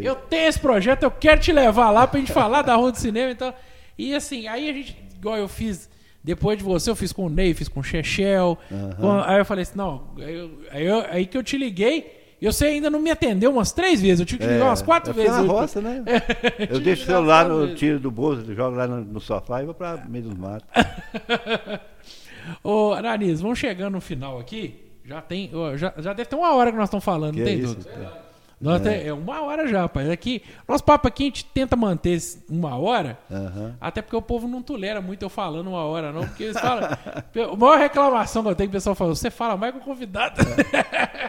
Eu 0.03 0.15
tenho 0.17 0.49
esse 0.49 0.59
projeto, 0.59 1.03
eu 1.05 1.11
quero 1.11 1.41
te 1.41 1.53
levar 1.53 1.91
lá 1.91 2.07
pra 2.07 2.19
gente 2.19 2.33
falar 2.33 2.63
da 2.63 2.75
rua 2.75 2.91
do 2.93 2.99
cinema 2.99 3.31
e 3.31 3.35
tal. 3.35 3.55
E 3.99 4.15
assim, 4.15 4.47
aí 4.49 4.69
a 4.69 4.73
gente, 4.73 4.97
igual 5.17 5.37
eu 5.37 5.47
fiz, 5.49 5.89
depois 6.25 6.59
de 6.59 6.65
você, 6.65 6.91
eu 6.91 6.97
fiz 6.97 7.13
com 7.13 7.27
o 7.27 7.29
Ney, 7.31 7.55
fiz 7.55 7.69
com 7.69 7.81
o 7.81 7.85
Chechel. 7.85 8.59
com- 9.01 9.21
aí 9.25 9.39
eu 9.39 9.45
falei 9.45 9.63
assim, 9.63 9.77
não, 9.77 10.09
aí, 10.19 10.35
eu- 10.35 10.51
aí, 10.73 10.85
eu- 10.87 11.07
aí 11.11 11.27
que 11.27 11.39
eu 11.39 11.43
te 11.43 11.57
liguei. 11.57 12.26
E 12.41 12.47
você 12.47 12.67
ainda 12.67 12.91
não 12.91 13.01
me 13.01 13.11
atendeu 13.11 13.51
umas 13.51 13.73
três 13.73 14.01
vezes, 14.03 14.21
eu 14.21 14.27
tive 14.27 14.41
que 14.45 14.47
ligar 14.53 14.67
umas 14.67 14.83
quatro 14.83 15.11
eu 15.11 15.15
fui 15.15 15.23
vezes. 15.25 15.39
na 15.39 15.47
roça, 15.51 15.81
né? 15.81 16.03
Tive 16.05 16.65
Eu 16.73 16.79
que 16.79 16.85
deixo 16.85 17.03
o 17.05 17.07
celular, 17.07 17.49
no, 17.49 17.75
tiro 17.75 17.99
do 17.99 18.11
bolso, 18.11 18.55
jogo 18.55 18.77
lá 18.77 18.87
no, 18.87 19.01
no 19.05 19.21
sofá 19.21 19.63
e 19.63 19.65
vou 19.65 19.75
pra 19.75 19.97
meio 20.07 20.25
dos 20.25 20.35
matos. 20.35 20.69
Ô, 22.63 22.93
Ananis, 22.93 23.41
vamos 23.41 23.59
chegando 23.59 23.95
no 23.95 24.01
final 24.01 24.39
aqui. 24.39 24.83
Já 25.05 25.21
tem. 25.21 25.51
já, 25.77 25.95
já 25.99 26.13
deve 26.13 26.29
ter 26.29 26.37
uma 26.37 26.53
hora 26.55 26.71
que 26.71 26.77
nós 26.77 26.89
estamos 26.89 27.05
falando, 27.05 27.35
Que 27.35 27.41
não 27.41 27.47
é 27.47 27.51
tem 27.51 27.59
isso? 27.61 27.75
dúvida. 27.75 28.26
Nós 28.59 28.81
tem- 28.81 29.07
é 29.07 29.13
uma 29.13 29.43
hora 29.43 29.69
já, 29.69 29.83
rapaz. 29.83 30.09
Aqui, 30.09 30.43
nosso 30.67 30.83
papo 30.83 31.07
aqui 31.07 31.25
a 31.25 31.27
gente 31.27 31.45
tenta 31.45 31.77
manter 31.77 32.19
uma 32.49 32.75
hora, 32.79 33.19
Aham. 33.31 33.77
até 33.79 34.01
porque 34.01 34.17
o 34.17 34.23
povo 34.23 34.49
não 34.49 34.63
tolera 34.63 35.01
muito 35.03 35.23
eu 35.23 35.29
falando 35.29 35.67
uma 35.69 35.85
hora, 35.85 36.11
não. 36.11 36.27
Porque 36.27 36.45
eles 36.45 36.59
falam. 36.59 36.89
a 37.53 37.57
maior 37.57 37.79
reclamação 37.79 38.43
que 38.43 38.49
eu 38.49 38.55
tenho, 38.55 38.71
que 38.71 38.77
o 38.77 38.79
pessoal 38.79 38.95
fala, 38.97 39.15
você 39.15 39.31
fala 39.31 39.57
mais 39.59 39.73
com 39.75 39.81
o 39.81 39.83
convidado. 39.85 40.37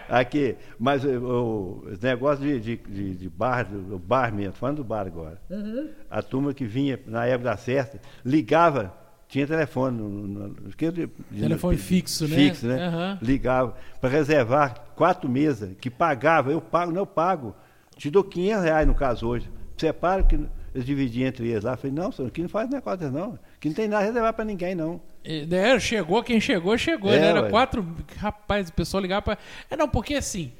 Aqui, 0.10 0.56
mas 0.80 1.04
o, 1.04 1.10
o- 1.10 1.84
negócio 2.02 2.44
de, 2.46 2.60
de, 2.60 2.76
de, 2.78 3.16
de 3.16 3.30
bar, 3.30 3.66
do 3.66 4.00
bar 4.00 4.34
mesmo, 4.34 4.54
falando 4.54 4.78
do 4.78 4.84
bar 4.84 5.06
agora. 5.06 5.42
Uhum. 5.50 5.90
A 6.10 6.22
turma 6.22 6.54
que 6.54 6.66
vinha 6.66 6.98
na 7.06 7.26
época 7.26 7.50
da 7.50 7.58
festa, 7.58 8.00
ligava, 8.24 8.94
tinha 9.28 9.46
telefone. 9.48 9.98
No, 9.98 10.10
no- 10.10 10.50
de- 10.76 11.08
Telefone 11.40 11.76
de- 11.76 11.82
fixo, 11.82 12.28
né? 12.28 12.36
Fixo, 12.36 12.68
né? 12.68 12.88
Aham. 12.88 13.20
Ligava 13.22 13.76
para 14.00 14.10
reservar 14.10 14.76
quatro 14.96 15.30
mesas, 15.30 15.72
que 15.80 15.90
pagava, 15.90 16.52
eu 16.52 16.62
pago, 16.62 16.92
não 16.92 17.02
eu 17.02 17.06
pago. 17.08 17.56
Te 17.96 18.10
dou 18.10 18.24
500 18.24 18.64
reais 18.64 18.88
no 18.88 18.94
caso 18.96 19.28
hoje. 19.28 19.50
Separa 19.78 20.24
que 20.24 20.36
eles 20.74 20.86
dividiam 20.86 21.28
entre 21.28 21.48
eles 21.50 21.64
lá. 21.64 21.74
Eu 21.74 21.78
falei, 21.78 21.92
não, 21.96 22.12
senhor, 22.12 22.28
aqui 22.28 22.42
não 22.42 22.50
faz 22.50 22.70
negócio 22.70 23.12
não. 23.12 23.38
Aqui 23.56 23.68
não 23.70 23.76
tem 23.76 23.88
nada 23.88 24.04
a 24.04 24.06
reservar 24.06 24.34
para 24.34 24.46
ninguém, 24.46 24.76
não. 24.76 25.02
É, 25.24 25.46
né, 25.46 25.80
chegou, 25.80 26.24
quem 26.24 26.40
chegou, 26.40 26.78
chegou. 26.78 27.12
É, 27.12 27.20
né? 27.20 27.28
Era 27.28 27.42
ué. 27.44 27.50
quatro. 27.50 27.86
Rapaz, 28.18 28.70
o 28.70 28.74
pessoal 28.74 29.02
ligava 29.02 29.22
pra. 29.24 29.38
É, 29.70 29.76
não, 29.76 29.90
porque 29.90 30.14
assim. 30.16 30.52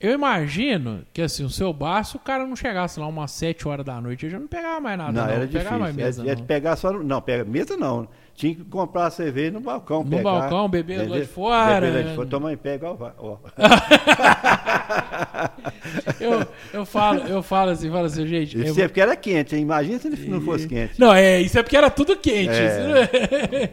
Eu 0.00 0.12
imagino 0.12 1.00
que 1.12 1.20
assim, 1.20 1.44
o 1.44 1.50
seu 1.50 1.72
bar, 1.72 2.04
se 2.04 2.14
o 2.14 2.20
cara 2.20 2.46
não 2.46 2.54
chegasse 2.54 3.00
lá 3.00 3.06
umas 3.08 3.32
sete 3.32 3.66
horas 3.66 3.84
da 3.84 4.00
noite, 4.00 4.26
eu 4.26 4.30
já 4.30 4.38
não 4.38 4.46
pegava 4.46 4.80
mais 4.80 4.96
nada. 4.96 5.10
não, 5.12 5.24
Não, 5.26 5.32
era 5.32 5.44
não 5.44 5.52
pegava 5.52 5.78
mais 5.78 5.96
difícil. 5.96 6.06
mesa. 6.06 6.22
Era, 6.22 6.28
era 6.30 6.36
não. 6.36 6.42
de 6.42 6.46
pegar 6.46 6.76
só. 6.76 6.92
Não, 6.92 7.20
pega 7.20 7.44
mesa 7.44 7.76
não. 7.76 8.06
Tinha 8.32 8.54
que 8.54 8.62
comprar 8.64 9.06
a 9.06 9.10
cerveja 9.10 9.50
no 9.50 9.58
balcão. 9.60 10.04
No 10.04 10.10
pegar, 10.10 10.22
balcão, 10.22 10.68
beber 10.68 11.08
lá 11.08 11.18
de 11.18 11.26
fora, 11.26 11.80
Beber 11.80 12.04
lá 12.04 12.10
de 12.10 12.14
fora, 12.14 12.28
tomar 12.28 12.52
em 12.52 12.56
pé 12.56 12.76
igual 12.76 12.96
ó. 13.18 13.38
Eu, 16.20 16.46
eu 16.72 16.84
falo, 16.86 17.20
eu 17.28 17.42
falo 17.42 17.70
assim, 17.70 17.90
falo 17.90 18.06
assim, 18.06 18.26
gente. 18.26 18.58
Isso 18.60 18.78
eu- 18.80 18.84
é 18.84 18.88
porque 18.88 19.00
era 19.00 19.14
quente, 19.16 19.54
hein? 19.56 19.62
imagina 19.62 19.98
se 19.98 20.08
não 20.28 20.40
fosse 20.40 20.66
quente. 20.68 20.92
Não, 20.98 21.12
é, 21.14 21.40
isso 21.40 21.58
é 21.58 21.62
porque 21.62 21.76
era 21.76 21.90
tudo 21.90 22.16
quente. 22.16 22.50
É. 22.50 22.78
não 22.86 22.96
é- 23.58 23.70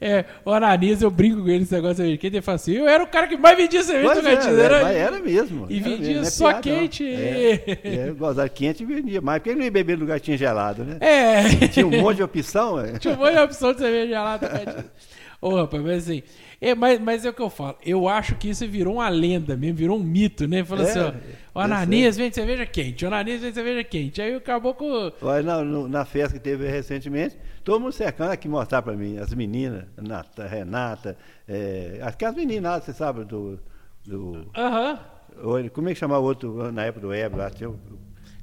É, 0.00 0.24
o 0.44 0.52
Ananias, 0.52 1.02
eu 1.02 1.10
brinco 1.10 1.42
com 1.42 1.48
ele 1.48 1.64
esse 1.64 1.74
negócio 1.74 2.04
de 2.06 2.16
quente, 2.18 2.36
ele 2.36 2.42
fala 2.42 2.54
assim, 2.56 2.72
eu 2.72 2.86
era 2.88 3.02
o 3.02 3.06
cara 3.08 3.26
que 3.26 3.36
mais 3.36 3.56
vendia 3.56 3.82
cerveja 3.82 4.08
Pois 4.12 4.22
do 4.22 4.28
é, 4.28 4.36
Tocantins, 4.36 4.58
era, 4.58 4.76
era- 4.78 4.92
era 4.92 5.18
mesmo. 5.20 5.66
E 5.68 5.78
era 5.80 5.84
vendia 5.88 5.98
mesmo, 5.98 6.14
não 6.20 6.22
é 6.22 6.30
só 6.30 6.44
piada, 6.52 6.70
não. 6.70 6.78
quente. 6.78 7.04
É, 7.08 7.62
é, 7.82 8.10
gozar 8.16 8.48
quente 8.48 8.82
e 8.82 8.86
vendia. 8.86 9.20
Mas 9.20 9.38
por 9.42 9.44
que 9.50 9.54
não 9.56 9.64
ia 9.64 9.70
beber 9.70 9.98
no 9.98 10.18
tinha 10.20 10.36
gelado, 10.36 10.84
né? 10.84 10.96
É. 11.00 11.66
Tinha 11.68 11.86
um 11.86 12.00
monte 12.00 12.16
de 12.18 12.22
opção. 12.22 12.78
é. 12.80 12.92
Tinha 13.00 13.14
um 13.14 13.16
monte 13.16 13.32
de 13.32 13.38
opção 13.40 13.72
de 13.72 13.78
cerveja 13.80 14.06
gelada. 14.06 14.48
Tocantins. 14.48 14.84
Ô, 15.40 15.54
rapaz, 15.54 15.82
mas 15.82 16.02
assim. 16.02 16.22
É, 16.60 16.74
mas, 16.74 16.98
mas 17.00 17.24
é 17.24 17.30
o 17.30 17.32
que 17.32 17.40
eu 17.40 17.48
falo. 17.48 17.76
Eu 17.86 18.08
acho 18.08 18.34
que 18.34 18.48
isso 18.50 18.66
virou 18.66 18.94
uma 18.94 19.08
lenda 19.08 19.56
mesmo, 19.56 19.76
virou 19.76 19.96
um 19.96 20.02
mito, 20.02 20.48
né? 20.48 20.64
Falou 20.64 20.84
É, 20.84 20.90
assim, 20.90 20.98
ó. 21.00 21.12
O 21.54 21.60
Ananias 21.60 22.16
vende 22.16 22.34
cerveja 22.34 22.66
quente, 22.66 23.04
o 23.04 23.08
Ananias 23.08 23.40
vende 23.40 23.54
cerveja 23.54 23.84
quente. 23.84 24.20
Aí 24.20 24.34
acabou 24.34 24.74
com. 24.74 25.12
Olha, 25.22 25.42
na, 25.42 25.62
na 25.88 26.04
festa 26.04 26.34
que 26.36 26.42
teve 26.42 26.66
recentemente, 26.68 27.36
todo 27.62 27.80
mundo 27.80 27.92
cercando 27.92 28.32
aqui 28.32 28.48
mostrar 28.48 28.82
pra 28.82 28.94
mim, 28.94 29.18
as 29.18 29.32
meninas, 29.32 29.84
Nata, 29.96 30.46
Renata, 30.46 31.16
é, 31.46 32.00
aquelas 32.02 32.34
meninas 32.34 32.82
você 32.84 32.92
sabe, 32.92 33.24
do. 33.24 33.60
do 34.04 34.50
Aham. 34.56 34.98
olha, 35.44 35.70
como 35.70 35.88
é 35.88 35.92
que 35.94 36.00
chamava 36.00 36.20
o 36.20 36.24
outro 36.24 36.72
na 36.72 36.84
época 36.84 37.06
do 37.06 37.14
Ebro? 37.14 37.38
Lá, 37.38 37.48
tinha 37.48 37.70
o- 37.70 37.78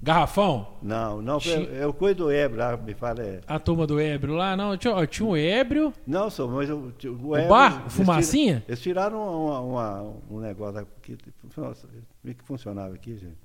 Garrafão? 0.05 0.67
Não, 0.83 1.19
não, 1.19 1.39
Tinha- 1.39 1.55
eu, 1.61 1.73
eu 1.85 1.93
cuido 1.93 2.25
do 2.25 2.31
ébrio 2.31 2.59
lá, 2.59 2.77
me 2.77 2.93
fala. 2.93 3.23
É. 3.23 3.41
A 3.47 3.57
turma 3.57 3.87
do 3.87 3.99
ébrio 3.99 4.35
lá? 4.35 4.55
Não, 4.55 4.77
tinha, 4.77 5.07
tinha 5.07 5.27
o 5.27 5.35
ébrio. 5.35 5.91
Não, 6.05 6.29
sou, 6.29 6.47
mas 6.47 6.69
eu, 6.69 6.77
o, 6.77 7.27
O 7.29 7.35
ébrio, 7.35 7.49
bar? 7.49 7.89
Fumacinha? 7.89 8.63
Eles 8.67 8.79
tiraram 8.79 9.17
uma, 9.17 9.59
uma- 9.61 10.13
um 10.29 10.39
negócio 10.39 10.79
aqui. 10.79 11.17
Nossa, 11.57 11.87
é 12.23 12.33
que 12.35 12.43
funcionava 12.43 12.93
aqui, 12.93 13.17
gente? 13.17 13.37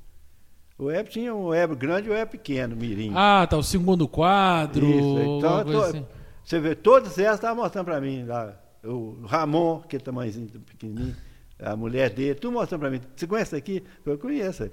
O 0.79 0.91
ébrio 0.91 1.11
tinha 1.11 1.35
um 1.35 1.55
ébrio 1.55 1.79
grande 1.79 2.09
e 2.09 2.11
um 2.11 2.15
ébrio 2.15 2.39
pequeno, 2.39 2.77
mirim. 2.77 3.11
Ah, 3.15 3.47
tá, 3.49 3.57
o 3.57 3.63
segundo 3.63 4.07
quadro. 4.07 4.85
Isso, 4.87 5.19
então, 5.39 5.65
tô- 5.65 5.81
assim. 5.83 6.07
você 6.45 6.61
vê, 6.61 6.75
todas 6.75 7.19
elas 7.19 7.37
estavam 7.37 7.63
mostrando 7.63 7.87
para 7.87 8.01
mim 8.03 8.25
lá. 8.25 8.55
O 8.85 9.17
Ramon, 9.27 9.81
que 9.81 9.97
é 9.97 9.99
tamanhozinho 9.99 10.47
pequenininho, 10.61 11.17
a 11.59 11.75
mulher 11.75 12.11
dele, 12.11 12.35
tudo 12.35 12.53
mostrando 12.53 12.81
para 12.83 12.91
mim. 12.91 13.01
Você 13.17 13.27
conhece 13.27 13.49
isso 13.49 13.57
aqui? 13.57 13.83
Eu 14.05 14.19
conheço. 14.19 14.71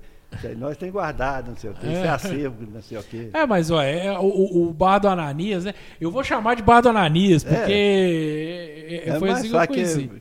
Nós 0.57 0.77
temos 0.77 0.93
guardado, 0.93 1.49
não 1.49 1.55
sei 1.55 1.69
o 1.69 1.73
quê. 1.73 1.87
Isso 1.87 1.95
é 1.97 2.05
É. 2.05 2.09
acervo, 2.09 2.67
não 2.71 2.81
sei 2.81 2.97
o 2.97 3.03
quê. 3.03 3.29
É, 3.33 3.45
mas 3.45 3.71
ó, 3.71 3.81
é, 3.81 4.17
o, 4.19 4.67
o, 4.67 4.73
bar 4.73 4.99
do 4.99 5.07
Ananias, 5.07 5.65
né? 5.65 5.73
Eu 5.99 6.11
vou 6.11 6.23
chamar 6.23 6.55
de 6.55 6.61
bar 6.61 6.81
do 6.81 6.89
Ananias, 6.89 7.43
porque 7.43 7.71
é, 7.71 9.09
é, 9.09 9.19
foi 9.19 9.29
assim 9.29 9.49
que 9.49 9.55
eu 9.55 9.67
conheci. 9.67 10.11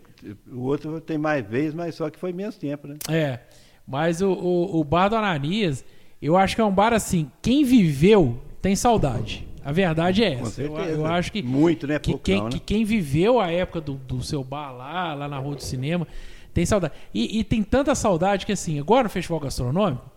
o 0.52 0.60
outro 0.62 1.00
tem 1.00 1.18
mais 1.18 1.46
vezes, 1.46 1.74
mas 1.74 1.94
só 1.94 2.08
que 2.08 2.18
foi 2.18 2.32
menos 2.32 2.56
tempo, 2.56 2.86
né? 2.86 2.96
É, 3.08 3.40
mas 3.86 4.22
o, 4.22 4.30
o, 4.30 4.80
o 4.80 4.84
bar 4.84 5.08
do 5.08 5.16
Ananias, 5.16 5.84
eu 6.20 6.36
acho 6.36 6.54
que 6.54 6.60
é 6.60 6.64
um 6.64 6.72
bar 6.72 6.92
assim, 6.92 7.30
quem 7.42 7.64
viveu 7.64 8.40
tem 8.62 8.74
saudade. 8.74 9.46
A 9.64 9.72
verdade 9.72 10.22
é 10.22 10.34
essa. 10.34 10.62
Eu, 10.62 10.76
certeza. 10.76 10.90
eu 10.92 11.06
acho 11.06 11.32
que, 11.32 11.42
Muito, 11.42 11.88
né? 11.88 11.98
que, 11.98 12.12
Pouco 12.12 12.24
quem, 12.24 12.36
não, 12.36 12.44
né? 12.44 12.50
que 12.50 12.60
quem 12.60 12.84
viveu 12.84 13.40
a 13.40 13.50
época 13.50 13.80
do, 13.80 13.94
do 13.94 14.22
seu 14.22 14.44
bar 14.44 14.70
lá, 14.70 15.12
lá 15.12 15.26
na 15.26 15.38
Rua 15.38 15.56
do 15.56 15.62
Cinema, 15.62 16.06
tem 16.56 16.64
saudade. 16.64 16.94
E, 17.12 17.38
e 17.38 17.44
tem 17.44 17.62
tanta 17.62 17.94
saudade 17.94 18.46
que 18.46 18.52
assim, 18.52 18.80
agora 18.80 19.02
no 19.04 19.10
Festival 19.10 19.38
Gastronômico, 19.40 20.10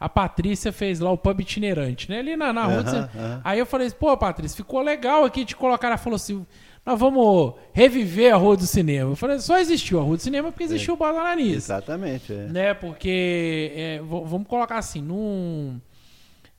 a 0.00 0.08
Patrícia 0.08 0.72
fez 0.72 1.00
lá 1.00 1.12
o 1.12 1.18
pub 1.18 1.38
itinerante, 1.40 2.10
né? 2.10 2.20
Ali 2.20 2.34
na, 2.34 2.50
na 2.50 2.64
Rua 2.64 2.82
do 2.82 2.88
Aham, 2.88 3.08
Cinema. 3.08 3.10
aham. 3.14 3.40
Aí 3.44 3.58
eu 3.58 3.66
falei, 3.66 3.90
pô, 3.90 4.16
Patrícia, 4.16 4.56
ficou 4.56 4.80
legal 4.80 5.22
aqui 5.22 5.44
te 5.44 5.54
colocar. 5.54 5.88
Ela 5.88 5.98
falou 5.98 6.16
assim, 6.16 6.46
nós 6.84 6.98
vamos 6.98 7.56
reviver 7.74 8.32
a 8.32 8.38
Rua 8.38 8.56
do 8.56 8.66
Cinema. 8.66 9.10
Eu 9.10 9.16
falei, 9.16 9.38
só 9.38 9.58
existiu 9.58 10.00
a 10.00 10.02
Rua 10.02 10.16
do 10.16 10.22
Cinema 10.22 10.50
porque 10.50 10.64
existiu 10.64 10.94
o 10.94 10.96
Bar 10.96 11.10
Ananias 11.10 11.64
Exatamente, 11.64 12.32
é. 12.32 12.36
né? 12.46 12.72
Porque 12.74 13.70
é, 13.76 14.00
vamos 14.02 14.48
colocar 14.48 14.78
assim, 14.78 15.02
não, 15.02 15.78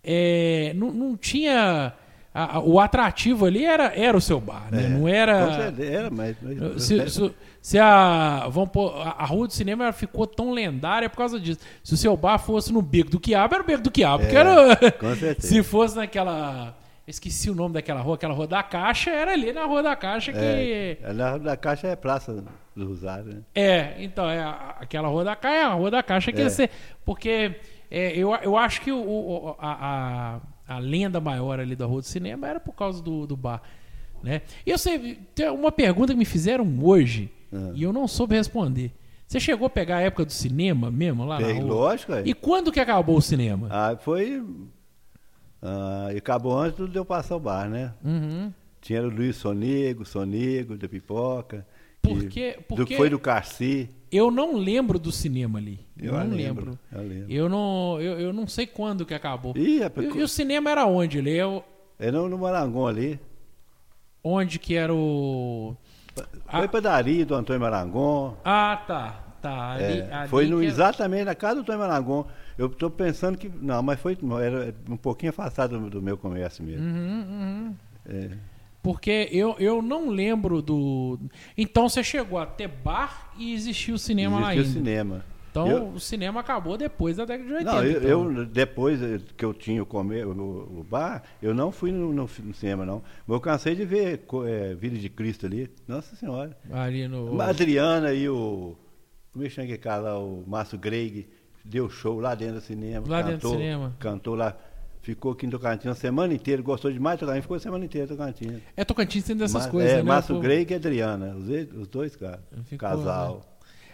é, 0.03 0.73
não, 0.75 0.91
não 0.91 1.17
tinha 1.17 1.91
a- 2.33 2.57
a- 2.57 2.59
o 2.59 2.79
atrativo 2.79 3.45
ali 3.45 3.63
era, 3.63 3.93
era 3.95 4.17
o 4.17 4.21
seu 4.21 4.39
bar, 4.39 4.67
né? 4.71 4.85
É, 4.85 4.89
não 4.89 5.07
era 5.07 5.73
era, 5.79 6.09
mas. 6.09 6.35
mas- 6.41 6.83
se, 6.83 7.09
se- 7.09 7.31
se 7.61 7.79
a 7.79 8.47
vamos 8.49 8.71
pôr, 8.71 8.91
a, 9.17 9.23
rua 9.25 9.47
do 9.47 9.53
cinema 9.53 9.91
ficou 9.93 10.25
tão 10.27 10.51
lendária 10.51 11.09
por 11.09 11.17
causa 11.17 11.39
disso. 11.39 11.59
Se 11.83 11.93
o 11.93 11.97
seu 11.97 12.17
bar 12.17 12.37
fosse 12.39 12.73
no 12.73 12.81
Beco 12.81 13.11
do 13.11 13.19
Quiabo, 13.19 13.53
era 13.55 13.63
o 13.63 13.65
Beco 13.67 13.83
do 13.83 13.91
Quiabo. 13.91 14.23
porque 14.23 14.35
É, 14.35 14.39
era, 14.39 14.91
com 14.91 15.15
certeza. 15.15 15.47
se 15.47 15.63
fosse 15.63 15.95
naquela 15.95 16.75
esqueci 17.07 17.49
o 17.49 17.55
nome 17.55 17.73
daquela 17.73 17.99
rua, 18.01 18.15
aquela 18.15 18.33
rua 18.33 18.47
da 18.47 18.63
Caixa, 18.63 19.11
era 19.11 19.33
ali 19.33 19.51
na 19.51 19.65
rua 19.65 19.83
da 19.83 19.93
Caixa 19.95 20.31
que 20.31 20.39
É, 20.39 21.13
na 21.13 21.37
da 21.37 21.55
Caixa 21.57 21.87
é 21.87 21.95
Praça 21.97 22.43
do 22.75 22.87
Rosário, 22.87 23.25
né? 23.25 23.41
é, 23.53 23.95
então, 23.99 24.29
é 24.29 24.41
aquela 24.79 25.07
rua 25.09 25.23
da 25.23 25.35
Caixa, 25.35 25.67
a 25.67 25.73
rua 25.73 25.91
da 25.91 26.01
Caixa 26.01 26.31
que 26.31 26.39
É. 26.39 26.45
ia 26.45 26.49
ser. 26.49 26.69
Porque 27.05 27.55
é, 27.91 28.17
eu, 28.17 28.33
eu 28.35 28.57
acho 28.57 28.79
que 28.81 28.91
o, 28.91 28.97
o- 28.99 29.55
a, 29.59 29.71
a, 29.71 30.39
a 30.75 30.79
lenda 30.79 31.19
maior 31.19 31.59
ali 31.59 31.75
da 31.75 31.85
rua 31.85 32.01
do 32.01 32.07
cinema 32.07 32.47
era 32.47 32.59
por 32.59 32.73
causa 32.73 33.01
do, 33.01 33.25
do 33.27 33.35
bar. 33.37 33.61
Né? 34.23 34.41
E 34.65 34.69
eu 34.71 34.77
sei, 34.77 35.19
tem 35.35 35.49
uma 35.49 35.71
pergunta 35.71 36.13
que 36.13 36.19
me 36.19 36.25
fizeram 36.25 36.65
hoje 36.81 37.29
Ah. 37.51 37.71
e 37.75 37.83
eu 37.83 37.91
não 37.93 38.07
soube 38.07 38.35
responder. 38.35 38.91
Você 39.27 39.39
chegou 39.39 39.65
a 39.67 39.69
pegar 39.69 39.97
a 39.97 40.01
época 40.01 40.25
do 40.25 40.31
cinema 40.31 40.89
mesmo 40.91 41.25
lá 41.25 41.39
na 41.39 41.47
Bem, 41.47 41.59
rua? 41.61 41.73
lógico, 41.73 42.13
é. 42.13 42.23
E 42.25 42.33
quando 42.33 42.71
que 42.71 42.79
acabou 42.79 43.17
o 43.17 43.21
cinema? 43.21 43.67
Ah, 43.71 43.97
foi. 43.99 44.43
ah, 45.61 46.07
acabou 46.15 46.57
antes 46.57 46.89
de 46.89 46.97
eu 46.97 47.05
passar 47.05 47.35
o 47.35 47.39
bar, 47.39 47.69
né? 47.69 47.93
Uhum. 48.03 48.51
Tinha 48.81 49.01
o 49.01 49.09
Luiz 49.09 49.37
Sonego, 49.37 50.05
Sonego, 50.05 50.77
da 50.77 50.87
Pipoca. 50.89 51.65
que- 52.01 52.09
Porque- 52.09 52.51
do- 52.57 52.63
porque- 52.75 52.97
foi 52.97 53.09
do 53.09 53.17
Carci. 53.17 53.89
Eu 54.15 54.29
não 54.29 54.55
lembro 54.55 54.99
do 54.99 55.11
cinema 55.11 55.57
ali. 55.59 55.79
Eu, 55.97 56.13
Eu 56.13 56.19
não 56.23 56.35
lembro, 56.35 56.65
lembro. 56.65 56.79
eu 56.91 57.01
lembro. 57.01 57.31
Eu 57.33 57.49
não, 57.49 58.01
eu, 58.01 58.19
eu 58.19 58.33
não 58.33 58.45
sei 58.47 58.67
quando 58.67 59.05
que 59.05 59.13
acabou. 59.13 59.53
Ih, 59.57 59.77
E, 59.77 59.79
rapaz, 59.81 60.15
e 60.15 60.21
o 60.21 60.27
cinema 60.27 60.69
era 60.69 60.85
onde? 60.85 61.17
Ele 61.17 61.35
é 61.35 61.45
o- 61.45 61.63
é 61.99 62.11
no, 62.11 62.37
Marangon 62.37 62.87
ali. 62.87 63.19
onde 64.23 64.59
que 64.59 64.75
era 64.75 64.93
o. 64.93 65.75
Foi 66.15 66.65
Ah. 66.65 66.67
padaria 66.67 67.25
do 67.25 67.33
Antônio 67.33 67.59
Marangon. 67.61 68.37
Ah, 68.45 68.83
tá. 68.87 69.19
Tá. 69.41 69.71
Ali, 69.73 69.83
É, 69.99 70.13
ali 70.13 70.29
foi 70.29 70.45
no, 70.47 70.59
que- 70.59 70.65
exatamente 70.65 71.25
na 71.25 71.35
casa 71.35 71.55
do 71.55 71.61
Antônio 71.61 71.81
Marangon. 71.81 72.25
Eu 72.57 72.67
estou 72.67 72.89
pensando 72.89 73.37
que. 73.37 73.49
Não, 73.49 73.81
mas 73.83 73.99
foi 73.99 74.17
era 74.41 74.73
um 74.89 74.95
pouquinho 74.95 75.31
afastado 75.31 75.77
do, 75.79 75.89
do 75.89 76.01
meu 76.01 76.17
comércio 76.17 76.63
mesmo. 76.63 76.85
Uhum, 76.85 77.25
uhum. 77.29 77.75
É. 78.05 78.29
Porque 78.83 79.29
eu, 79.31 79.55
eu 79.59 79.81
não 79.81 80.09
lembro 80.09 80.61
do. 80.61 81.17
Então 81.57 81.87
você 81.89 82.03
chegou 82.03 82.37
a 82.37 82.45
ter 82.45 82.67
bar 82.67 83.31
e 83.37 83.53
existia 83.53 83.95
o 83.95 83.97
cinema 83.97 84.39
lá 84.41 84.49
ainda. 84.49 84.61
o 84.63 84.65
cinema. 84.65 85.25
Então 85.49 85.67
Eu- 85.67 85.87
o 85.89 85.99
cinema 85.99 86.39
acabou 86.41 86.77
depois 86.77 87.15
da 87.17 87.25
década 87.25 87.47
de 87.47 87.53
80. 87.53 87.71
Não, 87.71 87.83
eu, 87.83 87.97
então. 87.97 88.09
eu, 88.39 88.45
depois 88.45 89.01
eh, 89.01 89.19
que 89.37 89.45
eu 89.45 89.53
tinha 89.53 89.81
o, 89.81 89.85
comer, 89.85 90.25
o, 90.27 90.31
o 90.31 90.83
bar, 90.89 91.23
eu 91.41 91.53
não 91.53 91.71
fui 91.71 91.91
no, 91.91 92.11
no- 92.11 92.27
no 92.43 92.53
cinema, 92.55 92.85
não. 92.85 93.01
Mas 93.25 93.35
eu 93.35 93.39
cansei 93.39 93.73
de 93.75 93.85
ver 93.85 94.25
Vida 94.77 94.97
de 94.97 95.09
Cristo 95.09 95.45
ali. 95.45 95.69
Nossa 95.87 96.15
Senhora. 96.15 96.57
Ali 96.71 97.07
no. 97.07 97.39
A 97.41 97.47
Adriana 97.49 98.13
e 98.13 98.27
o. 98.27 98.75
Como 99.31 99.45
é 99.45 99.47
que 99.47 99.53
chama 99.55 99.63
aquele 99.65 99.77
cara 99.79 100.01
lá? 100.01 100.19
O 100.19 100.43
Márcio 100.45 100.77
Greig 100.77 101.27
deu 101.63 101.89
show 101.89 102.19
lá 102.19 102.35
dentro 102.35 102.55
do 102.55 102.61
cinema. 102.61 103.05
Lá 103.07 103.21
dentro 103.21 103.37
do 103.37 103.41
cantou, 103.43 103.51
cinema. 103.51 103.95
Cantou 103.99 104.35
lá. 104.35 104.57
Ficou 105.03 105.33
aqui 105.33 105.45
em 105.45 105.49
Tocantins 105.49 105.91
a 105.91 105.95
semana 105.95 106.33
inteira, 106.33 106.61
gostou 106.61 106.89
demais 106.91 107.19
de 107.19 107.25
Tocantins, 107.25 107.41
ficou 107.43 107.57
a 107.57 107.59
semana 107.59 107.83
inteira 107.85 108.05
em 108.05 108.17
Tocantins. 108.17 108.61
É 108.75 108.83
Tocantins 108.85 109.23
tem 109.25 109.35
dessas 109.35 109.65
Ma- 109.65 109.71
coisas, 109.71 109.91
é, 109.91 109.95
né? 109.97 110.01
Márcio 110.03 110.39
Greig 110.39 110.71
e 110.71 110.75
Adriana, 110.75 111.35
os, 111.35 111.47
os 111.77 111.87
dois 111.89 112.15
caras. 112.15 112.39
Casal. 112.79 113.41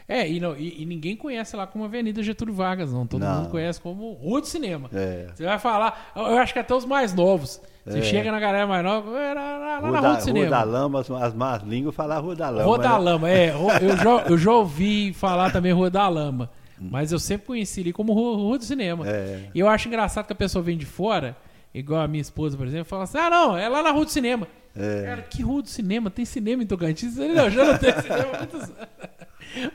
É, 0.08 0.28
e, 0.30 0.40
não, 0.40 0.56
e, 0.56 0.82
e 0.82 0.86
ninguém 0.86 1.16
conhece 1.16 1.56
lá 1.56 1.68
como 1.68 1.84
Avenida 1.84 2.22
Getúlio 2.24 2.54
Vargas, 2.54 2.92
não. 2.92 3.06
Todo 3.06 3.22
Não. 3.22 3.38
mundo 3.42 3.50
conhece 3.50 3.80
como 3.82 4.14
Rua 4.14 4.42
do 4.42 4.48
Cinema. 4.48 4.90
É. 4.94 5.28
Você 5.36 5.44
vai 5.46 5.60
falar, 5.60 6.12
eu 6.16 6.38
acho 6.38 6.52
que 6.54 6.58
até 6.60 6.74
os 6.76 6.86
mais 6.86 7.14
novos. 7.14 7.62
Você 7.86 8.00
É. 8.00 8.02
chega 8.04 8.32
na 8.32 8.40
galera 8.40 8.66
mais 8.68 8.84
nova, 8.84 9.18
era 9.20 9.40
lá, 9.40 9.58
lá 9.58 9.80
Rua 9.80 9.92
na 9.92 10.02
da, 10.02 10.08
Rua 10.10 10.18
do 10.18 10.24
Cinema. 10.24 10.48
Rua 10.48 10.58
da 10.58 10.64
Lama, 10.64 11.00
as, 11.02 11.12
as 11.12 11.34
más 11.36 11.64
línguas 11.64 11.94
falavam 11.96 12.26
Rua 12.26 12.36
da 12.36 12.50
Lama. 12.50 12.64
Rua 12.64 12.78
da 12.80 12.90
né? 12.92 12.98
Lama, 12.98 13.30
é. 13.30 13.50
Eu 13.52 13.98
já, 13.98 14.26
eu 14.30 14.38
já 14.38 14.52
ouvi 14.52 15.14
falar 15.14 15.52
também 15.52 15.72
Rua 15.74 15.90
da 15.92 16.08
Lama. 16.08 16.50
Mas 16.80 17.12
eu 17.12 17.20
sempre 17.20 17.48
conheci 17.48 17.82
ali 17.82 17.92
como 17.94 18.14
Rua, 18.14 18.38
Rua 18.38 18.58
do 18.58 18.64
Cinema. 18.64 19.08
É. 19.08 19.44
E 19.54 19.60
eu 19.60 19.68
acho 19.68 19.88
engraçado 19.88 20.26
que 20.28 20.34
a 20.34 20.36
pessoa 20.36 20.62
vem 20.64 20.78
de 20.78 20.86
fora, 20.86 21.36
igual 21.74 22.02
a 22.02 22.08
minha 22.08 22.22
esposa, 22.22 22.56
por 22.58 22.66
exemplo, 22.68 22.86
fala 22.86 23.04
assim: 23.04 23.18
ah, 23.18 23.30
não, 23.30 23.58
é 23.58 23.68
lá 23.68 23.82
na 23.84 23.92
Rua 23.92 24.06
do 24.06 24.12
Cinema. 24.12 24.48
É. 24.76 25.04
Cara, 25.06 25.22
que 25.24 25.42
Rua 25.42 25.62
do 25.64 25.68
Cinema? 25.70 26.10
Tem 26.10 26.24
cinema 26.26 26.64
em 26.64 26.66
Tocantins? 26.68 27.18
Ele, 27.18 27.34
Não, 27.34 27.50
já 27.50 27.66
não 27.66 27.78
tem 27.78 27.92
cinema. 28.02 28.30
há 28.34 28.38
muitos 28.38 28.62
anos." 28.64 28.76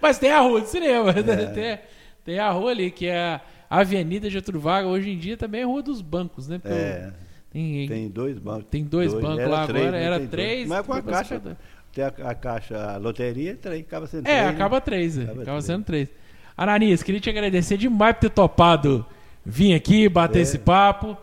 Mas 0.00 0.18
tem 0.18 0.30
a 0.32 0.40
Rua 0.40 0.60
do 0.60 0.66
Cinema. 0.68 1.10
É. 1.10 1.46
Tem, 1.46 1.78
tem 2.24 2.38
a 2.38 2.50
rua 2.50 2.70
ali, 2.70 2.90
que 2.90 3.06
é 3.06 3.40
a 3.68 3.80
Avenida 3.80 4.30
Getúlio 4.30 4.60
Vargas. 4.60 4.90
Hoje 4.90 5.10
em 5.10 5.18
dia 5.18 5.36
também 5.36 5.60
é 5.62 5.64
a 5.64 5.66
Rua 5.66 5.82
dos 5.82 6.00
Bancos, 6.00 6.48
né? 6.48 6.58
Porque 6.58 6.74
É. 6.74 7.12
tem, 7.50 7.88
Tem 7.88 8.08
dois 8.08 8.38
bancos. 8.38 8.66
Tem 8.70 8.84
dois 8.84 9.12
bancos 9.12 9.40
Era 9.40 9.50
lá 9.50 9.66
três, 9.66 9.82
agora, 9.86 9.98
né? 9.98 10.04
era 10.06 10.18
dois. 10.18 10.30
três, 10.30 10.68
Mas 10.68 10.86
com 10.86 10.92
a 10.92 11.02
caixa, 11.02 11.42
tem 11.92 12.04
a, 12.04 12.08
a 12.30 12.34
caixa, 12.34 12.92
a 12.92 12.96
loteria, 12.96 13.56
três, 13.56 13.80
acaba 13.82 14.06
sendo 14.06 14.26
É, 14.26 14.30
três, 14.30 14.44
né? 14.44 14.48
acaba 14.48 14.80
três, 14.80 15.18
é. 15.18 15.22
Acaba 15.22 15.32
acaba 15.42 15.44
três. 15.58 15.64
sendo 15.64 15.84
três. 15.84 16.08
Ananias, 16.56 17.02
queria 17.02 17.20
te 17.20 17.28
agradecer 17.30 17.76
demais 17.76 18.14
por 18.14 18.20
ter 18.20 18.30
topado 18.30 19.04
vir 19.44 19.74
aqui, 19.74 20.08
bater 20.08 20.38
É. 20.38 20.42
esse 20.42 20.58
papo. 20.58 21.16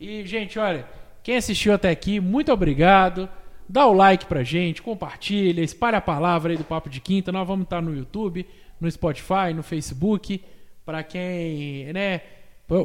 E, 0.00 0.24
gente, 0.24 0.58
olha, 0.58 0.86
quem 1.22 1.36
assistiu 1.36 1.72
até 1.74 1.90
aqui, 1.90 2.20
muito 2.20 2.52
obrigado. 2.52 3.28
Dá 3.68 3.84
o 3.86 3.92
like 3.92 4.24
pra 4.26 4.42
gente, 4.42 4.80
compartilha, 4.80 5.60
espalha 5.62 5.98
a 5.98 6.00
palavra 6.00 6.52
aí 6.52 6.56
do 6.56 6.64
Papo 6.64 6.88
de 6.88 7.00
Quinta. 7.00 7.30
Nós 7.32 7.46
vamos 7.46 7.64
estar 7.64 7.82
no 7.82 7.94
YouTube, 7.94 8.46
no 8.80 8.90
Spotify, 8.90 9.52
no 9.54 9.62
Facebook. 9.62 10.42
Pra 10.86 11.02
quem, 11.02 11.92
né? 11.92 12.22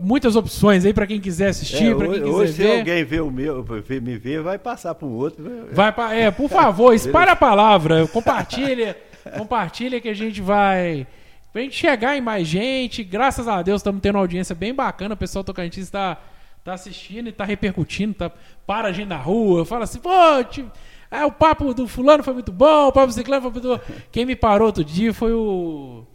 Muitas 0.01 0.35
opções 0.35 0.83
aí 0.85 0.93
pra 0.93 1.05
quem 1.07 1.21
quiser 1.21 1.49
assistir, 1.49 1.91
É, 1.91 1.95
pra 1.95 2.07
quem 2.07 2.15
quiser 2.21 2.25
hoje, 2.31 2.53
se 2.53 2.63
ver. 2.63 2.79
alguém 2.79 3.03
vê 3.05 3.19
o 3.21 3.29
meu, 3.31 3.65
me 4.01 4.17
ver, 4.17 4.41
vai 4.41 4.57
passar 4.57 4.93
para 4.95 5.07
um 5.07 5.11
outro. 5.11 5.43
Vai 5.71 5.91
pra, 5.93 6.13
é, 6.13 6.29
por 6.31 6.49
favor, 6.49 6.91
espalhe 6.95 7.29
a 7.31 7.35
palavra, 7.35 8.05
compartilha, 8.07 8.97
compartilha 9.37 10.01
que 10.01 10.09
a 10.09 10.13
gente 10.13 10.41
vai 10.41 11.05
pra 11.53 11.61
gente 11.61 11.75
chegar 11.77 12.17
em 12.17 12.21
mais 12.21 12.47
gente. 12.47 13.03
Graças 13.03 13.47
a 13.47 13.61
Deus 13.61 13.79
estamos 13.79 14.01
tendo 14.01 14.15
uma 14.15 14.21
audiência 14.21 14.53
bem 14.55 14.73
bacana, 14.73 15.13
o 15.13 15.17
pessoal 15.17 15.43
Tocantins 15.43 15.83
está 15.83 16.19
tá 16.63 16.73
assistindo 16.73 17.27
e 17.29 17.31
tá 17.31 17.45
repercutindo, 17.45 18.13
tá 18.13 18.31
para 18.65 18.87
a 18.89 18.91
gente 18.91 19.07
na 19.07 19.17
rua, 19.17 19.65
fala 19.65 19.83
assim, 19.83 19.99
pô, 19.99 20.09
te- 20.49 20.65
ah, 21.11 21.25
o 21.27 21.31
papo 21.31 21.73
do 21.73 21.87
fulano 21.87 22.23
foi 22.23 22.33
muito 22.33 22.51
bom, 22.51 22.87
o 22.87 22.91
papo 22.91 23.07
do 23.07 23.13
ciclano 23.13 23.41
foi 23.43 23.51
muito 23.51 23.67
bom. 23.67 23.79
Quem 24.11 24.25
me 24.25 24.35
parou 24.35 24.67
outro 24.67 24.83
dia 24.83 25.13
foi 25.13 25.31
o 25.33 26.05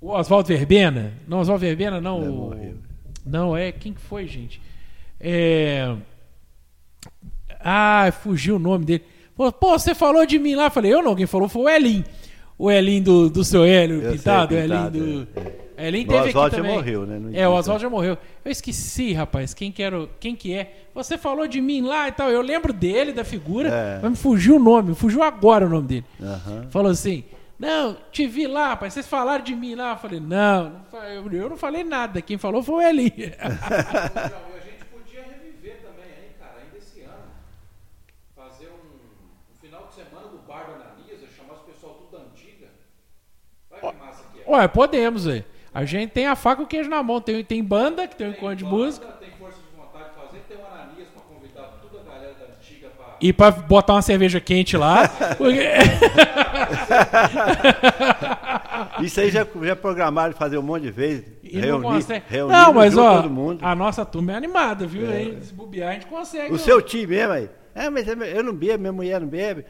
o 0.00 0.10
Oswaldo 0.10 0.48
Verbena. 0.48 1.12
Não, 1.28 1.38
Oswaldo 1.38 1.60
Verbena 1.64 2.00
não. 2.00 2.20
Não, 2.20 2.30
o- 2.32 2.36
morreu. 2.50 2.74
Não, 3.24 3.56
é. 3.56 3.70
Quem 3.70 3.94
que 3.94 4.00
foi, 4.00 4.26
gente? 4.26 4.60
É. 5.20 5.94
Ah, 7.60 8.12
fugiu 8.22 8.56
o 8.56 8.58
nome 8.58 8.84
dele. 8.84 9.04
Pô, 9.36 9.50
você 9.78 9.94
falou 9.94 10.26
de 10.26 10.38
mim 10.38 10.54
lá. 10.54 10.70
Falei, 10.70 10.92
eu 10.92 11.02
não, 11.02 11.14
quem 11.14 11.26
falou 11.26 11.48
foi 11.48 11.62
o 11.62 11.68
Elin. 11.68 12.04
O 12.62 12.70
Elin 12.70 13.02
do, 13.02 13.28
do 13.28 13.42
seu 13.42 13.64
Hélio 13.64 14.00
sei, 14.00 14.12
Pintado, 14.12 14.54
o 14.54 14.58
Elin 14.58 14.68
Pintado, 14.68 14.98
do. 15.24 15.28
Ele 15.76 16.02
O 16.02 16.06
teve 16.06 16.18
aqui 16.18 16.28
Oswaldo 16.28 16.56
já 16.56 16.62
morreu, 16.62 17.06
né? 17.06 17.14
É, 17.16 17.48
o 17.48 17.50
existe. 17.50 17.58
Oswaldo 17.60 17.82
já 17.82 17.90
morreu. 17.90 18.18
Eu 18.44 18.52
esqueci, 18.52 19.12
rapaz, 19.12 19.52
quem 19.52 19.72
que, 19.72 19.82
era, 19.82 19.98
o- 20.02 20.08
quem 20.20 20.36
que 20.36 20.54
é. 20.54 20.84
Você 20.94 21.18
falou 21.18 21.48
de 21.48 21.60
mim 21.60 21.80
lá 21.80 22.06
e 22.06 22.12
tal. 22.12 22.30
Eu 22.30 22.40
lembro 22.40 22.72
dele, 22.72 23.12
da 23.12 23.24
figura, 23.24 23.68
É. 23.68 23.98
mas 24.00 24.10
me 24.12 24.16
fugiu 24.16 24.56
o 24.56 24.58
nome, 24.60 24.94
fugiu 24.94 25.22
agora 25.24 25.66
o 25.66 25.68
nome 25.68 25.88
dele. 25.88 26.04
Falou 26.70 26.92
assim: 26.92 27.24
Não, 27.58 27.96
te 28.12 28.26
vi 28.28 28.46
lá, 28.46 28.68
rapaz, 28.68 28.92
vocês 28.94 29.08
falaram 29.08 29.42
de 29.42 29.56
mim 29.56 29.74
lá. 29.74 29.90
Eu 29.92 29.96
falei: 29.96 30.20
Não, 30.20 30.72
eu, 31.32 31.48
não 31.50 31.56
falei 31.56 31.82
nada. 31.82 32.22
Quem 32.22 32.38
falou 32.38 32.62
foi 32.62 32.74
o 32.76 32.80
Eli. 32.80 33.12
Então, 33.18 33.32
e 34.54 34.56
a 34.56 34.64
gente 34.64 34.84
podia 34.84 35.22
reviver 35.22 35.78
também 35.82 36.04
aí, 36.16 36.30
cara, 36.38 36.58
ainda 36.62 36.78
esse 36.78 37.00
ano. 37.00 37.24
Fazer 38.36 38.66
um, 38.68 38.86
um 39.52 39.60
final 39.60 39.88
de 39.88 39.94
semana 39.94 40.28
do 40.28 40.38
bar 40.46 40.64
do 40.66 40.74
Ananias, 40.74 41.20
chamar 41.36 41.54
os 41.54 41.62
pessoal 41.62 41.94
tudo 41.94 42.18
da 42.18 42.24
antiga. 42.30 42.68
Vai 43.70 43.80
que 43.80 43.98
massa 43.98 44.22
que 44.32 44.40
é. 44.40 44.41
Ué, 44.52 44.68
podemos, 44.68 45.24
velho. 45.24 45.44
A 45.74 45.84
gente 45.86 46.10
tem 46.10 46.26
a 46.26 46.36
faca 46.36 46.60
e 46.60 46.64
o 46.64 46.68
queijo 46.68 46.88
na 46.90 47.02
mão. 47.02 47.20
Tem, 47.20 47.42
tem 47.42 47.64
banda, 47.64 48.06
que 48.06 48.14
tem 48.14 48.28
um 48.28 48.30
encontro 48.30 48.56
de 48.56 48.64
música. 48.64 49.06
Tem 49.18 49.30
força 49.38 49.56
de 49.56 49.76
vontade 49.80 50.10
de 50.10 50.14
fazer, 50.20 50.38
tem 50.48 50.56
o 50.58 50.66
Ananias 50.66 51.08
pra 51.08 51.22
convidar 51.22 51.62
toda 51.80 52.02
a 52.02 52.14
galera 52.14 52.34
da 52.34 52.44
antiga 52.54 52.88
pra. 52.96 53.16
E 53.20 53.32
pra 53.32 53.50
botar 53.50 53.94
uma 53.94 54.02
cerveja 54.02 54.38
quente 54.40 54.76
lá. 54.76 55.08
porque- 55.38 55.62
Isso 59.02 59.20
aí 59.20 59.30
já, 59.30 59.46
já 59.62 59.76
programaram 59.76 60.32
de 60.32 60.38
fazer 60.38 60.58
um 60.58 60.62
monte 60.62 60.82
de 60.82 60.90
vezes. 60.90 61.24
E 61.42 61.56
não 61.56 61.62
reunir, 61.80 61.82
consegue. 61.96 62.24
reunir 62.28 62.52
Não, 62.52 62.72
mas 62.72 62.96
ó, 62.96 63.16
todo 63.22 63.30
mundo. 63.30 63.64
a 63.64 63.74
nossa 63.74 64.04
turma 64.04 64.32
é 64.32 64.36
animada, 64.36 64.86
viu? 64.86 65.10
Aí, 65.10 65.38
se 65.42 65.52
bobear, 65.54 65.90
a 65.90 65.92
gente 65.94 66.06
consegue. 66.06 66.52
O 66.52 66.56
ó. 66.56 66.58
seu 66.58 66.80
time 66.82 67.06
mesmo 67.08 67.32
aí. 67.32 67.48
É, 67.74 67.88
mas 67.88 68.06
eu 68.06 68.44
não 68.44 68.52
bebo, 68.54 68.78
minha 68.80 68.92
mulher 68.92 69.20
não 69.20 69.28
bebe. 69.28 69.64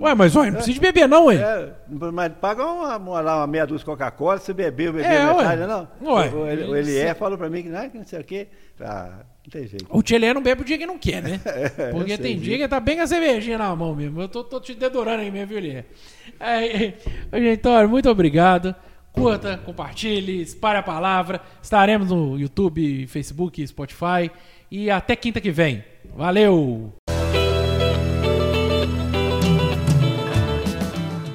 Ué, 0.00 0.14
mas- 0.14 0.34
Ué, 0.34 0.46
não 0.46 0.54
precisa 0.54 0.74
de 0.74 0.80
beber, 0.80 1.06
não, 1.08 1.26
ué. 1.26 1.36
É, 1.36 1.72
mas 2.12 2.32
paga 2.40 2.64
uma, 2.64 2.96
uma, 2.96 3.20
uma 3.20 3.46
meia 3.46 3.66
dúzia 3.66 3.80
de 3.80 3.84
Coca-Cola, 3.84 4.38
se 4.38 4.52
beber, 4.52 4.92
beber 4.92 5.04
É, 5.04 5.26
ué. 5.26 5.36
metade, 5.36 5.66
não. 5.66 5.88
Ué. 6.14 6.28
O, 6.28 6.70
o 6.70 6.76
Elié 6.76 7.14
falou 7.14 7.36
pra 7.36 7.50
mim 7.50 7.62
que 7.62 7.68
não, 7.68 7.88
que 7.90 7.98
não 7.98 8.04
sei 8.04 8.20
o 8.20 8.24
quê. 8.24 8.48
Ah, 8.80 9.20
não 9.44 9.50
tem 9.50 9.66
jeito. 9.66 9.86
O 9.90 10.02
Tchelé 10.02 10.32
não 10.32 10.42
bebe 10.42 10.62
o 10.62 10.64
dia 10.64 10.78
que 10.78 10.86
não 10.86 10.98
quer, 10.98 11.22
né? 11.22 11.38
eu 11.78 11.90
Porque 11.98 12.16
tem 12.16 12.38
dia 12.38 12.56
que 12.56 12.66
tá 12.66 12.80
bem 12.80 12.96
com 12.96 13.02
a 13.02 13.06
cervejinha 13.06 13.58
na 13.58 13.76
mão 13.76 13.94
mesmo. 13.94 14.22
Eu 14.22 14.28
tô, 14.28 14.42
tô 14.42 14.58
te 14.58 14.74
dedurando 14.74 15.20
aí 15.20 15.30
mesmo, 15.30 15.48
viu, 15.48 15.58
Lier? 15.60 15.84
É, 16.38 16.86
é, 16.86 16.94
olha, 17.66 17.86
muito 17.88 18.08
obrigado. 18.08 18.74
Curta, 19.12 19.58
compartilhe, 19.58 20.40
espalhe 20.40 20.78
a 20.78 20.82
palavra. 20.82 21.40
Estaremos 21.62 22.08
no 22.10 22.38
YouTube, 22.38 23.06
Facebook, 23.06 23.66
Spotify. 23.66 24.30
E 24.70 24.90
até 24.90 25.14
quinta 25.16 25.40
que 25.40 25.50
vem. 25.50 25.84
Valeu! 26.16 26.92